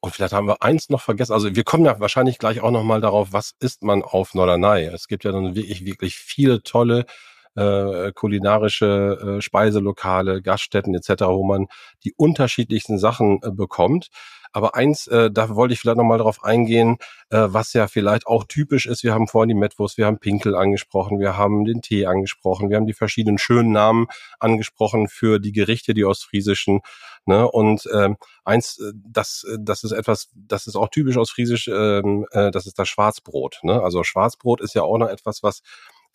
Und 0.00 0.14
vielleicht 0.14 0.34
haben 0.34 0.46
wir 0.46 0.62
eins 0.62 0.90
noch 0.90 1.00
vergessen. 1.00 1.32
Also 1.32 1.54
wir 1.54 1.64
kommen 1.64 1.86
ja 1.86 1.98
wahrscheinlich 2.00 2.38
gleich 2.38 2.60
auch 2.60 2.70
noch 2.70 2.84
mal 2.84 3.00
darauf, 3.00 3.32
was 3.32 3.54
isst 3.60 3.82
man 3.82 4.02
auf 4.02 4.34
Norderney. 4.34 4.84
Es 4.84 5.08
gibt 5.08 5.24
ja 5.24 5.32
dann 5.32 5.54
wirklich, 5.54 5.84
wirklich 5.84 6.16
viele 6.16 6.62
tolle 6.62 7.06
äh, 7.56 8.12
kulinarische 8.12 9.38
äh, 9.38 9.40
Speiselokale, 9.40 10.42
Gaststätten 10.42 10.94
etc., 10.94 11.24
wo 11.26 11.44
man 11.44 11.66
die 12.04 12.14
unterschiedlichsten 12.16 12.98
Sachen 12.98 13.40
äh, 13.42 13.50
bekommt. 13.50 14.08
Aber 14.52 14.74
eins, 14.74 15.06
äh, 15.06 15.30
da 15.30 15.54
wollte 15.54 15.74
ich 15.74 15.80
vielleicht 15.80 15.96
nochmal 15.96 16.18
darauf 16.18 16.42
eingehen, 16.42 16.96
äh, 17.30 17.46
was 17.48 17.72
ja 17.72 17.86
vielleicht 17.86 18.26
auch 18.26 18.44
typisch 18.44 18.86
ist. 18.86 19.04
Wir 19.04 19.14
haben 19.14 19.28
vorhin 19.28 19.48
die 19.48 19.54
Metwurst, 19.54 19.96
wir 19.96 20.06
haben 20.06 20.18
Pinkel 20.18 20.56
angesprochen, 20.56 21.20
wir 21.20 21.36
haben 21.36 21.64
den 21.64 21.82
Tee 21.82 22.06
angesprochen, 22.06 22.68
wir 22.68 22.76
haben 22.76 22.86
die 22.86 22.92
verschiedenen 22.92 23.38
schönen 23.38 23.70
Namen 23.70 24.08
angesprochen 24.40 25.06
für 25.08 25.38
die 25.38 25.52
Gerichte, 25.52 25.94
die 25.94 26.04
ostfriesischen. 26.04 26.80
Ne? 27.26 27.48
Und 27.48 27.88
ähm, 27.94 28.16
eins, 28.44 28.78
äh, 28.78 28.92
das, 28.94 29.44
äh, 29.44 29.58
das 29.60 29.84
ist 29.84 29.92
etwas, 29.92 30.30
das 30.34 30.66
ist 30.66 30.74
auch 30.74 30.88
typisch 30.88 31.16
ostfriesisch, 31.16 31.68
ähm, 31.68 32.26
äh, 32.32 32.50
das 32.50 32.66
ist 32.66 32.78
das 32.78 32.88
Schwarzbrot. 32.88 33.60
Ne? 33.62 33.80
Also 33.80 34.02
Schwarzbrot 34.02 34.60
ist 34.62 34.74
ja 34.74 34.82
auch 34.82 34.98
noch 34.98 35.08
etwas, 35.08 35.44
was 35.44 35.62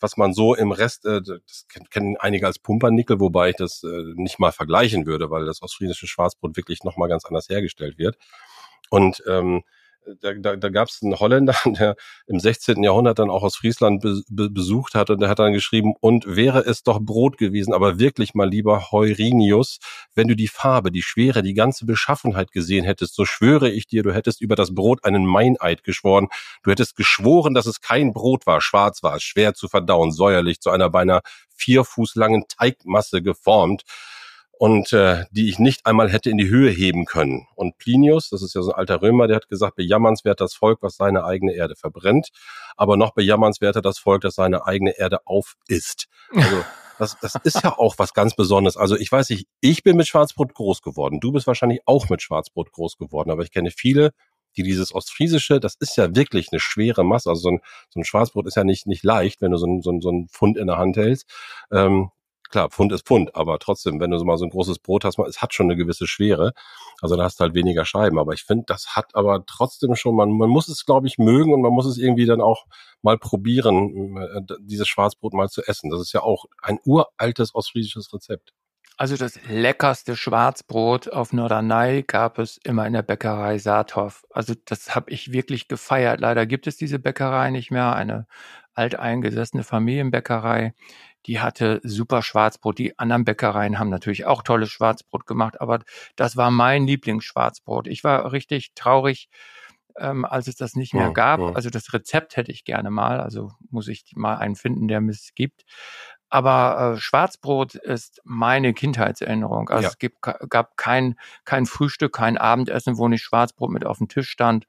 was 0.00 0.16
man 0.16 0.32
so 0.32 0.54
im 0.54 0.72
Rest, 0.72 1.04
äh, 1.06 1.20
das 1.22 1.66
kennen 1.90 2.16
einige 2.18 2.46
als 2.46 2.58
Pumpernickel, 2.58 3.20
wobei 3.20 3.50
ich 3.50 3.56
das 3.56 3.82
äh, 3.82 4.12
nicht 4.14 4.38
mal 4.38 4.52
vergleichen 4.52 5.06
würde, 5.06 5.30
weil 5.30 5.46
das 5.46 5.62
ostfriesische 5.62 6.06
Schwarzbrot 6.06 6.56
wirklich 6.56 6.84
nochmal 6.84 7.08
ganz 7.08 7.24
anders 7.24 7.48
hergestellt 7.48 7.98
wird. 7.98 8.16
Und 8.90 9.22
ähm, 9.26 9.62
da, 10.20 10.34
da, 10.34 10.56
da 10.56 10.68
gab 10.68 10.88
es 10.88 11.02
einen 11.02 11.18
Holländer, 11.18 11.54
der 11.64 11.96
im 12.26 12.38
16. 12.38 12.82
Jahrhundert 12.82 13.18
dann 13.18 13.30
auch 13.30 13.42
aus 13.42 13.56
Friesland 13.56 14.02
be, 14.02 14.22
be, 14.28 14.50
besucht 14.50 14.94
hat 14.94 15.10
und 15.10 15.20
der 15.20 15.28
hat 15.28 15.38
dann 15.38 15.52
geschrieben, 15.52 15.94
und 16.00 16.36
wäre 16.36 16.60
es 16.60 16.82
doch 16.82 17.00
Brot 17.00 17.38
gewesen, 17.38 17.72
aber 17.72 17.98
wirklich 17.98 18.34
mal 18.34 18.48
lieber 18.48 18.90
Heurinius, 18.90 19.78
wenn 20.14 20.28
du 20.28 20.36
die 20.36 20.48
Farbe, 20.48 20.90
die 20.90 21.02
Schwere, 21.02 21.42
die 21.42 21.54
ganze 21.54 21.86
Beschaffenheit 21.86 22.52
gesehen 22.52 22.84
hättest, 22.84 23.14
so 23.14 23.24
schwöre 23.24 23.70
ich 23.70 23.86
dir, 23.86 24.02
du 24.02 24.12
hättest 24.12 24.40
über 24.40 24.56
das 24.56 24.74
Brot 24.74 25.04
einen 25.04 25.26
Meineid 25.26 25.84
geschworen, 25.84 26.28
du 26.62 26.70
hättest 26.70 26.96
geschworen, 26.96 27.54
dass 27.54 27.66
es 27.66 27.80
kein 27.80 28.12
Brot 28.12 28.46
war, 28.46 28.60
schwarz 28.60 29.02
war, 29.02 29.20
schwer 29.20 29.54
zu 29.54 29.68
verdauen, 29.68 30.12
säuerlich, 30.12 30.60
zu 30.60 30.70
einer 30.70 30.90
beinahe 30.90 31.20
vier 31.54 31.84
Fuß 31.84 32.14
langen 32.16 32.44
Teigmasse 32.48 33.22
geformt 33.22 33.82
und 34.58 34.92
äh, 34.92 35.24
die 35.30 35.48
ich 35.48 35.58
nicht 35.58 35.86
einmal 35.86 36.10
hätte 36.10 36.30
in 36.30 36.38
die 36.38 36.48
Höhe 36.48 36.70
heben 36.70 37.04
können. 37.04 37.46
Und 37.54 37.76
Plinius, 37.78 38.30
das 38.30 38.42
ist 38.42 38.54
ja 38.54 38.62
so 38.62 38.72
ein 38.72 38.78
alter 38.78 39.02
Römer, 39.02 39.26
der 39.26 39.36
hat 39.36 39.48
gesagt, 39.48 39.76
bejammernswert 39.76 40.40
das 40.40 40.54
Volk, 40.54 40.78
was 40.82 40.96
seine 40.96 41.24
eigene 41.24 41.54
Erde 41.54 41.76
verbrennt, 41.76 42.30
aber 42.76 42.96
noch 42.96 43.12
bejammernswerter 43.12 43.82
das 43.82 43.98
Volk, 43.98 44.22
das 44.22 44.34
seine 44.34 44.66
eigene 44.66 44.98
Erde 44.98 45.26
aufisst. 45.26 46.06
Also 46.34 46.64
das, 46.98 47.18
das 47.20 47.34
ist 47.44 47.62
ja 47.62 47.76
auch 47.76 47.96
was 47.98 48.14
ganz 48.14 48.34
Besonderes. 48.34 48.76
Also 48.76 48.96
ich 48.96 49.12
weiß 49.12 49.30
nicht, 49.30 49.46
ich 49.60 49.82
bin 49.82 49.96
mit 49.96 50.08
Schwarzbrot 50.08 50.54
groß 50.54 50.82
geworden. 50.82 51.20
Du 51.20 51.32
bist 51.32 51.46
wahrscheinlich 51.46 51.80
auch 51.84 52.08
mit 52.08 52.22
Schwarzbrot 52.22 52.72
groß 52.72 52.96
geworden, 52.96 53.30
aber 53.30 53.42
ich 53.42 53.50
kenne 53.50 53.70
viele, 53.70 54.12
die 54.56 54.62
dieses 54.62 54.94
Ostfriesische, 54.94 55.60
das 55.60 55.74
ist 55.74 55.96
ja 55.98 56.14
wirklich 56.16 56.48
eine 56.50 56.60
schwere 56.60 57.04
Masse. 57.04 57.28
Also 57.28 57.42
so 57.42 57.50
ein, 57.50 57.60
so 57.90 58.00
ein 58.00 58.04
Schwarzbrot 58.04 58.46
ist 58.46 58.56
ja 58.56 58.64
nicht, 58.64 58.86
nicht 58.86 59.04
leicht, 59.04 59.42
wenn 59.42 59.50
du 59.50 59.58
so 59.58 59.66
ein, 59.66 59.82
so 59.82 59.90
ein, 59.90 60.00
so 60.00 60.10
ein 60.10 60.28
Pfund 60.28 60.56
in 60.56 60.66
der 60.66 60.78
Hand 60.78 60.96
hältst. 60.96 61.28
Ähm, 61.70 62.10
klar, 62.50 62.70
Pfund 62.70 62.92
ist 62.92 63.06
Pfund, 63.06 63.34
aber 63.34 63.58
trotzdem, 63.58 64.00
wenn 64.00 64.10
du 64.10 64.18
so 64.18 64.24
mal 64.24 64.38
so 64.38 64.44
ein 64.44 64.50
großes 64.50 64.78
Brot 64.78 65.04
hast, 65.04 65.18
es 65.18 65.42
hat 65.42 65.54
schon 65.54 65.66
eine 65.66 65.76
gewisse 65.76 66.06
Schwere. 66.06 66.52
Also 67.00 67.16
da 67.16 67.24
hast 67.24 67.40
du 67.40 67.42
halt 67.42 67.54
weniger 67.54 67.84
Scheiben. 67.84 68.18
Aber 68.18 68.32
ich 68.32 68.44
finde, 68.44 68.64
das 68.66 68.96
hat 68.96 69.14
aber 69.14 69.44
trotzdem 69.46 69.94
schon, 69.96 70.16
man, 70.16 70.30
man 70.30 70.48
muss 70.48 70.68
es, 70.68 70.86
glaube 70.86 71.06
ich, 71.06 71.18
mögen 71.18 71.52
und 71.52 71.62
man 71.62 71.72
muss 71.72 71.86
es 71.86 71.98
irgendwie 71.98 72.26
dann 72.26 72.40
auch 72.40 72.66
mal 73.02 73.18
probieren, 73.18 74.16
äh, 74.16 74.40
dieses 74.60 74.88
Schwarzbrot 74.88 75.34
mal 75.34 75.48
zu 75.48 75.62
essen. 75.66 75.90
Das 75.90 76.00
ist 76.00 76.12
ja 76.12 76.22
auch 76.22 76.46
ein 76.62 76.78
uraltes 76.84 77.54
ostfriesisches 77.54 78.12
Rezept. 78.12 78.52
Also 78.98 79.16
das 79.18 79.38
leckerste 79.46 80.16
Schwarzbrot 80.16 81.12
auf 81.12 81.34
Norderney 81.34 82.02
gab 82.02 82.38
es 82.38 82.58
immer 82.64 82.86
in 82.86 82.94
der 82.94 83.02
Bäckerei 83.02 83.58
Saathoff. 83.58 84.24
Also 84.30 84.54
das 84.64 84.94
habe 84.94 85.10
ich 85.10 85.32
wirklich 85.32 85.68
gefeiert. 85.68 86.20
Leider 86.20 86.46
gibt 86.46 86.66
es 86.66 86.78
diese 86.78 86.98
Bäckerei 86.98 87.50
nicht 87.50 87.70
mehr. 87.70 87.94
Eine 87.94 88.26
alteingesessene 88.72 89.64
Familienbäckerei, 89.64 90.74
die 91.26 91.40
hatte 91.40 91.80
super 91.82 92.22
Schwarzbrot. 92.22 92.78
Die 92.78 92.98
anderen 92.98 93.24
Bäckereien 93.24 93.78
haben 93.78 93.90
natürlich 93.90 94.26
auch 94.26 94.42
tolles 94.42 94.70
Schwarzbrot 94.70 95.26
gemacht, 95.26 95.60
aber 95.60 95.80
das 96.14 96.36
war 96.36 96.50
mein 96.50 96.86
Lieblingsschwarzbrot. 96.86 97.88
Ich 97.88 98.04
war 98.04 98.32
richtig 98.32 98.72
traurig, 98.74 99.28
ähm, 99.98 100.24
als 100.24 100.46
es 100.46 100.56
das 100.56 100.74
nicht 100.74 100.94
mehr 100.94 101.10
gab. 101.10 101.40
Also 101.54 101.70
das 101.70 101.92
Rezept 101.92 102.36
hätte 102.36 102.52
ich 102.52 102.64
gerne 102.64 102.90
mal, 102.90 103.20
also 103.20 103.52
muss 103.70 103.88
ich 103.88 104.04
mal 104.14 104.36
einen 104.36 104.56
finden, 104.56 104.88
der 104.88 105.02
es 105.02 105.32
gibt. 105.34 105.64
Aber 106.28 106.94
äh, 106.94 107.00
Schwarzbrot 107.00 107.76
ist 107.76 108.20
meine 108.24 108.74
Kindheitserinnerung. 108.74 109.68
Also 109.68 109.84
ja. 109.84 109.88
es 109.88 109.98
gibt, 109.98 110.22
gab 110.22 110.76
kein, 110.76 111.16
kein 111.44 111.66
Frühstück, 111.66 112.14
kein 112.14 112.36
Abendessen, 112.36 112.98
wo 112.98 113.08
nicht 113.08 113.22
Schwarzbrot 113.22 113.70
mit 113.70 113.86
auf 113.86 113.98
dem 113.98 114.08
Tisch 114.08 114.28
stand. 114.28 114.66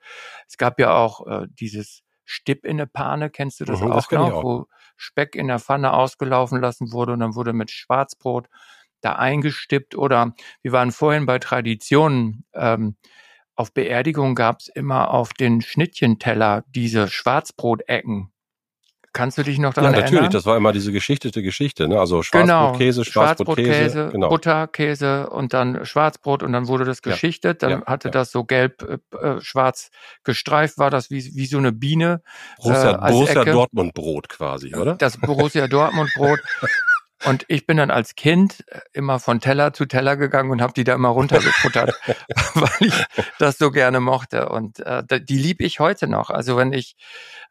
Es 0.47 0.57
gab 0.57 0.79
ja 0.79 0.93
auch 0.95 1.25
äh, 1.25 1.47
dieses 1.49 2.03
Stipp 2.25 2.65
in 2.65 2.77
der 2.77 2.87
Pfanne, 2.87 3.29
kennst 3.29 3.59
du 3.59 3.65
das 3.65 3.79
mhm, 3.79 3.91
auch 3.91 4.07
das 4.07 4.11
noch? 4.11 4.33
Auch. 4.33 4.43
Wo 4.43 4.67
Speck 4.97 5.35
in 5.35 5.47
der 5.47 5.59
Pfanne 5.59 5.93
ausgelaufen 5.93 6.59
lassen 6.59 6.91
wurde 6.91 7.13
und 7.13 7.19
dann 7.19 7.35
wurde 7.35 7.53
mit 7.53 7.71
Schwarzbrot 7.71 8.47
da 9.01 9.13
eingestippt. 9.13 9.95
Oder 9.95 10.33
wir 10.61 10.71
waren 10.71 10.91
vorhin 10.91 11.25
bei 11.25 11.39
Traditionen. 11.39 12.45
Ähm, 12.53 12.97
auf 13.55 13.73
Beerdigung 13.73 14.35
gab 14.35 14.59
es 14.59 14.67
immer 14.67 15.11
auf 15.11 15.33
den 15.33 15.61
Schnittchenteller 15.61 16.63
diese 16.67 17.07
Schwarzbrotecken. 17.07 18.31
Kannst 19.17 19.37
du 19.39 19.43
dich 19.43 19.57
noch 19.57 19.73
daran 19.73 19.93
erinnern? 19.93 20.07
Ja, 20.07 20.11
natürlich, 20.13 20.31
das 20.31 20.45
war 20.45 20.55
immer 20.57 20.71
diese 20.71 20.91
geschichtete 20.91 21.41
Geschichte, 21.41 21.87
ne? 21.87 21.99
Also 21.99 22.21
Schwarzbrotkäse, 22.21 23.01
genau. 23.01 23.11
Schwarzbrotkäse, 23.11 23.71
Schwarzbrotkäse, 23.73 24.09
genau. 24.11 24.29
Butterkäse 24.29 25.29
und 25.31 25.53
dann 25.53 25.85
Schwarzbrot 25.85 26.43
und 26.43 26.53
dann 26.53 26.67
wurde 26.67 26.85
das 26.85 27.01
geschichtet. 27.01 27.63
Ja, 27.63 27.69
dann 27.69 27.79
ja, 27.79 27.85
hatte 27.87 28.11
das 28.11 28.31
so 28.31 28.43
gelb, 28.43 28.83
äh, 28.83 29.17
äh, 29.17 29.41
schwarz 29.41 29.89
gestreift, 30.23 30.77
war 30.77 30.91
das 30.91 31.09
wie, 31.09 31.31
wie 31.33 31.47
so 31.47 31.57
eine 31.57 31.71
Biene. 31.71 32.21
Borussia, 32.61 32.91
äh, 32.91 33.11
Borussia 33.11 33.43
Dortmund 33.43 33.95
Brot 33.95 34.29
quasi, 34.29 34.75
oder? 34.75 34.93
Das 34.95 35.17
Borussia 35.17 35.67
Dortmund 35.67 36.11
Brot. 36.15 36.39
Und 37.25 37.45
ich 37.47 37.65
bin 37.65 37.77
dann 37.77 37.91
als 37.91 38.15
Kind 38.15 38.63
immer 38.93 39.19
von 39.19 39.39
Teller 39.39 39.73
zu 39.73 39.85
Teller 39.85 40.17
gegangen 40.17 40.51
und 40.51 40.61
habe 40.61 40.73
die 40.73 40.83
da 40.83 40.93
immer 40.93 41.09
runtergefuttert, 41.09 41.93
weil 42.53 42.87
ich 42.87 43.05
das 43.39 43.57
so 43.57 43.71
gerne 43.71 43.99
mochte. 43.99 44.49
Und 44.49 44.79
äh, 44.79 45.03
die 45.21 45.37
lieb 45.37 45.61
ich 45.61 45.79
heute 45.79 46.07
noch. 46.07 46.29
Also 46.29 46.57
wenn 46.57 46.73
ich 46.73 46.95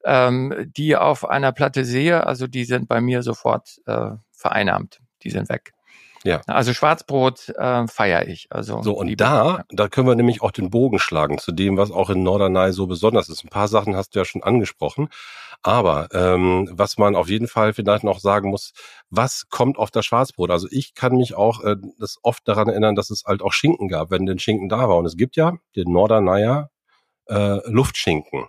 ähm, 0.05 0.73
die 0.77 0.97
auf 0.97 1.29
einer 1.29 1.53
Platte 1.53 1.85
sehe, 1.85 2.27
also 2.27 2.47
die 2.47 2.65
sind 2.65 2.89
bei 2.89 3.01
mir 3.01 3.23
sofort 3.23 3.81
äh, 3.87 4.11
vereinnahmt. 4.33 5.01
Die 5.23 5.31
sind 5.31 5.49
weg. 5.49 5.76
Ja. 6.27 6.41
Also 6.47 6.75
Schwarzbrot 6.75 7.51
äh, 7.51 7.87
feiere 7.87 8.27
ich. 8.27 8.49
Also 8.51 8.83
so 8.83 8.95
und 8.95 9.15
da, 9.21 9.65
da 9.71 9.89
können 9.89 10.09
wir 10.09 10.17
nämlich 10.17 10.43
auch 10.43 10.51
den 10.51 10.71
Bogen 10.71 10.99
schlagen 10.99 11.39
zu 11.39 11.53
dem, 11.53 11.77
was 11.77 11.93
auch 11.93 12.11
in 12.11 12.25
Norderney 12.25 12.73
so 12.73 12.89
besonders 12.89 13.29
ist. 13.29 13.45
Ein 13.45 13.49
paar 13.49 13.69
Sachen 13.69 13.95
hast 13.95 14.15
du 14.15 14.19
ja 14.19 14.25
schon 14.25 14.43
angesprochen, 14.43 15.09
aber 15.63 16.09
ähm, 16.13 16.69
was 16.73 16.99
man 16.99 17.15
auf 17.15 17.29
jeden 17.29 17.47
Fall 17.47 17.73
vielleicht 17.73 18.03
noch 18.03 18.19
sagen 18.19 18.51
muss, 18.51 18.73
was 19.09 19.49
kommt 19.49 19.79
auf 19.79 19.93
das 19.93 20.05
Schwarzbrot? 20.05 20.51
Also 20.51 20.67
ich 20.71 20.95
kann 20.95 21.17
mich 21.17 21.35
auch 21.37 21.63
äh, 21.63 21.77
das 21.99 22.19
oft 22.23 22.47
daran 22.49 22.69
erinnern, 22.69 22.97
dass 22.97 23.11
es 23.11 23.23
halt 23.25 23.41
auch 23.41 23.53
Schinken 23.53 23.89
gab, 23.89 24.11
wenn 24.11 24.27
denn 24.27 24.41
Schinken 24.41 24.69
da 24.69 24.89
war. 24.89 24.97
Und 24.97 25.07
es 25.07 25.17
gibt 25.17 25.37
ja 25.37 25.53
den 25.77 25.93
Norderneyer 25.93 26.71
äh, 27.27 27.61
Luftschinken. 27.71 28.47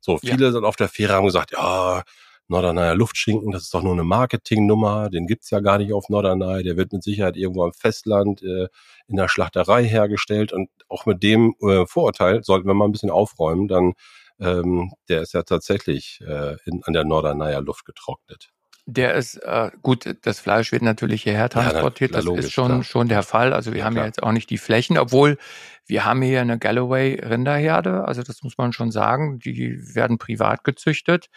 So 0.00 0.18
viele 0.18 0.46
ja. 0.46 0.52
sind 0.52 0.64
auf 0.64 0.76
der 0.76 0.88
Fähre 0.88 1.12
haben 1.12 1.26
gesagt, 1.26 1.52
ja 1.52 2.02
Norderney 2.50 2.94
Luftschinken, 2.94 3.52
das 3.52 3.62
ist 3.62 3.74
doch 3.74 3.82
nur 3.82 3.92
eine 3.92 4.04
Marketingnummer, 4.04 5.08
den 5.08 5.26
gibt's 5.26 5.50
ja 5.50 5.60
gar 5.60 5.78
nicht 5.78 5.92
auf 5.92 6.08
Norderney, 6.08 6.62
der 6.62 6.76
wird 6.76 6.92
mit 6.92 7.02
Sicherheit 7.02 7.36
irgendwo 7.36 7.64
am 7.64 7.72
Festland 7.72 8.42
äh, 8.42 8.68
in 9.06 9.16
der 9.16 9.28
Schlachterei 9.28 9.84
hergestellt 9.84 10.52
und 10.52 10.68
auch 10.88 11.06
mit 11.06 11.22
dem 11.22 11.54
äh, 11.62 11.86
Vorurteil 11.86 12.42
sollten 12.42 12.66
wir 12.66 12.74
mal 12.74 12.86
ein 12.86 12.92
bisschen 12.92 13.10
aufräumen, 13.10 13.68
dann 13.68 13.94
ähm, 14.40 14.92
der 15.08 15.22
ist 15.22 15.34
ja 15.34 15.42
tatsächlich 15.42 16.20
äh, 16.26 16.56
in, 16.64 16.82
an 16.84 16.92
der 16.92 17.04
Norderneyer 17.04 17.60
Luft 17.60 17.84
getrocknet. 17.84 18.50
Der 18.86 19.14
ist 19.14 19.36
äh, 19.36 19.70
gut, 19.82 20.16
das 20.22 20.40
Fleisch 20.40 20.72
wird 20.72 20.82
natürlich 20.82 21.22
hierher 21.22 21.48
transportiert, 21.48 22.10
ja, 22.10 22.16
das 22.16 22.24
logisch, 22.24 22.46
ist 22.46 22.52
schon, 22.52 22.66
klar. 22.66 22.82
schon 22.82 23.08
der 23.08 23.22
Fall. 23.22 23.52
Also 23.52 23.72
wir 23.72 23.80
ja, 23.80 23.84
haben 23.84 23.94
klar. 23.94 24.04
ja 24.04 24.08
jetzt 24.08 24.22
auch 24.22 24.32
nicht 24.32 24.50
die 24.50 24.58
Flächen, 24.58 24.98
obwohl 24.98 25.38
wir 25.86 26.04
haben 26.04 26.22
hier 26.22 26.40
eine 26.40 26.58
Galloway 26.58 27.20
Rinderherde, 27.22 28.04
also 28.06 28.22
das 28.22 28.42
muss 28.42 28.58
man 28.58 28.72
schon 28.72 28.90
sagen, 28.90 29.38
die 29.38 29.94
werden 29.94 30.18
privat 30.18 30.64
gezüchtet. 30.64 31.28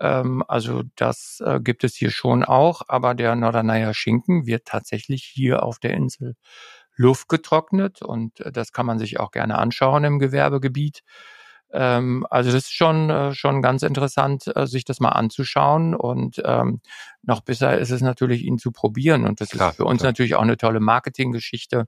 Ähm, 0.00 0.44
also 0.46 0.82
das 0.96 1.42
äh, 1.44 1.60
gibt 1.60 1.84
es 1.84 1.94
hier 1.96 2.10
schon 2.10 2.44
auch, 2.44 2.82
aber 2.88 3.14
der 3.14 3.34
Norderneyer 3.36 3.94
Schinken 3.94 4.46
wird 4.46 4.64
tatsächlich 4.66 5.24
hier 5.24 5.62
auf 5.62 5.78
der 5.78 5.94
Insel 5.94 6.36
Luft 6.96 7.28
getrocknet 7.28 8.02
und 8.02 8.40
äh, 8.40 8.52
das 8.52 8.72
kann 8.72 8.86
man 8.86 8.98
sich 8.98 9.20
auch 9.20 9.30
gerne 9.30 9.58
anschauen 9.58 10.04
im 10.04 10.18
Gewerbegebiet. 10.18 11.02
Ähm, 11.70 12.26
also 12.30 12.50
das 12.50 12.64
ist 12.64 12.72
schon, 12.72 13.10
äh, 13.10 13.34
schon 13.34 13.60
ganz 13.60 13.82
interessant, 13.82 14.50
äh, 14.56 14.66
sich 14.66 14.84
das 14.84 15.00
mal 15.00 15.10
anzuschauen 15.10 15.94
und 15.94 16.40
ähm, 16.44 16.80
noch 17.22 17.40
besser 17.42 17.76
ist 17.78 17.90
es 17.90 18.00
natürlich, 18.00 18.42
ihn 18.42 18.58
zu 18.58 18.72
probieren 18.72 19.26
und 19.26 19.40
das 19.40 19.50
klar, 19.50 19.70
ist 19.70 19.76
für 19.76 19.84
uns 19.84 20.00
klar. 20.00 20.10
natürlich 20.10 20.34
auch 20.34 20.42
eine 20.42 20.56
tolle 20.56 20.80
Marketinggeschichte, 20.80 21.86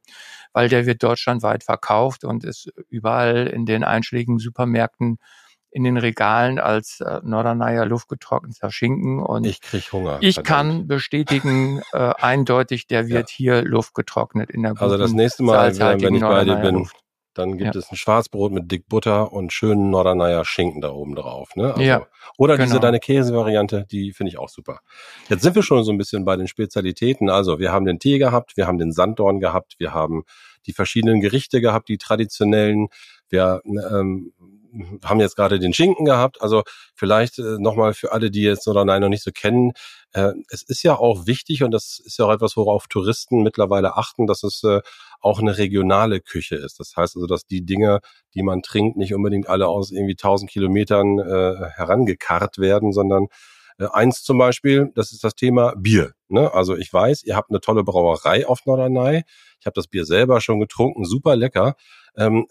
weil 0.53 0.69
der 0.69 0.85
wird 0.85 1.03
deutschlandweit 1.03 1.65
verkauft 1.65 2.25
und 2.25 2.45
ist 2.45 2.71
überall 2.89 3.47
in 3.47 3.65
den 3.65 3.83
einschlägigen 3.83 4.39
Supermärkten 4.39 5.19
in 5.71 5.85
den 5.85 5.97
Regalen 5.97 6.59
als 6.59 7.01
äh, 7.01 7.21
Norderneyer 7.23 7.87
luftgetrockneter 7.87 8.71
Schinken 8.71 9.21
und 9.21 9.45
ich 9.45 9.61
krieg 9.61 9.93
Hunger. 9.93 10.19
Ich 10.21 10.35
verdammt. 10.35 10.47
kann 10.47 10.87
bestätigen, 10.89 11.81
äh, 11.93 12.13
eindeutig, 12.19 12.87
der 12.87 13.09
wird 13.09 13.31
ja. 13.31 13.37
hier 13.37 13.63
luftgetrocknet 13.63 14.51
in 14.51 14.63
der 14.63 14.73
guten, 14.73 14.83
Also 14.83 14.99
das 14.99 15.13
nächste 15.13 15.43
Mal, 15.43 15.77
wenn 15.79 16.15
ich 16.15 16.23
bei 16.23 16.45
dir 16.45 16.57
bin, 16.57 16.75
Luft. 16.77 16.97
dann 17.35 17.57
gibt 17.57 17.75
ja. 17.75 17.79
es 17.79 17.91
ein 17.91 17.97
Schwarzbrot 17.97 18.51
mit 18.51 18.71
dick 18.71 18.89
Butter 18.89 19.33
und 19.33 19.53
schönen 19.53 19.91
Norderneyer 19.91 20.45
Schinken 20.45 20.81
da 20.81 20.91
oben 20.91 21.15
drauf. 21.15 21.55
Ne? 21.55 21.69
Also, 21.69 21.83
ja, 21.83 22.07
oder 22.37 22.57
genau. 22.57 22.67
diese 22.67 22.81
deine 22.81 22.99
Käsevariante, 22.99 23.87
die 23.89 24.13
finde 24.13 24.31
ich 24.31 24.39
auch 24.39 24.49
super. 24.49 24.81
Jetzt 25.29 25.43
sind 25.43 25.55
wir 25.55 25.63
schon 25.63 25.85
so 25.85 25.93
ein 25.93 25.99
bisschen 25.99 26.25
bei 26.25 26.37
den 26.37 26.49
Spezialitäten. 26.49 27.31
Also 27.31 27.61
wir 27.61 27.71
haben 27.71 27.85
den 27.85 28.01
Tee 28.01 28.19
gehabt, 28.19 28.57
wir 28.57 28.67
haben 28.67 28.79
den 28.79 28.91
Sanddorn 28.91 29.39
gehabt, 29.39 29.77
wir 29.79 29.95
haben 29.95 30.25
die 30.67 30.73
verschiedenen 30.73 31.21
Gerichte 31.21 31.61
gehabt, 31.61 31.89
die 31.89 31.99
traditionellen. 31.99 32.89
Wir 33.29 33.63
ähm, 33.65 34.33
haben 35.05 35.21
jetzt 35.21 35.37
gerade 35.37 35.59
den 35.59 35.73
Schinken 35.73 36.05
gehabt. 36.05 36.41
Also 36.43 36.63
vielleicht 36.95 37.39
äh, 37.39 37.59
nochmal 37.59 37.95
für 37.95 38.13
alle, 38.13 38.31
die 38.31 38.43
jetzt 38.43 38.67
oder 38.69 38.85
nein 38.85 39.01
noch 39.01 39.09
nicht 39.09 39.23
so 39.25 39.31
kennen. 39.33 39.73
Äh, 40.13 40.33
es 40.49 40.63
ist 40.63 40.83
ja 40.83 40.97
auch 40.97 41.27
wichtig 41.27 41.63
und 41.63 41.71
das 41.71 42.01
ist 42.05 42.19
ja 42.19 42.27
auch 42.27 42.33
etwas, 42.33 42.57
worauf 42.57 42.87
Touristen 42.89 43.43
mittlerweile 43.43 43.97
achten, 43.97 44.27
dass 44.27 44.43
es 44.43 44.63
äh, 44.65 44.81
auch 45.21 45.41
eine 45.41 45.59
regionale 45.59 46.21
Küche 46.21 46.57
ist. 46.57 46.81
Das 46.81 46.97
heißt 46.97 47.17
also, 47.17 47.27
dass 47.27 47.47
die 47.47 47.65
Dinge, 47.65 48.01
die 48.35 48.43
man 48.43 48.63
trinkt, 48.63 48.97
nicht 48.97 49.15
unbedingt 49.15 49.49
alle 49.49 49.69
aus 49.69 49.91
irgendwie 49.91 50.17
tausend 50.17 50.51
Kilometern 50.51 51.19
äh, 51.19 51.71
herangekarrt 51.77 52.59
werden, 52.59 52.93
sondern 52.93 53.27
äh, 53.81 53.87
eins 53.93 54.23
zum 54.23 54.39
Beispiel, 54.39 54.91
das 54.95 55.13
ist 55.13 55.25
das 55.25 55.35
Thema 55.35 55.75
Bier. 55.77 56.13
Ne? 56.29 56.53
Also 56.53 56.77
ich 56.77 56.93
weiß, 56.93 57.25
ihr 57.25 57.35
habt 57.35 57.51
eine 57.51 57.61
tolle 57.61 57.83
Brauerei 57.83 58.47
auf 58.47 58.67
Norderney. 58.67 59.23
Ich 59.59 59.67
habe 59.67 59.75
das 59.75 59.89
Bier 59.89 60.05
selber 60.05 60.41
schon 60.41 60.61
getrunken, 60.61 61.05
super 61.05 61.35
lecker. 61.35 61.77
Ähm, 62.17 62.47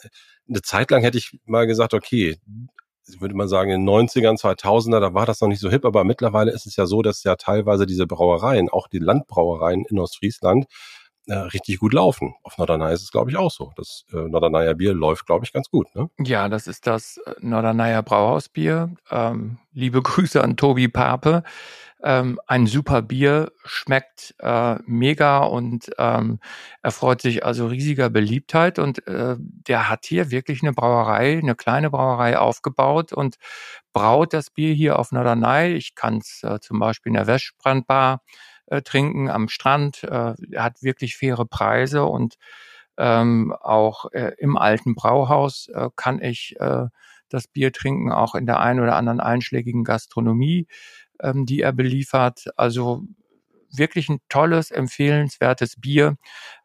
eine 0.49 0.61
Zeit 0.61 0.91
lang 0.91 1.01
hätte 1.01 1.17
ich 1.17 1.39
mal 1.45 1.67
gesagt, 1.67 1.93
okay, 1.93 2.37
würde 3.19 3.35
man 3.35 3.47
sagen, 3.47 3.71
in 3.71 3.85
den 3.85 3.89
90ern, 3.89 4.39
2000er, 4.39 4.99
da 4.99 5.13
war 5.13 5.25
das 5.25 5.41
noch 5.41 5.47
nicht 5.47 5.61
so 5.61 5.69
hip, 5.69 5.85
aber 5.85 6.03
mittlerweile 6.03 6.51
ist 6.51 6.65
es 6.65 6.75
ja 6.75 6.85
so, 6.85 7.01
dass 7.01 7.23
ja 7.23 7.35
teilweise 7.35 7.85
diese 7.85 8.05
Brauereien, 8.05 8.69
auch 8.69 8.87
die 8.87 8.99
Landbrauereien 8.99 9.85
in 9.89 9.99
Ostfriesland, 9.99 10.65
äh, 11.27 11.35
richtig 11.35 11.79
gut 11.79 11.93
laufen. 11.93 12.33
Auf 12.43 12.57
Norderney 12.57 12.93
ist 12.93 13.03
es, 13.03 13.11
glaube 13.11 13.29
ich, 13.29 13.37
auch 13.37 13.51
so. 13.51 13.71
Das 13.75 14.05
äh, 14.11 14.17
Norderneyer 14.17 14.73
Bier 14.73 14.93
läuft, 14.93 15.25
glaube 15.27 15.45
ich, 15.45 15.53
ganz 15.53 15.69
gut. 15.69 15.93
Ne? 15.95 16.09
Ja, 16.19 16.49
das 16.49 16.67
ist 16.67 16.87
das 16.87 17.17
äh, 17.25 17.33
Norderneyer 17.39 18.01
Brauhausbier. 18.01 18.95
Ähm, 19.11 19.59
liebe 19.71 20.01
Grüße 20.01 20.43
an 20.43 20.57
Tobi 20.57 20.87
Pape. 20.87 21.43
Ähm, 22.01 22.39
ein 22.47 22.65
super 22.65 23.01
Bier, 23.01 23.51
schmeckt 23.65 24.33
äh, 24.39 24.75
mega 24.85 25.39
und 25.39 25.91
ähm, 25.97 26.39
erfreut 26.81 27.21
sich 27.21 27.45
also 27.45 27.67
riesiger 27.67 28.09
Beliebtheit. 28.09 28.79
Und 28.79 29.05
äh, 29.07 29.35
der 29.37 29.89
hat 29.89 30.05
hier 30.05 30.31
wirklich 30.31 30.63
eine 30.63 30.73
Brauerei, 30.73 31.39
eine 31.39 31.55
kleine 31.55 31.89
Brauerei 31.89 32.37
aufgebaut 32.37 33.11
und 33.11 33.35
braut 33.91 34.33
das 34.33 34.49
Bier 34.49 34.73
hier 34.73 34.97
auf 34.97 35.11
Norderney. 35.11 35.73
Ich 35.73 35.95
kann 35.95 36.17
es 36.19 36.41
äh, 36.43 36.59
zum 36.61 36.79
Beispiel 36.79 37.09
in 37.09 37.15
der 37.15 37.27
Westbrandbar 37.27 38.21
äh, 38.67 38.81
trinken 38.81 39.29
am 39.29 39.49
Strand. 39.49 40.03
Äh, 40.03 40.35
er 40.51 40.63
hat 40.63 40.81
wirklich 40.81 41.17
faire 41.17 41.45
Preise 41.45 42.05
und 42.05 42.35
ähm, 42.97 43.53
auch 43.59 44.11
äh, 44.11 44.33
im 44.37 44.57
alten 44.57 44.95
Brauhaus 44.95 45.69
äh, 45.73 45.89
kann 45.95 46.21
ich 46.21 46.55
äh, 46.59 46.87
das 47.29 47.47
Bier 47.47 47.71
trinken, 47.71 48.11
auch 48.11 48.35
in 48.35 48.45
der 48.45 48.59
einen 48.59 48.79
oder 48.79 48.95
anderen 48.95 49.19
einschlägigen 49.19 49.83
Gastronomie 49.83 50.67
ähm, 51.21 51.45
die 51.45 51.61
er 51.61 51.73
beliefert. 51.73 52.45
Also 52.55 53.03
wirklich 53.71 54.09
ein 54.09 54.19
tolles, 54.29 54.71
empfehlenswertes 54.71 55.79
Bier, 55.79 56.17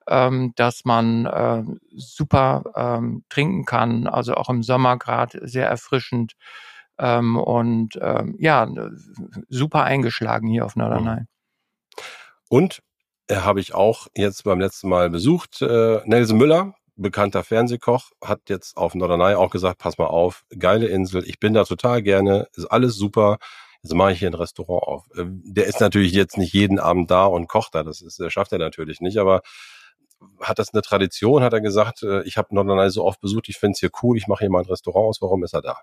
ähm, 0.09 0.53
das 0.57 0.85
man 0.85 1.27
äh, 1.27 1.63
super 1.95 2.65
ähm, 2.75 3.25
trinken 3.29 3.65
kann, 3.65 4.07
also 4.07 4.35
auch 4.35 4.49
im 4.49 4.63
Sommer 4.63 4.99
gerade 4.99 5.47
sehr 5.47 5.69
erfrischend 5.69 6.35
ähm, 6.99 7.37
und 7.37 7.99
ähm, 8.01 8.37
ja, 8.39 8.69
super 9.49 9.85
eingeschlagen 9.85 10.49
hier 10.49 10.65
auf 10.65 10.77
Norderney. 10.77 11.25
Und 12.49 12.83
äh, 13.29 13.37
habe 13.37 13.61
ich 13.61 13.75
auch 13.75 14.09
jetzt 14.15 14.45
beim 14.45 14.61
letzten 14.61 14.89
Mal 14.89 15.11
besucht, 15.11 15.63
äh, 15.63 16.01
Nelson 16.05 16.39
Müller, 16.39 16.75
bekannter 16.97 17.43
Fernsehkoch, 17.43 18.11
hat 18.23 18.43
jetzt 18.49 18.77
auf 18.77 18.95
Norderney 18.95 19.35
auch 19.35 19.51
gesagt, 19.51 19.79
pass 19.79 19.99
mal 19.99 20.07
auf, 20.07 20.45
geile 20.57 20.87
Insel, 20.87 21.25
ich 21.27 21.41
bin 21.41 21.55
da 21.55 21.65
total 21.65 22.03
gerne, 22.03 22.49
ist 22.55 22.67
alles 22.67 22.95
super, 22.97 23.39
also 23.85 23.95
mache 23.97 24.13
ich 24.13 24.19
hier 24.19 24.31
ein 24.31 24.35
Restaurant 24.35 24.83
auf. 24.83 25.05
Ähm, 25.17 25.43
der 25.45 25.67
ist 25.67 25.81
natürlich 25.81 26.13
jetzt 26.13 26.39
nicht 26.39 26.55
jeden 26.55 26.79
Abend 26.81 27.11
da 27.11 27.27
und 27.27 27.49
kocht 27.49 27.75
da, 27.75 27.85
das, 27.85 28.01
ist, 28.01 28.19
das 28.19 28.33
schafft 28.33 28.53
er 28.53 28.59
natürlich 28.59 29.01
nicht, 29.01 29.19
aber 29.19 29.43
hat 30.41 30.59
das 30.59 30.73
eine 30.73 30.81
Tradition, 30.81 31.43
hat 31.43 31.53
er 31.53 31.61
gesagt, 31.61 32.03
äh, 32.03 32.23
ich 32.23 32.39
habe 32.39 32.55
Norderney 32.55 32.91
so 32.91 33.05
oft 33.05 33.21
besucht, 33.21 33.49
ich 33.49 33.59
finde 33.59 33.73
es 33.73 33.81
hier 33.81 33.91
cool, 34.03 34.17
ich 34.17 34.27
mache 34.27 34.41
hier 34.41 34.51
mal 34.51 34.63
ein 34.63 34.69
Restaurant 34.69 35.11
aus, 35.11 35.21
warum 35.21 35.45
ist 35.45 35.53
er 35.53 35.63
da? 35.63 35.77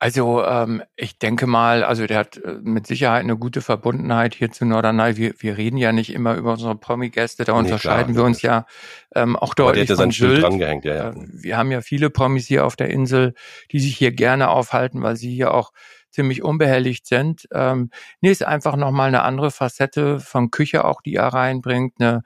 Also 0.00 0.44
ähm, 0.44 0.82
ich 0.96 1.18
denke 1.18 1.46
mal, 1.46 1.82
also 1.82 2.06
der 2.06 2.18
hat 2.18 2.36
äh, 2.36 2.58
mit 2.62 2.86
Sicherheit 2.86 3.22
eine 3.22 3.38
gute 3.38 3.62
Verbundenheit 3.62 4.34
hier 4.34 4.50
zu 4.50 4.66
Norderney. 4.66 5.16
Wir, 5.16 5.32
wir 5.38 5.56
reden 5.56 5.78
ja 5.78 5.92
nicht 5.92 6.12
immer 6.12 6.34
über 6.34 6.52
unsere 6.52 6.74
Promi-Gäste, 6.74 7.44
da 7.44 7.52
nee, 7.52 7.60
unterscheiden 7.60 8.12
klar, 8.12 8.22
wir 8.22 8.26
uns 8.26 8.42
ja 8.42 8.66
ähm, 9.14 9.34
auch 9.34 9.54
deutlich 9.54 9.86
der 9.86 9.94
hat 9.94 10.00
ja 10.00 10.04
von 10.04 10.10
Sylt. 10.10 10.42
Drangehängt, 10.42 10.84
ja, 10.84 10.94
ja. 10.94 11.08
Äh, 11.10 11.14
wir 11.16 11.56
haben 11.56 11.70
ja 11.70 11.80
viele 11.80 12.10
Promis 12.10 12.46
hier 12.46 12.66
auf 12.66 12.76
der 12.76 12.90
Insel, 12.90 13.32
die 13.72 13.80
sich 13.80 13.96
hier 13.96 14.12
gerne 14.12 14.50
aufhalten, 14.50 15.00
weil 15.00 15.16
sie 15.16 15.32
hier 15.34 15.54
auch 15.54 15.72
ziemlich 16.14 16.42
unbehelligt 16.42 17.06
sind. 17.06 17.46
Ähm, 17.52 17.90
nee, 18.20 18.30
ist 18.30 18.44
einfach 18.44 18.76
nochmal 18.76 19.08
eine 19.08 19.22
andere 19.22 19.50
Facette 19.50 20.20
von 20.20 20.50
Küche 20.50 20.84
auch, 20.84 21.02
die 21.02 21.16
er 21.16 21.28
reinbringt, 21.28 21.94
eine 22.00 22.22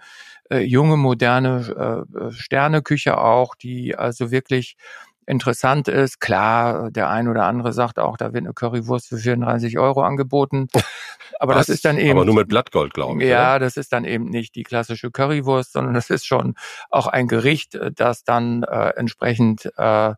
äh, 0.50 0.60
junge, 0.60 0.96
moderne 0.96 2.06
äh, 2.14 2.18
äh, 2.18 2.32
Sterneküche 2.32 3.18
auch, 3.18 3.54
die 3.54 3.96
also 3.96 4.30
wirklich 4.30 4.76
interessant 5.26 5.88
ist. 5.88 6.20
Klar, 6.20 6.90
der 6.90 7.10
ein 7.10 7.28
oder 7.28 7.44
andere 7.44 7.72
sagt 7.72 7.98
auch, 7.98 8.16
da 8.16 8.32
wird 8.32 8.44
eine 8.44 8.54
Currywurst 8.54 9.08
für 9.08 9.18
34 9.18 9.78
Euro 9.78 10.02
angeboten. 10.02 10.68
Aber 11.40 11.54
Was? 11.54 11.66
das 11.66 11.76
ist 11.76 11.84
dann 11.84 11.98
eben. 11.98 12.18
Aber 12.18 12.24
nur 12.24 12.34
mit 12.34 12.48
Blattgold, 12.48 12.94
glaube 12.94 13.22
ich. 13.22 13.28
Ja, 13.28 13.52
oder? 13.52 13.60
das 13.60 13.76
ist 13.76 13.92
dann 13.92 14.04
eben 14.04 14.24
nicht 14.24 14.54
die 14.54 14.62
klassische 14.64 15.10
Currywurst, 15.10 15.72
sondern 15.72 15.94
das 15.94 16.10
ist 16.10 16.26
schon 16.26 16.54
auch 16.90 17.06
ein 17.06 17.28
Gericht, 17.28 17.78
das 17.94 18.24
dann 18.24 18.62
äh, 18.64 18.90
entsprechend 18.96 19.70
äh, 19.76 20.14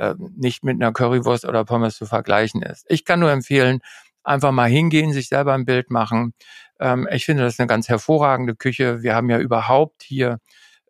äh, 0.00 0.14
nicht 0.36 0.64
mit 0.64 0.80
einer 0.80 0.92
Currywurst 0.92 1.44
oder 1.44 1.64
Pommes 1.64 1.96
zu 1.96 2.06
vergleichen 2.06 2.62
ist. 2.62 2.86
Ich 2.88 3.04
kann 3.04 3.20
nur 3.20 3.30
empfehlen, 3.30 3.80
einfach 4.24 4.52
mal 4.52 4.68
hingehen, 4.68 5.12
sich 5.12 5.28
selber 5.28 5.54
ein 5.54 5.66
Bild 5.66 5.90
machen. 5.90 6.34
Ähm, 6.80 7.06
ich 7.10 7.26
finde, 7.26 7.42
das 7.42 7.54
ist 7.54 7.60
eine 7.60 7.66
ganz 7.66 7.88
hervorragende 7.88 8.54
Küche. 8.56 9.02
Wir 9.02 9.14
haben 9.14 9.30
ja 9.30 9.38
überhaupt 9.38 10.02
hier 10.02 10.38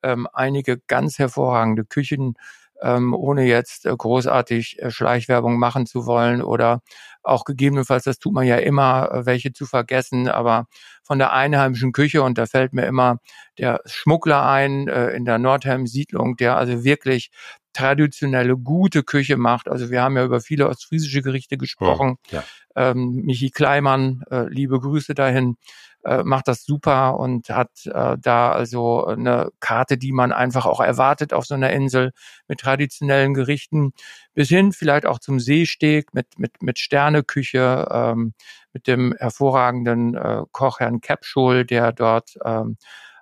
ähm, 0.02 0.28
einige 0.32 0.78
ganz 0.78 1.18
hervorragende 1.18 1.84
Küchen, 1.84 2.34
ähm, 2.82 3.14
ohne 3.14 3.44
jetzt 3.44 3.86
äh, 3.86 3.94
großartig 3.96 4.80
äh, 4.80 4.90
Schleichwerbung 4.90 5.58
machen 5.58 5.86
zu 5.86 6.06
wollen 6.06 6.42
oder 6.42 6.80
auch 7.22 7.44
gegebenenfalls, 7.44 8.04
das 8.04 8.18
tut 8.18 8.32
man 8.32 8.46
ja 8.46 8.56
immer, 8.56 9.10
äh, 9.12 9.26
welche 9.26 9.52
zu 9.52 9.66
vergessen. 9.66 10.28
Aber 10.28 10.66
von 11.02 11.18
der 11.18 11.32
einheimischen 11.32 11.92
Küche 11.92 12.22
und 12.22 12.38
da 12.38 12.46
fällt 12.46 12.72
mir 12.72 12.86
immer 12.86 13.18
der 13.58 13.80
Schmuggler 13.84 14.46
ein 14.48 14.88
äh, 14.88 15.10
in 15.10 15.24
der 15.24 15.38
Nordhelm-Siedlung, 15.38 16.36
der 16.36 16.56
also 16.56 16.84
wirklich 16.84 17.30
traditionelle, 17.72 18.56
gute 18.56 19.02
Küche 19.02 19.36
macht. 19.36 19.68
Also 19.68 19.90
wir 19.90 20.02
haben 20.02 20.16
ja 20.16 20.24
über 20.24 20.40
viele 20.40 20.68
ostfriesische 20.68 21.22
Gerichte 21.22 21.56
gesprochen. 21.56 22.16
Ja, 22.30 22.44
ja. 22.76 22.90
Ähm, 22.90 23.22
Michi 23.24 23.50
Kleimann, 23.50 24.22
äh, 24.30 24.48
liebe 24.48 24.80
Grüße 24.80 25.14
dahin, 25.14 25.56
äh, 26.04 26.22
macht 26.24 26.48
das 26.48 26.64
super 26.64 27.18
und 27.18 27.50
hat 27.50 27.70
äh, 27.84 28.16
da 28.18 28.52
also 28.52 29.04
eine 29.04 29.50
Karte, 29.60 29.98
die 29.98 30.12
man 30.12 30.32
einfach 30.32 30.64
auch 30.64 30.80
erwartet 30.80 31.34
auf 31.34 31.44
so 31.44 31.54
einer 31.54 31.70
Insel 31.70 32.12
mit 32.48 32.60
traditionellen 32.60 33.34
Gerichten, 33.34 33.92
bis 34.32 34.48
hin 34.48 34.72
vielleicht 34.72 35.04
auch 35.04 35.18
zum 35.18 35.40
Seesteg 35.40 36.14
mit, 36.14 36.38
mit, 36.38 36.62
mit 36.62 36.78
Sterneküche, 36.78 37.86
ähm, 37.90 38.32
mit 38.72 38.86
dem 38.86 39.14
hervorragenden 39.18 40.14
äh, 40.14 40.42
Koch 40.52 40.80
Herrn 40.80 41.00
Kepschul, 41.00 41.66
der 41.66 41.92
dort 41.92 42.30
ähm, 42.44 42.78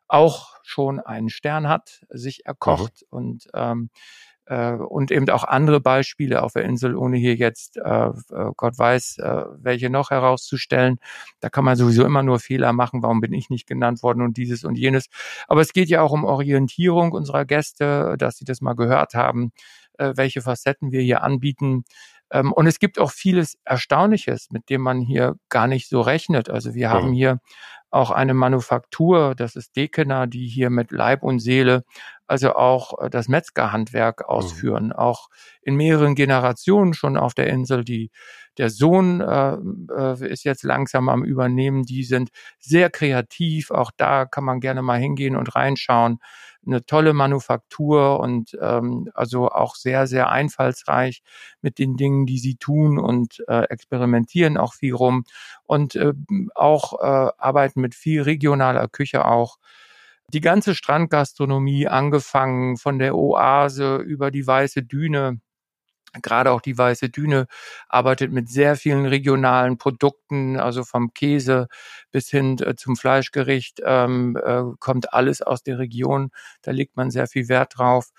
auch 0.06 0.56
schon 0.62 1.00
einen 1.00 1.30
Stern 1.30 1.68
hat, 1.68 2.04
sich 2.10 2.46
erkocht 2.46 3.02
mhm. 3.10 3.18
und 3.18 3.48
ähm, 3.54 3.90
äh, 4.48 4.72
und 4.72 5.10
eben 5.10 5.28
auch 5.30 5.44
andere 5.44 5.80
Beispiele 5.80 6.42
auf 6.42 6.52
der 6.54 6.64
Insel, 6.64 6.96
ohne 6.96 7.18
hier 7.18 7.34
jetzt 7.34 7.76
äh, 7.76 8.08
äh, 8.08 8.12
Gott 8.56 8.78
weiß, 8.78 9.18
äh, 9.18 9.44
welche 9.58 9.90
noch 9.90 10.10
herauszustellen. 10.10 10.98
Da 11.40 11.50
kann 11.50 11.64
man 11.64 11.76
sowieso 11.76 12.04
immer 12.04 12.22
nur 12.22 12.40
Fehler 12.40 12.72
machen. 12.72 13.02
Warum 13.02 13.20
bin 13.20 13.32
ich 13.32 13.50
nicht 13.50 13.66
genannt 13.66 14.02
worden 14.02 14.22
und 14.22 14.36
dieses 14.36 14.64
und 14.64 14.76
jenes? 14.78 15.06
Aber 15.48 15.60
es 15.60 15.72
geht 15.72 15.88
ja 15.88 16.02
auch 16.02 16.12
um 16.12 16.24
Orientierung 16.24 17.12
unserer 17.12 17.44
Gäste, 17.44 18.16
dass 18.18 18.36
sie 18.38 18.44
das 18.44 18.60
mal 18.60 18.74
gehört 18.74 19.14
haben, 19.14 19.52
äh, 19.98 20.12
welche 20.16 20.40
Facetten 20.42 20.92
wir 20.92 21.02
hier 21.02 21.22
anbieten. 21.22 21.84
Ähm, 22.30 22.52
und 22.52 22.66
es 22.66 22.78
gibt 22.78 22.98
auch 22.98 23.10
vieles 23.10 23.58
Erstaunliches, 23.64 24.48
mit 24.50 24.68
dem 24.70 24.82
man 24.82 25.00
hier 25.00 25.36
gar 25.48 25.66
nicht 25.66 25.88
so 25.88 26.00
rechnet. 26.00 26.50
Also 26.50 26.74
wir 26.74 26.90
haben 26.90 27.12
hier 27.12 27.40
auch 27.90 28.10
eine 28.10 28.34
Manufaktur, 28.34 29.34
das 29.34 29.56
ist 29.56 29.74
Dekener, 29.76 30.26
die 30.26 30.46
hier 30.46 30.68
mit 30.68 30.90
Leib 30.90 31.22
und 31.22 31.38
Seele 31.40 31.84
also 32.28 32.54
auch 32.54 33.02
äh, 33.02 33.10
das 33.10 33.26
Metzgerhandwerk 33.26 34.20
mhm. 34.20 34.26
ausführen, 34.26 34.84
mhm. 34.86 34.92
auch 34.92 35.28
in 35.62 35.74
mehreren 35.74 36.14
Generationen 36.14 36.94
schon 36.94 37.16
auf 37.16 37.34
der 37.34 37.48
Insel. 37.48 37.84
Die, 37.84 38.10
der 38.58 38.70
Sohn 38.70 39.20
äh, 39.20 39.56
äh, 39.96 40.30
ist 40.30 40.44
jetzt 40.44 40.62
langsam 40.62 41.08
am 41.08 41.24
Übernehmen. 41.24 41.84
Die 41.84 42.04
sind 42.04 42.28
sehr 42.58 42.90
kreativ. 42.90 43.70
Auch 43.70 43.90
da 43.96 44.26
kann 44.26 44.44
man 44.44 44.60
gerne 44.60 44.82
mal 44.82 44.98
hingehen 44.98 45.36
und 45.36 45.56
reinschauen. 45.56 46.18
Eine 46.68 46.84
tolle 46.86 47.14
Manufaktur 47.14 48.20
und 48.20 48.56
ähm, 48.60 49.10
also 49.14 49.48
auch 49.48 49.74
sehr, 49.74 50.06
sehr 50.06 50.28
einfallsreich 50.30 51.22
mit 51.62 51.78
den 51.78 51.96
Dingen, 51.96 52.26
die 52.26 52.38
sie 52.38 52.56
tun 52.56 52.98
und 52.98 53.42
äh, 53.48 53.62
experimentieren 53.70 54.58
auch 54.58 54.74
viel 54.74 54.94
rum 54.94 55.24
und 55.64 55.96
äh, 55.96 56.12
auch 56.54 57.00
äh, 57.00 57.32
arbeiten 57.38 57.80
mit 57.80 57.94
viel 57.94 58.22
regionaler 58.22 58.86
Küche 58.88 59.24
auch. 59.24 59.56
Die 60.34 60.42
ganze 60.42 60.74
Strandgastronomie, 60.74 61.88
angefangen 61.88 62.76
von 62.76 62.98
der 62.98 63.16
Oase 63.16 63.96
über 63.96 64.30
die 64.30 64.46
Weiße 64.46 64.82
Düne, 64.82 65.40
gerade 66.22 66.50
auch 66.52 66.60
die 66.60 66.76
Weiße 66.78 67.08
Düne 67.10 67.46
arbeitet 67.88 68.32
mit 68.32 68.48
sehr 68.48 68.76
vielen 68.76 69.06
regionalen 69.06 69.78
Produkten, 69.78 70.58
also 70.58 70.84
vom 70.84 71.12
Käse 71.14 71.68
bis 72.10 72.28
hin 72.28 72.58
äh, 72.60 72.74
zum 72.76 72.96
Fleischgericht, 72.96 73.80
ähm, 73.84 74.36
äh, 74.42 74.62
kommt 74.78 75.12
alles 75.12 75.42
aus 75.42 75.62
der 75.62 75.78
Region. 75.78 76.30
Da 76.62 76.70
legt 76.72 76.96
man 76.96 77.10
sehr 77.10 77.26
viel 77.26 77.48
Wert 77.48 77.78
drauf 77.78 78.10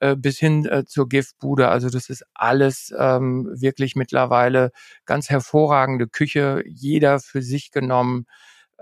äh, 0.00 0.16
bis 0.16 0.38
hin 0.38 0.66
äh, 0.66 0.84
zur 0.86 1.08
Giftbude. 1.08 1.68
Also 1.68 1.90
das 1.90 2.08
ist 2.10 2.24
alles 2.34 2.92
ähm, 2.98 3.48
wirklich 3.52 3.96
mittlerweile 3.96 4.72
ganz 5.06 5.30
hervorragende 5.30 6.08
Küche, 6.08 6.62
jeder 6.66 7.20
für 7.20 7.42
sich 7.42 7.70
genommen 7.70 8.26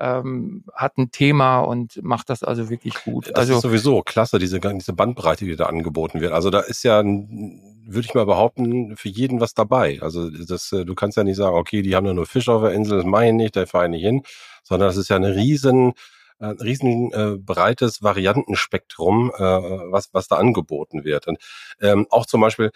ähm, 0.01 0.65
hat 0.73 0.99
ein 0.99 1.11
Thema 1.11 1.61
und 1.61 2.03
macht 2.03 2.31
das 2.31 2.43
also 2.43 2.71
wirklich 2.71 2.95
gut. 3.05 3.29
Das 3.29 3.37
also 3.37 3.55
ist 3.55 3.63
sowieso 3.63 4.03
klasse, 4.03 4.39
diese, 4.39 4.61
diese 4.61 4.93
Bandbreite, 4.93 5.45
die 5.45 5.57
da 5.57 5.67
angeboten 5.67 6.21
wird. 6.21 6.33
Also 6.33 6.51
da 6.51 6.61
ist 6.61 6.83
ja, 6.85 7.03
würde 7.05 8.07
ich 8.07 8.15
mal 8.15 8.27
behaupten, 8.27 8.97
für 8.97 9.09
jeden 9.09 9.41
was 9.41 9.55
dabei. 9.55 9.99
Also 10.01 10.31
das, 10.31 10.73
äh, 10.73 10.85
du 10.85 10.95
kannst 10.95 11.17
ja 11.17 11.25
nicht 11.25 11.37
sagen, 11.37 11.57
okay, 11.57 11.83
die 11.83 11.97
haben 11.97 12.13
nur 12.15 12.27
Fisch 12.27 12.49
auf 12.49 12.63
der 12.63 12.73
Insel, 12.73 12.99
das 12.99 13.07
meine 13.07 13.29
ich 13.29 13.35
nicht, 13.35 13.57
da 13.57 13.67
fahre 13.67 13.87
ich 13.87 13.91
nicht 13.91 14.03
hin, 14.03 14.23
sondern 14.63 14.89
das 14.89 14.97
ist 14.97 15.09
ja 15.09 15.17
eine 15.17 15.35
riesen 15.35 15.95
ein 16.41 16.57
riesen 16.59 17.13
äh, 17.13 17.37
breites 17.37 18.01
Variantenspektrum, 18.01 19.33
äh, 19.35 19.41
was, 19.43 20.11
was 20.13 20.29
da 20.29 20.37
angeboten 20.37 21.03
wird. 21.03 21.27
Und 21.27 21.39
ähm, 21.81 22.07
auch 22.11 22.27
zum 22.27 22.41
Beispiel, 22.41 22.71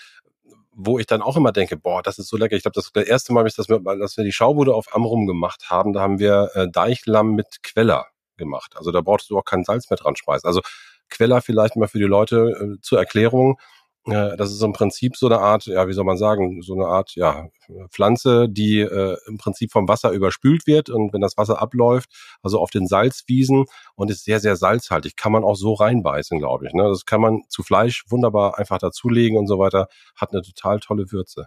wo 0.75 0.99
ich 0.99 1.07
dann 1.07 1.23
auch 1.23 1.37
immer 1.37 1.53
denke, 1.53 1.77
boah, 1.77 2.03
das 2.03 2.19
ist 2.19 2.29
so 2.29 2.37
lecker. 2.37 2.57
Ich 2.57 2.63
glaube, 2.63 2.75
das 2.75 2.91
das 2.93 3.05
erste 3.05 3.33
Mal, 3.33 3.45
dass, 3.45 3.69
wir, 3.69 3.81
dass 3.81 4.17
wir 4.17 4.25
die 4.25 4.33
Schaubude 4.33 4.75
auf 4.75 4.95
Amrum 4.95 5.27
gemacht 5.27 5.71
haben, 5.71 5.93
da 5.93 6.01
haben 6.01 6.19
wir 6.19 6.51
äh, 6.55 6.69
Deichlamm 6.69 7.35
mit 7.35 7.63
Queller 7.63 8.07
gemacht. 8.37 8.75
Also 8.77 8.91
da 8.91 9.01
brauchst 9.01 9.31
du 9.31 9.39
auch 9.39 9.45
kein 9.45 9.65
Salz 9.65 9.91
mehr 9.91 9.99
dran 9.99 10.17
schmeißen. 10.17 10.47
Also 10.47 10.63
Queller 11.11 11.43
vielleicht 11.43 11.77
mal 11.77 11.89
für 11.89 11.99
die 11.99 12.05
Leute 12.05 12.77
äh, 12.77 12.81
zur 12.81 12.99
Erklärung. 12.99 13.59
Äh, 14.07 14.37
das 14.37 14.51
ist 14.51 14.63
im 14.63 14.73
Prinzip 14.73 15.17
so 15.17 15.27
eine 15.27 15.39
Art, 15.39 15.67
ja, 15.67 15.87
wie 15.87 15.93
soll 15.93 16.05
man 16.05 16.17
sagen, 16.17 16.63
so 16.63 16.75
eine 16.75 16.87
Art, 16.87 17.15
ja, 17.15 17.49
Pflanze, 17.91 18.49
die 18.49 18.81
äh, 18.81 19.17
im 19.27 19.39
Prinzip 19.39 19.71
vom 19.71 19.89
Wasser 19.89 20.11
überspült 20.11 20.67
wird 20.67 20.91
und 20.91 21.13
wenn 21.13 21.21
das 21.21 21.37
Wasser 21.37 21.63
abläuft, 21.63 22.11
also 22.43 22.59
auf 22.59 22.71
den 22.71 22.87
Salzwiesen 22.87 23.67
und 23.95 24.11
ist 24.11 24.25
sehr, 24.25 24.41
sehr 24.41 24.57
salzhaltig, 24.57 25.17
kann 25.17 25.33
man 25.33 25.45
auch 25.45 25.55
so 25.55 25.75
reinbeißen, 25.75 26.39
glaube 26.39 26.67
ich. 26.67 26.73
Ne? 26.73 26.85
Das 26.85 27.07
kann 27.07 27.21
man 27.21 27.43
zu 27.49 27.63
Fleisch 27.63 28.05
wunderbar 28.09 28.59
einfach 28.59 28.79
dazulegen 28.79 29.39
und 29.39 29.47
so 29.47 29.59
weiter, 29.59 29.89
hat 30.17 30.33
eine 30.33 30.43
total 30.43 30.81
tolle 30.81 31.13
Würze. 31.13 31.47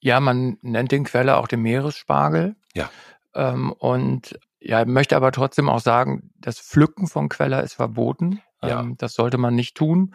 Ja, 0.00 0.20
man 0.20 0.58
nennt 0.62 0.92
den 0.92 1.04
Quelle 1.04 1.36
auch 1.36 1.46
den 1.46 1.60
Meeresspargel. 1.60 2.56
Ja. 2.74 2.90
Ähm, 3.34 3.72
und 3.72 4.38
ja, 4.58 4.84
möchte 4.84 5.16
aber 5.16 5.32
trotzdem 5.32 5.68
auch 5.68 5.80
sagen, 5.80 6.30
das 6.38 6.58
Pflücken 6.58 7.06
von 7.06 7.28
Queller 7.28 7.62
ist 7.62 7.74
verboten. 7.74 8.40
Ja. 8.62 8.80
Ähm, 8.80 8.96
das 8.98 9.14
sollte 9.14 9.38
man 9.38 9.54
nicht 9.54 9.76
tun. 9.76 10.14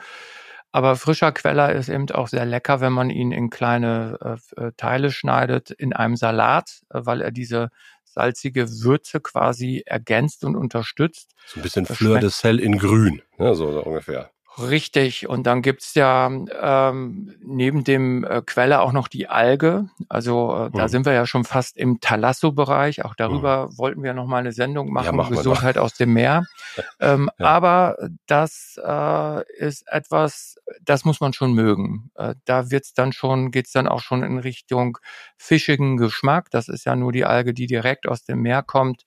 Aber 0.75 0.97
frischer 0.97 1.31
Queller 1.31 1.71
ist 1.71 1.87
eben 1.87 2.11
auch 2.11 2.27
sehr 2.27 2.43
lecker, 2.43 2.81
wenn 2.81 2.91
man 2.91 3.09
ihn 3.09 3.31
in 3.31 3.49
kleine 3.49 4.37
äh, 4.57 4.61
äh, 4.61 4.71
Teile 4.75 5.09
schneidet 5.09 5.71
in 5.71 5.93
einem 5.93 6.17
Salat, 6.17 6.81
äh, 6.89 6.99
weil 7.03 7.21
er 7.21 7.31
diese 7.31 7.69
salzige 8.03 8.69
Würze 8.81 9.21
quasi 9.21 9.83
ergänzt 9.85 10.43
und 10.43 10.57
unterstützt. 10.57 11.33
So 11.45 11.61
ein 11.61 11.63
bisschen 11.63 11.85
Fleur 11.85 12.19
de 12.19 12.29
Sel 12.29 12.59
in 12.59 12.77
grün, 12.77 13.21
ne, 13.37 13.55
so, 13.55 13.71
so 13.71 13.83
ungefähr. 13.85 14.31
Richtig. 14.57 15.27
Und 15.27 15.43
dann 15.43 15.61
gibt's 15.61 15.95
ja 15.95 16.27
ähm, 16.27 17.35
neben 17.41 17.83
dem 17.83 18.23
äh, 18.23 18.41
Quelle 18.45 18.81
auch 18.81 18.93
noch 18.93 19.07
die 19.07 19.27
Alge. 19.27 19.89
Also 20.07 20.53
äh, 20.53 20.71
da 20.71 20.83
mhm. 20.83 20.87
sind 20.87 21.05
wir 21.05 21.13
ja 21.13 21.25
schon 21.25 21.43
fast 21.43 21.77
im 21.77 21.99
Talasso-Bereich. 21.99 23.03
Auch 23.03 23.15
darüber 23.15 23.67
mhm. 23.67 23.77
wollten 23.77 24.03
wir 24.03 24.13
noch 24.13 24.27
mal 24.27 24.37
eine 24.37 24.53
Sendung 24.53 24.93
machen, 24.93 25.07
ja, 25.07 25.11
machen 25.11 25.35
Gesundheit 25.35 25.77
aus 25.77 25.95
dem 25.95 26.13
Meer. 26.13 26.45
ähm, 26.99 27.29
ja. 27.37 27.45
Aber 27.47 27.97
das 28.27 28.79
äh, 28.83 29.53
ist 29.57 29.87
etwas, 29.87 30.55
das 30.81 31.03
muss 31.03 31.19
man 31.19 31.33
schon 31.33 31.53
mögen. 31.53 32.11
Äh, 32.15 32.35
da 32.45 32.71
wird's 32.71 32.93
dann 32.93 33.11
schon, 33.11 33.51
geht's 33.51 33.73
dann 33.73 33.87
auch 33.87 34.01
schon 34.01 34.23
in 34.23 34.37
Richtung 34.37 34.97
fischigen 35.37 35.97
Geschmack. 35.97 36.49
Das 36.51 36.69
ist 36.69 36.85
ja 36.85 36.95
nur 36.95 37.11
die 37.11 37.25
Alge, 37.25 37.53
die 37.53 37.67
direkt 37.67 38.07
aus 38.07 38.23
dem 38.23 38.41
Meer 38.41 38.63
kommt. 38.63 39.05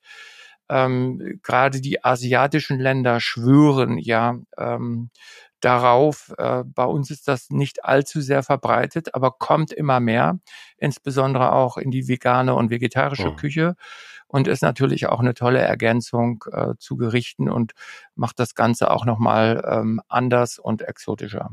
Ähm, 0.69 1.39
Gerade 1.43 1.81
die 1.81 2.03
asiatischen 2.03 2.79
Länder 2.79 3.19
schwören 3.19 3.97
ja 3.97 4.37
ähm, 4.57 5.09
darauf. 5.59 6.33
Äh, 6.37 6.63
bei 6.65 6.85
uns 6.85 7.09
ist 7.11 7.27
das 7.27 7.49
nicht 7.49 7.85
allzu 7.85 8.21
sehr 8.21 8.43
verbreitet, 8.43 9.15
aber 9.15 9.31
kommt 9.31 9.71
immer 9.71 9.99
mehr, 9.99 10.39
insbesondere 10.77 11.51
auch 11.51 11.77
in 11.77 11.91
die 11.91 12.07
vegane 12.07 12.55
und 12.55 12.69
vegetarische 12.69 13.29
oh. 13.29 13.35
Küche 13.35 13.75
und 14.27 14.47
ist 14.47 14.61
natürlich 14.61 15.07
auch 15.07 15.19
eine 15.19 15.33
tolle 15.33 15.59
Ergänzung 15.59 16.45
äh, 16.51 16.75
zu 16.77 16.97
Gerichten 16.97 17.49
und 17.49 17.73
macht 18.15 18.39
das 18.39 18.55
Ganze 18.55 18.91
auch 18.91 19.05
nochmal 19.05 19.63
ähm, 19.67 20.01
anders 20.07 20.59
und 20.59 20.83
exotischer. 20.83 21.51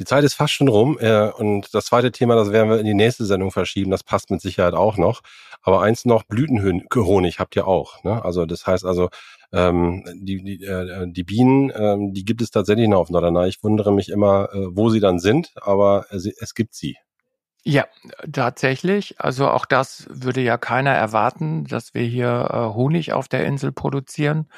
Die 0.00 0.06
Zeit 0.06 0.24
ist 0.24 0.32
fast 0.32 0.54
schon 0.54 0.68
rum 0.68 0.96
äh, 0.98 1.28
und 1.28 1.74
das 1.74 1.84
zweite 1.84 2.10
Thema, 2.10 2.34
das 2.34 2.50
werden 2.52 2.70
wir 2.70 2.78
in 2.78 2.86
die 2.86 2.94
nächste 2.94 3.26
Sendung 3.26 3.50
verschieben, 3.50 3.90
das 3.90 4.02
passt 4.02 4.30
mit 4.30 4.40
Sicherheit 4.40 4.72
auch 4.72 4.96
noch. 4.96 5.20
Aber 5.60 5.82
eins 5.82 6.06
noch, 6.06 6.22
Blütenhonig 6.22 7.38
habt 7.38 7.54
ihr 7.54 7.66
auch. 7.66 8.02
Ne? 8.02 8.24
Also 8.24 8.46
das 8.46 8.66
heißt 8.66 8.86
also, 8.86 9.10
ähm, 9.52 10.02
die, 10.14 10.42
die, 10.42 10.64
äh, 10.64 11.06
die 11.06 11.22
Bienen, 11.22 11.70
ähm, 11.76 12.14
die 12.14 12.24
gibt 12.24 12.40
es 12.40 12.50
tatsächlich 12.50 12.88
noch 12.88 13.00
auf 13.00 13.10
Norderney. 13.10 13.46
Ich 13.48 13.62
wundere 13.62 13.92
mich 13.92 14.08
immer, 14.08 14.48
äh, 14.54 14.68
wo 14.70 14.88
sie 14.88 15.00
dann 15.00 15.18
sind, 15.18 15.52
aber 15.60 16.06
es, 16.08 16.24
es 16.24 16.54
gibt 16.54 16.74
sie. 16.74 16.96
Ja, 17.62 17.84
tatsächlich. 18.32 19.20
Also 19.20 19.48
auch 19.48 19.66
das 19.66 20.06
würde 20.08 20.40
ja 20.40 20.56
keiner 20.56 20.92
erwarten, 20.92 21.66
dass 21.66 21.92
wir 21.92 22.04
hier 22.04 22.48
äh, 22.50 22.74
Honig 22.74 23.12
auf 23.12 23.28
der 23.28 23.44
Insel 23.44 23.70
produzieren 23.70 24.48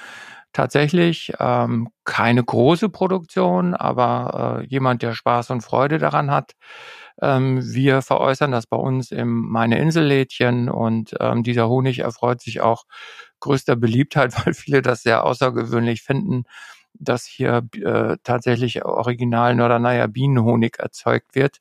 tatsächlich 0.53 1.33
ähm, 1.39 1.89
keine 2.05 2.45
große 2.45 2.89
Produktion, 2.89 3.75
aber 3.75 4.61
äh, 4.63 4.67
jemand, 4.67 5.03
der 5.03 5.15
Spaß 5.15 5.51
und 5.51 5.63
Freude 5.63 5.99
daran 5.99 6.31
hat. 6.31 6.53
Ähm, 7.21 7.61
wir 7.63 8.03
veräußern 8.03 8.53
das 8.53 8.67
bei 8.67 8.77
uns 8.77 9.11
im 9.11 9.49
Meine 9.49 9.79
Insellädchen 9.79 10.69
und 10.69 11.15
ähm, 11.21 11.43
dieser 11.43 11.69
Honig 11.69 12.01
erfreut 12.01 12.41
sich 12.41 12.61
auch 12.61 12.85
größter 13.41 13.77
Beliebtheit, 13.77 14.35
weil 14.47 14.55
viele 14.55 14.83
das 14.83 15.03
sehr 15.03 15.25
außergewöhnlich 15.25 16.03
finden, 16.03 16.45
dass 16.95 17.25
hier 17.25 17.63
äh, 17.75 18.17
tatsächlich 18.23 18.85
original 18.85 19.55
Norderneier 19.55 20.09
Bienenhonig 20.09 20.79
erzeugt 20.79 21.35
wird. 21.35 21.59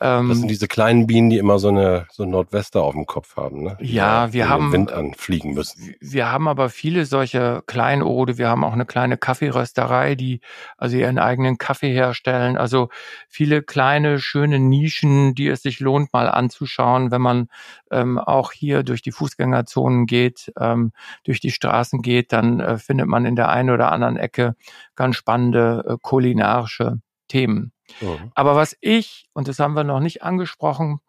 Ähm, 0.00 0.28
das 0.28 0.38
sind 0.38 0.48
diese 0.48 0.68
kleinen 0.68 1.06
Bienen, 1.06 1.30
die 1.30 1.38
immer 1.38 1.58
so 1.58 1.68
eine 1.68 2.06
so 2.10 2.22
ein 2.22 2.30
Nordwester 2.30 2.82
auf 2.82 2.94
dem 2.94 3.06
Kopf 3.06 3.36
haben, 3.36 3.62
ne? 3.62 3.76
Ja, 3.80 4.32
wir 4.32 4.48
haben 4.48 4.72
Wind 4.72 4.92
anfliegen 4.92 5.54
müssen. 5.54 5.94
Wir 6.00 6.30
haben 6.30 6.48
aber 6.48 6.68
viele 6.68 7.04
solche 7.04 7.62
Kleinode. 7.66 8.38
Wir 8.38 8.48
haben 8.48 8.64
auch 8.64 8.72
eine 8.72 8.86
kleine 8.86 9.16
Kaffeerösterei, 9.16 10.14
die 10.14 10.40
also 10.76 10.96
ihren 10.96 11.18
eigenen 11.18 11.58
Kaffee 11.58 11.92
herstellen. 11.92 12.56
Also 12.56 12.88
viele 13.28 13.62
kleine 13.62 14.18
schöne 14.20 14.58
Nischen, 14.58 15.34
die 15.34 15.48
es 15.48 15.62
sich 15.62 15.80
lohnt 15.80 16.12
mal 16.12 16.28
anzuschauen, 16.28 17.10
wenn 17.10 17.22
man 17.22 17.48
ähm, 17.90 18.18
auch 18.18 18.52
hier 18.52 18.82
durch 18.82 19.02
die 19.02 19.12
Fußgängerzonen 19.12 20.06
geht, 20.06 20.52
ähm, 20.58 20.92
durch 21.24 21.40
die 21.40 21.50
Straßen 21.50 22.02
geht, 22.02 22.32
dann 22.32 22.60
äh, 22.60 22.78
findet 22.78 23.08
man 23.08 23.24
in 23.24 23.36
der 23.36 23.48
einen 23.48 23.70
oder 23.70 23.92
anderen 23.92 24.16
Ecke 24.16 24.54
ganz 24.94 25.16
spannende 25.16 25.84
äh, 25.88 25.96
kulinarische 26.00 27.00
Themen. 27.28 27.72
Mhm. 28.00 28.32
Aber 28.34 28.56
was 28.56 28.76
ich, 28.80 29.28
und 29.32 29.48
das 29.48 29.58
haben 29.58 29.74
wir 29.74 29.84
noch 29.84 30.00
nicht 30.00 30.22
angesprochen, 30.22 31.00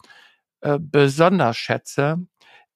äh, 0.61 0.79
besonders 0.79 1.57
schätze, 1.57 2.25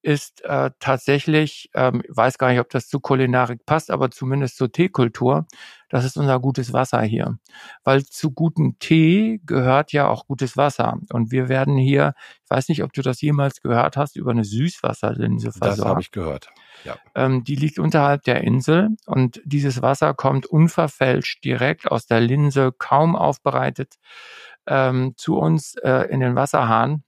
ist 0.03 0.43
äh, 0.43 0.71
tatsächlich, 0.79 1.69
ähm, 1.73 2.03
weiß 2.09 2.37
gar 2.37 2.49
nicht, 2.49 2.59
ob 2.59 2.69
das 2.69 2.89
zu 2.89 2.99
Kulinarik 2.99 3.65
passt, 3.65 3.89
aber 3.89 4.11
zumindest 4.11 4.57
zur 4.57 4.69
Teekultur, 4.69 5.47
das 5.89 6.03
ist 6.03 6.17
unser 6.17 6.39
gutes 6.41 6.73
Wasser 6.73 7.01
hier. 7.01 7.37
Weil 7.85 8.03
zu 8.03 8.31
gutem 8.31 8.77
Tee 8.79 9.39
gehört 9.45 9.93
ja 9.93 10.07
auch 10.09 10.27
gutes 10.27 10.57
Wasser. 10.57 10.99
Und 11.11 11.31
wir 11.31 11.47
werden 11.47 11.77
hier, 11.77 12.15
ich 12.43 12.49
weiß 12.49 12.67
nicht, 12.67 12.83
ob 12.83 12.91
du 12.91 13.01
das 13.01 13.21
jemals 13.21 13.61
gehört 13.61 13.95
hast, 13.95 14.17
über 14.17 14.31
eine 14.31 14.43
Süßwasserlinse 14.43 15.53
versorgt. 15.53 15.79
Das 15.79 15.85
habe 15.85 16.01
ich 16.01 16.11
gehört. 16.11 16.49
Ja. 16.83 16.97
Ähm, 17.15 17.45
die 17.45 17.55
liegt 17.55 17.79
unterhalb 17.79 18.23
der 18.23 18.41
Insel 18.41 18.89
und 19.05 19.41
dieses 19.45 19.81
Wasser 19.81 20.13
kommt 20.13 20.45
unverfälscht 20.45 21.45
direkt 21.45 21.89
aus 21.89 22.07
der 22.07 22.19
Linse, 22.19 22.73
kaum 22.77 23.15
aufbereitet, 23.15 23.95
ähm, 24.67 25.13
zu 25.15 25.37
uns 25.37 25.75
äh, 25.75 26.09
in 26.09 26.19
den 26.19 26.35
Wasserhahn. 26.35 27.03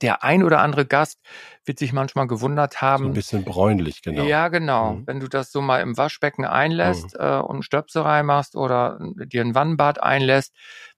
Der 0.00 0.24
ein 0.24 0.42
oder 0.42 0.60
andere 0.60 0.86
Gast 0.86 1.20
wird 1.64 1.78
sich 1.78 1.92
manchmal 1.92 2.26
gewundert 2.26 2.80
haben. 2.80 3.04
So 3.04 3.10
ein 3.10 3.14
bisschen 3.14 3.44
bräunlich, 3.44 4.02
genau. 4.02 4.24
Ja, 4.24 4.48
genau. 4.48 4.94
Mhm. 4.94 5.06
Wenn 5.06 5.20
du 5.20 5.28
das 5.28 5.52
so 5.52 5.60
mal 5.60 5.80
im 5.80 5.96
Waschbecken 5.96 6.44
einlässt 6.44 7.14
mhm. 7.14 7.24
äh, 7.24 7.38
und 7.38 7.64
Stöpsel 7.64 8.02
reinmachst 8.02 8.56
oder 8.56 8.98
dir 9.00 9.42
ein 9.42 9.54
Wannbad 9.54 10.02
einlässt, 10.02 10.54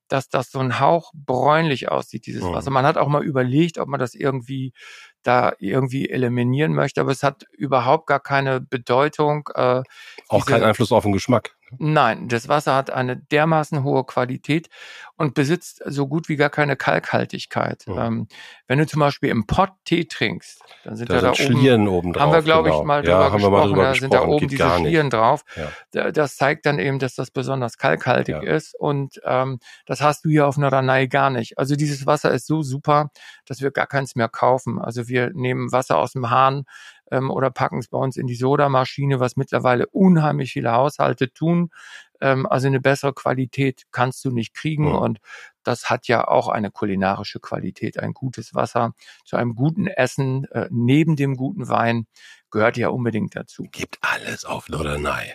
dass 0.08 0.28
das 0.28 0.50
so 0.50 0.58
ein 0.58 0.80
Hauch 0.80 1.12
bräunlich 1.14 1.90
aussieht, 1.90 2.26
dieses 2.26 2.42
mhm. 2.42 2.52
Wasser. 2.52 2.70
Man 2.70 2.86
hat 2.86 2.98
auch 2.98 3.08
mal 3.08 3.24
überlegt, 3.24 3.78
ob 3.78 3.88
man 3.88 4.00
das 4.00 4.14
irgendwie 4.14 4.72
da 5.22 5.54
irgendwie 5.58 6.10
eliminieren 6.10 6.74
möchte, 6.74 7.00
aber 7.00 7.10
es 7.10 7.22
hat 7.22 7.44
überhaupt 7.52 8.06
gar 8.06 8.20
keine 8.20 8.60
Bedeutung. 8.60 9.48
Äh, 9.54 9.82
auch 10.28 10.46
keinen 10.46 10.64
Einfluss 10.64 10.92
auf 10.92 11.04
den 11.04 11.12
Geschmack. 11.12 11.56
Nein, 11.78 12.28
das 12.28 12.48
Wasser 12.48 12.74
hat 12.74 12.90
eine 12.90 13.16
dermaßen 13.16 13.82
hohe 13.84 14.04
Qualität 14.04 14.68
und 15.16 15.34
besitzt 15.34 15.82
so 15.86 16.06
gut 16.08 16.28
wie 16.28 16.36
gar 16.36 16.50
keine 16.50 16.76
Kalkhaltigkeit. 16.76 17.84
Mhm. 17.86 17.98
Ähm, 17.98 18.28
wenn 18.66 18.78
du 18.78 18.86
zum 18.86 19.00
Beispiel 19.00 19.30
im 19.30 19.46
Pott 19.46 19.70
Tee 19.84 20.06
trinkst, 20.06 20.60
dann 20.84 20.96
sind 20.96 21.10
da, 21.10 21.20
da, 21.20 21.28
da 21.28 21.34
Schlieren 21.34 21.86
oben 21.86 22.12
drauf. 22.12 22.22
Haben 22.22 22.32
wir, 22.32 22.42
glaube 22.42 22.68
genau. 22.68 22.80
ich, 22.80 22.86
mal 22.86 23.02
drüber 23.02 23.20
ja, 23.20 23.28
gesprochen. 23.28 23.52
Mal 23.52 23.66
drüber 23.66 23.82
da 23.82 23.90
gesprochen. 23.90 24.00
sind 24.00 24.14
da 24.14 24.26
oben 24.26 24.38
Geht 24.48 24.50
diese 24.52 24.70
Schlieren 24.70 25.10
drauf. 25.10 25.44
Ja. 25.92 26.10
Das 26.10 26.36
zeigt 26.36 26.66
dann 26.66 26.78
eben, 26.78 26.98
dass 26.98 27.14
das 27.14 27.30
besonders 27.30 27.78
kalkhaltig 27.78 28.34
ja. 28.34 28.42
ist 28.42 28.74
und 28.78 29.20
ähm, 29.24 29.58
das 29.86 30.00
hast 30.00 30.24
du 30.24 30.30
hier 30.30 30.46
auf 30.48 30.56
Norderney 30.56 31.08
gar 31.08 31.30
nicht. 31.30 31.58
Also 31.58 31.76
dieses 31.76 32.06
Wasser 32.06 32.32
ist 32.32 32.46
so 32.46 32.62
super, 32.62 33.10
dass 33.46 33.60
wir 33.60 33.70
gar 33.70 33.86
keins 33.86 34.16
mehr 34.16 34.28
kaufen. 34.28 34.80
Also 34.80 35.08
wir 35.08 35.30
nehmen 35.34 35.70
Wasser 35.72 35.98
aus 35.98 36.12
dem 36.12 36.30
Hahn, 36.30 36.64
ähm, 37.10 37.30
oder 37.30 37.50
packen 37.50 37.78
es 37.78 37.88
bei 37.88 37.98
uns 37.98 38.16
in 38.16 38.26
die 38.26 38.34
Sodamaschine, 38.34 39.20
was 39.20 39.36
mittlerweile 39.36 39.86
unheimlich 39.88 40.52
viele 40.52 40.72
Haushalte 40.72 41.32
tun. 41.32 41.70
Ähm, 42.20 42.46
also 42.46 42.66
eine 42.66 42.80
bessere 42.80 43.12
Qualität 43.12 43.84
kannst 43.90 44.24
du 44.24 44.30
nicht 44.30 44.54
kriegen 44.54 44.88
mhm. 44.88 44.96
und 44.96 45.18
das 45.62 45.90
hat 45.90 46.08
ja 46.08 46.28
auch 46.28 46.48
eine 46.48 46.70
kulinarische 46.70 47.40
Qualität. 47.40 47.98
Ein 47.98 48.12
gutes 48.12 48.54
Wasser 48.54 48.92
zu 49.24 49.36
einem 49.36 49.54
guten 49.54 49.86
Essen 49.86 50.44
äh, 50.52 50.68
neben 50.70 51.16
dem 51.16 51.36
guten 51.36 51.68
Wein 51.68 52.06
gehört 52.50 52.76
ja 52.76 52.88
unbedingt 52.88 53.34
dazu. 53.36 53.64
Gibt 53.70 53.98
alles 54.02 54.44
auf 54.44 54.68
Norderney. 54.68 55.32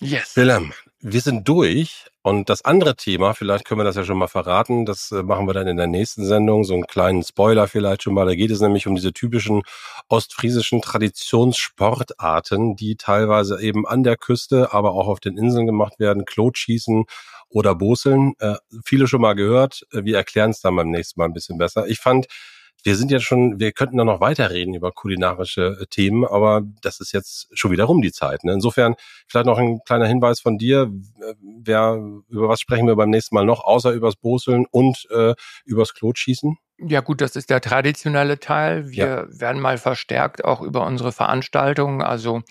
Yes. 0.00 0.36
Willem, 0.36 0.72
wir 1.00 1.20
sind 1.20 1.48
durch. 1.48 2.10
Und 2.28 2.50
das 2.50 2.62
andere 2.62 2.94
Thema, 2.94 3.32
vielleicht 3.32 3.64
können 3.64 3.80
wir 3.80 3.84
das 3.84 3.96
ja 3.96 4.04
schon 4.04 4.18
mal 4.18 4.28
verraten, 4.28 4.84
das 4.84 5.12
äh, 5.12 5.22
machen 5.22 5.46
wir 5.46 5.54
dann 5.54 5.66
in 5.66 5.78
der 5.78 5.86
nächsten 5.86 6.26
Sendung, 6.26 6.62
so 6.62 6.74
einen 6.74 6.86
kleinen 6.86 7.22
Spoiler 7.22 7.68
vielleicht 7.68 8.02
schon 8.02 8.12
mal. 8.12 8.26
Da 8.26 8.34
geht 8.34 8.50
es 8.50 8.60
nämlich 8.60 8.86
um 8.86 8.94
diese 8.94 9.14
typischen 9.14 9.62
ostfriesischen 10.10 10.82
Traditionssportarten, 10.82 12.76
die 12.76 12.96
teilweise 12.96 13.62
eben 13.62 13.86
an 13.86 14.02
der 14.02 14.18
Küste, 14.18 14.74
aber 14.74 14.92
auch 14.92 15.08
auf 15.08 15.20
den 15.20 15.38
Inseln 15.38 15.64
gemacht 15.64 15.98
werden. 16.00 16.26
Klotschießen 16.26 17.06
oder 17.48 17.74
Boseln. 17.74 18.34
Äh, 18.40 18.56
viele 18.84 19.06
schon 19.06 19.22
mal 19.22 19.32
gehört. 19.32 19.86
Äh, 19.90 20.04
wir 20.04 20.18
erklären 20.18 20.50
es 20.50 20.60
dann 20.60 20.76
beim 20.76 20.90
nächsten 20.90 21.18
Mal 21.18 21.24
ein 21.24 21.32
bisschen 21.32 21.56
besser. 21.56 21.86
Ich 21.86 21.98
fand, 21.98 22.26
wir 22.84 22.96
sind 22.96 23.10
ja 23.10 23.20
schon, 23.20 23.58
wir 23.58 23.72
könnten 23.72 23.96
da 23.96 24.04
noch 24.04 24.20
weiterreden 24.20 24.74
über 24.74 24.92
kulinarische 24.92 25.78
äh, 25.80 25.86
Themen, 25.86 26.24
aber 26.24 26.62
das 26.82 27.00
ist 27.00 27.12
jetzt 27.12 27.48
schon 27.52 27.70
wieder 27.70 27.84
rum 27.84 28.02
die 28.02 28.12
Zeit. 28.12 28.44
Ne? 28.44 28.52
Insofern 28.52 28.94
vielleicht 29.26 29.46
noch 29.46 29.58
ein 29.58 29.80
kleiner 29.84 30.06
Hinweis 30.06 30.40
von 30.40 30.58
dir. 30.58 30.90
Äh, 31.20 31.34
wer, 31.64 31.98
über 32.28 32.48
was 32.48 32.60
sprechen 32.60 32.86
wir 32.86 32.96
beim 32.96 33.10
nächsten 33.10 33.34
Mal 33.34 33.44
noch, 33.44 33.64
außer 33.64 33.92
übers 33.92 34.16
Boseln 34.16 34.66
und 34.70 35.06
äh, 35.10 35.34
übers 35.64 35.94
Klotschießen? 35.94 36.56
Ja 36.80 37.00
gut, 37.00 37.20
das 37.20 37.34
ist 37.34 37.50
der 37.50 37.60
traditionelle 37.60 38.38
Teil. 38.38 38.90
Wir 38.90 39.26
ja. 39.28 39.40
werden 39.40 39.60
mal 39.60 39.78
verstärkt 39.78 40.44
auch 40.44 40.60
über 40.60 40.86
unsere 40.86 41.10
Veranstaltungen, 41.10 42.02
also 42.02 42.42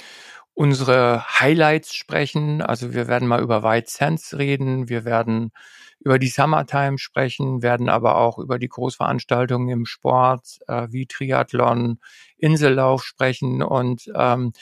unsere 0.58 1.24
Highlights 1.40 1.94
sprechen. 1.94 2.64
Also 2.64 2.92
wir 2.92 3.08
werden 3.08 3.28
mal 3.28 3.44
über 3.44 3.62
White 3.62 3.92
Sands 3.92 4.36
reden. 4.36 4.90
Wir 4.90 5.06
werden 5.06 5.52
über 6.00 6.18
die 6.18 6.30
Summertime 6.30 6.98
sprechen, 6.98 7.62
werden 7.62 7.90
aber 7.90 8.18
auch 8.18 8.40
über 8.40 8.58
die 8.58 8.68
Großveranstaltungen 8.68 9.70
im 9.70 9.86
Sport 9.86 10.58
äh, 10.68 10.88
wie 10.90 11.06
Triathlon, 11.06 12.00
Insellauf 12.38 13.04
sprechen 13.04 13.62
und 13.62 14.12
ähm, 14.16 14.54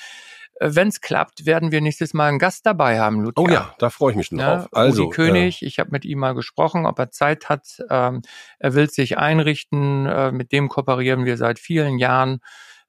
wenn 0.62 0.88
es 0.88 1.02
klappt, 1.02 1.46
werden 1.46 1.72
wir 1.74 1.82
nächstes 1.82 2.14
Mal 2.14 2.30
einen 2.30 2.40
Gast 2.40 2.66
dabei 2.66 3.00
haben, 3.00 3.22
Ludwig. 3.22 3.46
Oh 3.46 3.50
ja, 3.50 3.76
da 3.78 3.90
freue 3.90 4.12
ich 4.12 4.18
mich 4.18 4.28
schon 4.28 4.40
ja, 4.40 4.56
drauf. 4.56 4.70
Also, 4.72 5.04
Udi 5.04 5.14
König, 5.14 5.62
äh, 5.62 5.66
ich 5.66 5.80
habe 5.80 5.92
mit 5.92 6.06
ihm 6.06 6.20
mal 6.20 6.34
gesprochen, 6.34 6.86
ob 6.86 6.98
er 6.98 7.12
Zeit 7.12 7.50
hat. 7.50 7.84
Ähm, 7.90 8.22
er 8.60 8.74
will 8.74 8.90
sich 8.90 9.18
einrichten, 9.18 10.06
äh, 10.06 10.32
mit 10.32 10.54
dem 10.54 10.70
kooperieren 10.70 11.26
wir 11.26 11.36
seit 11.36 11.60
vielen 11.60 12.00
Jahren. 12.00 12.40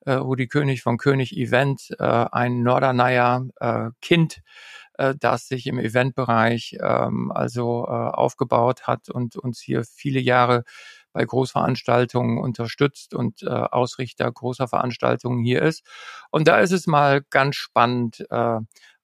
Äh, 0.07 0.13
Rudi 0.15 0.47
König 0.49 0.83
von 0.83 0.99
König 0.99 1.37
Event, 1.37 1.91
äh, 1.99 2.05
ein 2.05 2.63
Norderneyer 2.63 3.47
äh, 3.61 3.91
Kind, 4.01 4.41
äh, 4.95 5.15
das 5.19 5.49
sich 5.49 5.67
im 5.67 5.79
Eventbereich 5.79 6.77
ähm, 6.81 7.33
also 7.33 7.85
äh, 7.87 7.91
aufgebaut 7.91 8.87
hat 8.87 9.09
und 9.11 9.37
uns 9.37 9.61
hier 9.61 9.85
viele 9.85 10.21
Jahre 10.21 10.65
bei 11.13 11.25
Großveranstaltungen 11.25 12.39
unterstützt 12.39 13.15
und 13.15 13.43
äh, 13.43 13.49
Ausrichter 13.49 14.31
großer 14.31 14.69
Veranstaltungen 14.69 15.43
hier 15.45 15.63
ist. 15.63 15.85
Und 16.31 16.49
da 16.49 16.61
ist 16.61 16.73
es 16.73 16.87
mal 16.87 17.23
ganz 17.31 17.57
spannend, 17.57 18.25
äh, 18.31 18.59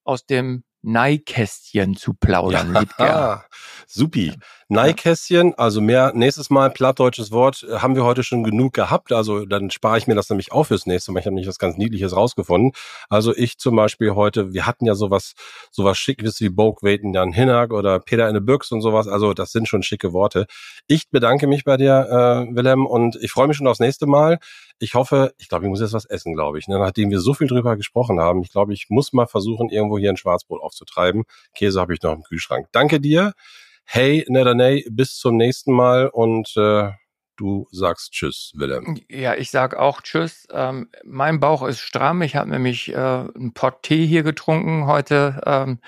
aus 0.04 0.26
dem 0.26 0.64
Neikästchen 0.82 1.96
zu 1.96 2.14
plaudern. 2.14 2.86
Ja, 2.98 3.44
supi. 3.86 4.34
Neikästchen, 4.68 5.54
also 5.58 5.82
mehr, 5.82 6.12
nächstes 6.14 6.48
Mal 6.48 6.70
plattdeutsches 6.70 7.30
Wort, 7.30 7.62
äh, 7.68 7.78
haben 7.78 7.94
wir 7.94 8.04
heute 8.04 8.22
schon 8.22 8.42
genug 8.42 8.72
gehabt. 8.72 9.12
Also 9.12 9.44
dann 9.44 9.70
spare 9.70 9.98
ich 9.98 10.06
mir 10.06 10.14
das 10.14 10.30
nämlich 10.30 10.50
auch 10.50 10.64
fürs 10.64 10.86
nächste 10.86 11.12
Mal. 11.12 11.20
Ich 11.20 11.26
habe 11.26 11.34
nämlich 11.34 11.48
was 11.48 11.58
ganz 11.58 11.76
Niedliches 11.76 12.16
rausgefunden. 12.16 12.72
Also 13.10 13.36
ich 13.36 13.58
zum 13.58 13.76
Beispiel 13.76 14.14
heute, 14.14 14.54
wir 14.54 14.66
hatten 14.66 14.86
ja 14.86 14.94
sowas, 14.94 15.34
sowas 15.70 15.98
Schickes 15.98 16.40
wie 16.40 16.48
Boke 16.48 16.86
Waiten 16.86 17.12
Jan 17.12 17.32
Hinnack 17.32 17.72
oder 17.72 18.00
Peter 18.00 18.28
in 18.28 18.34
the 18.34 18.40
Büchs 18.40 18.72
und 18.72 18.80
sowas. 18.80 19.08
Also 19.08 19.34
das 19.34 19.52
sind 19.52 19.68
schon 19.68 19.82
schicke 19.82 20.14
Worte. 20.14 20.46
Ich 20.86 21.10
bedanke 21.10 21.46
mich 21.46 21.64
bei 21.64 21.76
dir, 21.76 22.08
äh, 22.08 22.56
Willem, 22.56 22.86
und 22.86 23.16
ich 23.20 23.30
freue 23.30 23.48
mich 23.48 23.58
schon 23.58 23.66
aufs 23.66 23.80
nächste 23.80 24.06
Mal. 24.06 24.38
Ich 24.78 24.94
hoffe, 24.94 25.34
ich 25.38 25.48
glaube, 25.48 25.64
ich 25.64 25.70
muss 25.70 25.80
jetzt 25.80 25.92
was 25.92 26.04
essen, 26.04 26.34
glaube 26.34 26.58
ich. 26.58 26.68
Ne? 26.68 26.78
Nachdem 26.78 27.10
wir 27.10 27.20
so 27.20 27.34
viel 27.34 27.46
drüber 27.46 27.76
gesprochen 27.76 28.20
haben, 28.20 28.42
ich 28.42 28.50
glaube, 28.50 28.72
ich 28.72 28.86
muss 28.88 29.12
mal 29.12 29.26
versuchen, 29.26 29.68
irgendwo 29.68 29.98
hier 29.98 30.10
ein 30.10 30.16
Schwarzbrot 30.16 30.60
aufzutreiben. 30.62 31.24
Käse 31.54 31.80
habe 31.80 31.94
ich 31.94 32.02
noch 32.02 32.12
im 32.12 32.22
Kühlschrank. 32.22 32.68
Danke 32.72 33.00
dir. 33.00 33.32
Hey, 33.84 34.24
Nedanay, 34.28 34.86
bis 34.90 35.16
zum 35.16 35.36
nächsten 35.36 35.72
Mal 35.72 36.08
und 36.08 36.56
äh, 36.56 36.90
du 37.36 37.66
sagst 37.70 38.12
Tschüss, 38.12 38.52
Willem. 38.54 39.00
Ja, 39.08 39.34
ich 39.34 39.50
sag 39.50 39.74
auch 39.76 40.00
Tschüss. 40.00 40.46
Ähm, 40.52 40.88
mein 41.04 41.40
Bauch 41.40 41.62
ist 41.66 41.80
stramm. 41.80 42.22
Ich 42.22 42.36
habe 42.36 42.50
nämlich 42.50 42.90
äh, 42.90 42.96
einen 42.96 43.52
Pott 43.54 43.82
Tee 43.82 44.06
hier 44.06 44.22
getrunken 44.22 44.86
heute 44.86 45.40
ähm, 45.44 45.80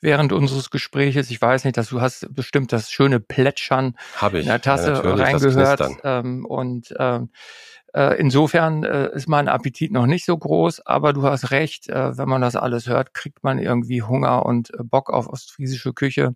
während 0.00 0.32
unseres 0.32 0.70
Gespräches. 0.70 1.30
Ich 1.30 1.40
weiß 1.42 1.64
nicht, 1.64 1.76
dass 1.76 1.88
du 1.88 2.00
hast 2.00 2.32
bestimmt 2.34 2.72
das 2.72 2.90
schöne 2.90 3.20
Plätschern 3.20 3.96
ich. 4.20 4.34
in 4.34 4.46
der 4.46 4.60
Tasse 4.60 4.92
ja, 4.92 5.00
reingehört. 5.00 5.82
Ähm, 6.04 6.44
und 6.46 6.94
ähm, 6.98 7.30
äh, 7.34 7.79
insofern 7.92 8.84
äh, 8.84 9.10
ist 9.14 9.28
mein 9.28 9.48
Appetit 9.48 9.90
noch 9.90 10.06
nicht 10.06 10.24
so 10.24 10.38
groß, 10.38 10.86
aber 10.86 11.12
du 11.12 11.24
hast 11.24 11.50
recht, 11.50 11.88
äh, 11.88 12.16
wenn 12.16 12.28
man 12.28 12.40
das 12.40 12.54
alles 12.54 12.86
hört, 12.86 13.14
kriegt 13.14 13.42
man 13.42 13.58
irgendwie 13.58 14.02
Hunger 14.02 14.46
und 14.46 14.70
Bock 14.84 15.10
auf 15.10 15.28
ostfriesische 15.28 15.92
Küche. 15.92 16.34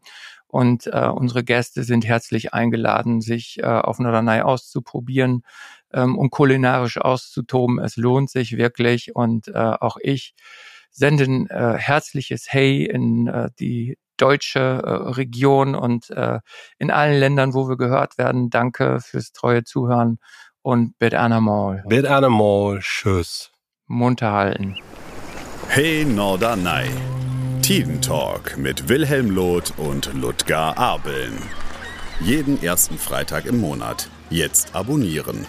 Und 0.48 0.86
äh, 0.86 1.08
unsere 1.08 1.42
Gäste 1.44 1.82
sind 1.82 2.04
herzlich 2.06 2.54
eingeladen, 2.54 3.20
sich 3.20 3.58
äh, 3.60 3.66
auf 3.66 3.98
Norderney 3.98 4.40
auszuprobieren 4.40 5.42
ähm, 5.92 6.16
und 6.16 6.30
kulinarisch 6.30 6.98
auszutoben. 6.98 7.78
Es 7.80 7.96
lohnt 7.96 8.30
sich 8.30 8.56
wirklich 8.56 9.14
und 9.16 9.48
äh, 9.48 9.52
auch 9.52 9.96
ich 10.00 10.34
sende 10.90 11.24
ein 11.24 11.50
äh, 11.50 11.76
herzliches 11.76 12.46
Hey 12.48 12.84
in 12.84 13.26
äh, 13.26 13.50
die 13.58 13.98
deutsche 14.16 14.60
äh, 14.60 14.90
Region 14.90 15.74
und 15.74 16.10
äh, 16.10 16.38
in 16.78 16.90
allen 16.92 17.18
Ländern, 17.18 17.52
wo 17.52 17.68
wir 17.68 17.76
gehört 17.76 18.16
werden. 18.16 18.48
Danke 18.48 19.00
fürs 19.00 19.32
treue 19.32 19.64
Zuhören 19.64 20.18
und 20.64 20.98
bid 20.98 21.14
animal. 21.14 21.84
Bid 21.86 22.06
animal, 22.06 22.80
tschüss. 22.80 23.50
Munter 23.86 24.32
halten. 24.32 24.76
Hey 25.68 26.04
Norderney. 26.04 26.88
Tidentalk 27.62 28.56
mit 28.58 28.88
Wilhelm 28.88 29.30
Loth 29.30 29.74
und 29.78 30.12
Ludger 30.14 30.76
Abeln. 30.76 31.38
Jeden 32.20 32.62
ersten 32.62 32.98
Freitag 32.98 33.44
im 33.46 33.60
Monat. 33.60 34.08
Jetzt 34.30 34.74
abonnieren. 34.74 35.46